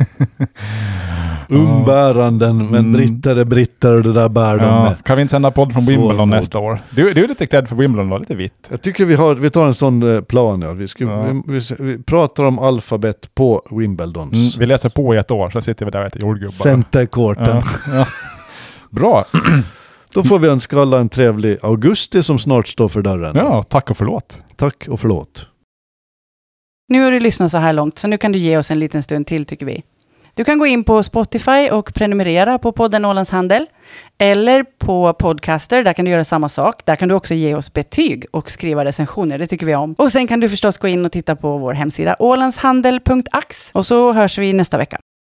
Umbäranden, 1.49 2.57
men 2.57 2.75
Mm. 2.75 2.91
britter 2.93 3.35
är 3.35 3.45
britter 3.45 3.91
och 3.91 4.03
det 4.03 4.13
där 4.13 4.29
bär 4.29 4.57
de 4.57 4.63
Ja, 4.65 4.83
med. 4.83 5.03
kan 5.03 5.15
vi 5.15 5.21
inte 5.21 5.31
sända 5.31 5.51
podd 5.51 5.73
från 5.73 5.85
Wimbledon 5.85 6.29
nästa 6.29 6.59
år? 6.59 6.79
Du, 6.95 7.13
du 7.13 7.23
är 7.23 7.27
lite 7.27 7.45
klädd 7.47 7.67
för 7.67 7.75
Wimbledon, 7.75 8.09
var 8.09 8.19
lite 8.19 8.35
vitt. 8.35 8.67
Jag 8.71 8.81
tycker 8.81 9.05
vi, 9.05 9.15
har, 9.15 9.35
vi 9.35 9.49
tar 9.49 9.65
en 9.67 9.73
sån 9.73 10.15
eh, 10.15 10.21
plan. 10.21 10.61
Ja. 10.61 10.73
Vi, 10.73 10.87
ska, 10.87 11.03
Ja. 11.03 11.23
Vi, 11.47 11.59
vi, 11.59 11.75
vi 11.79 12.03
pratar 12.03 12.43
om 12.43 12.59
alfabet 12.59 13.35
på 13.35 13.61
Wimbledons. 13.71 14.33
Mm, 14.33 14.59
vi 14.59 14.65
läser 14.65 14.89
på 14.89 15.15
i 15.15 15.17
ett 15.17 15.31
år, 15.31 15.49
sen 15.49 15.61
sitter 15.61 15.85
vi 15.85 15.91
där 15.91 15.99
och 15.99 16.05
äter 16.05 16.21
jordgubbar. 16.21 16.51
Centercourten. 16.51 17.47
ja, 17.47 17.63
ja. 17.93 18.05
Bra. 18.89 19.25
Då 20.13 20.23
får 20.23 20.39
vi 20.39 20.47
önska 20.47 20.81
alla 20.81 20.99
en 20.99 21.09
trevlig 21.09 21.57
augusti 21.61 22.23
som 22.23 22.39
snart 22.39 22.67
står 22.67 22.89
för 22.89 23.01
dörren. 23.01 23.35
Ja, 23.35 23.63
tack 23.63 23.89
och 23.91 23.97
förlåt. 23.97 24.41
Tack 24.55 24.85
och 24.89 24.99
förlåt. 24.99 25.47
Nu 26.87 27.03
har 27.03 27.11
du 27.11 27.19
lyssnat 27.19 27.51
så 27.51 27.57
här 27.57 27.73
långt, 27.73 27.99
så 27.99 28.07
nu 28.07 28.17
kan 28.17 28.31
du 28.31 28.39
ge 28.39 28.57
oss 28.57 28.71
en 28.71 28.79
liten 28.79 29.03
stund 29.03 29.27
till 29.27 29.45
tycker 29.45 29.65
vi. 29.65 29.83
Du 30.33 30.43
kan 30.43 30.59
gå 30.59 30.65
in 30.65 30.83
på 30.83 31.03
Spotify 31.03 31.69
och 31.71 31.93
prenumerera 31.93 32.57
på 32.57 32.71
podden 32.71 33.05
Ålands 33.05 33.31
Handel. 33.31 33.65
Eller 34.17 34.63
på 34.63 35.13
Podcaster, 35.13 35.83
där 35.83 35.93
kan 35.93 36.05
du 36.05 36.11
göra 36.11 36.23
samma 36.23 36.49
sak. 36.49 36.85
Där 36.85 36.95
kan 36.95 37.09
du 37.09 37.15
också 37.15 37.33
ge 37.33 37.55
oss 37.55 37.73
betyg 37.73 38.25
och 38.31 38.51
skriva 38.51 38.85
recensioner, 38.85 39.37
det 39.37 39.47
tycker 39.47 39.65
vi 39.65 39.75
om. 39.75 39.93
Och 39.93 40.11
sen 40.11 40.27
kan 40.27 40.39
du 40.39 40.49
förstås 40.49 40.77
gå 40.77 40.87
in 40.87 41.05
och 41.05 41.11
titta 41.11 41.35
på 41.35 41.57
vår 41.57 41.73
hemsida 41.73 42.15
ålandshandel.ax. 42.19 43.69
Och 43.73 43.85
så 43.85 44.13
hörs 44.13 44.37
vi 44.37 44.53
nästa 44.53 44.77
vecka. 44.77 44.99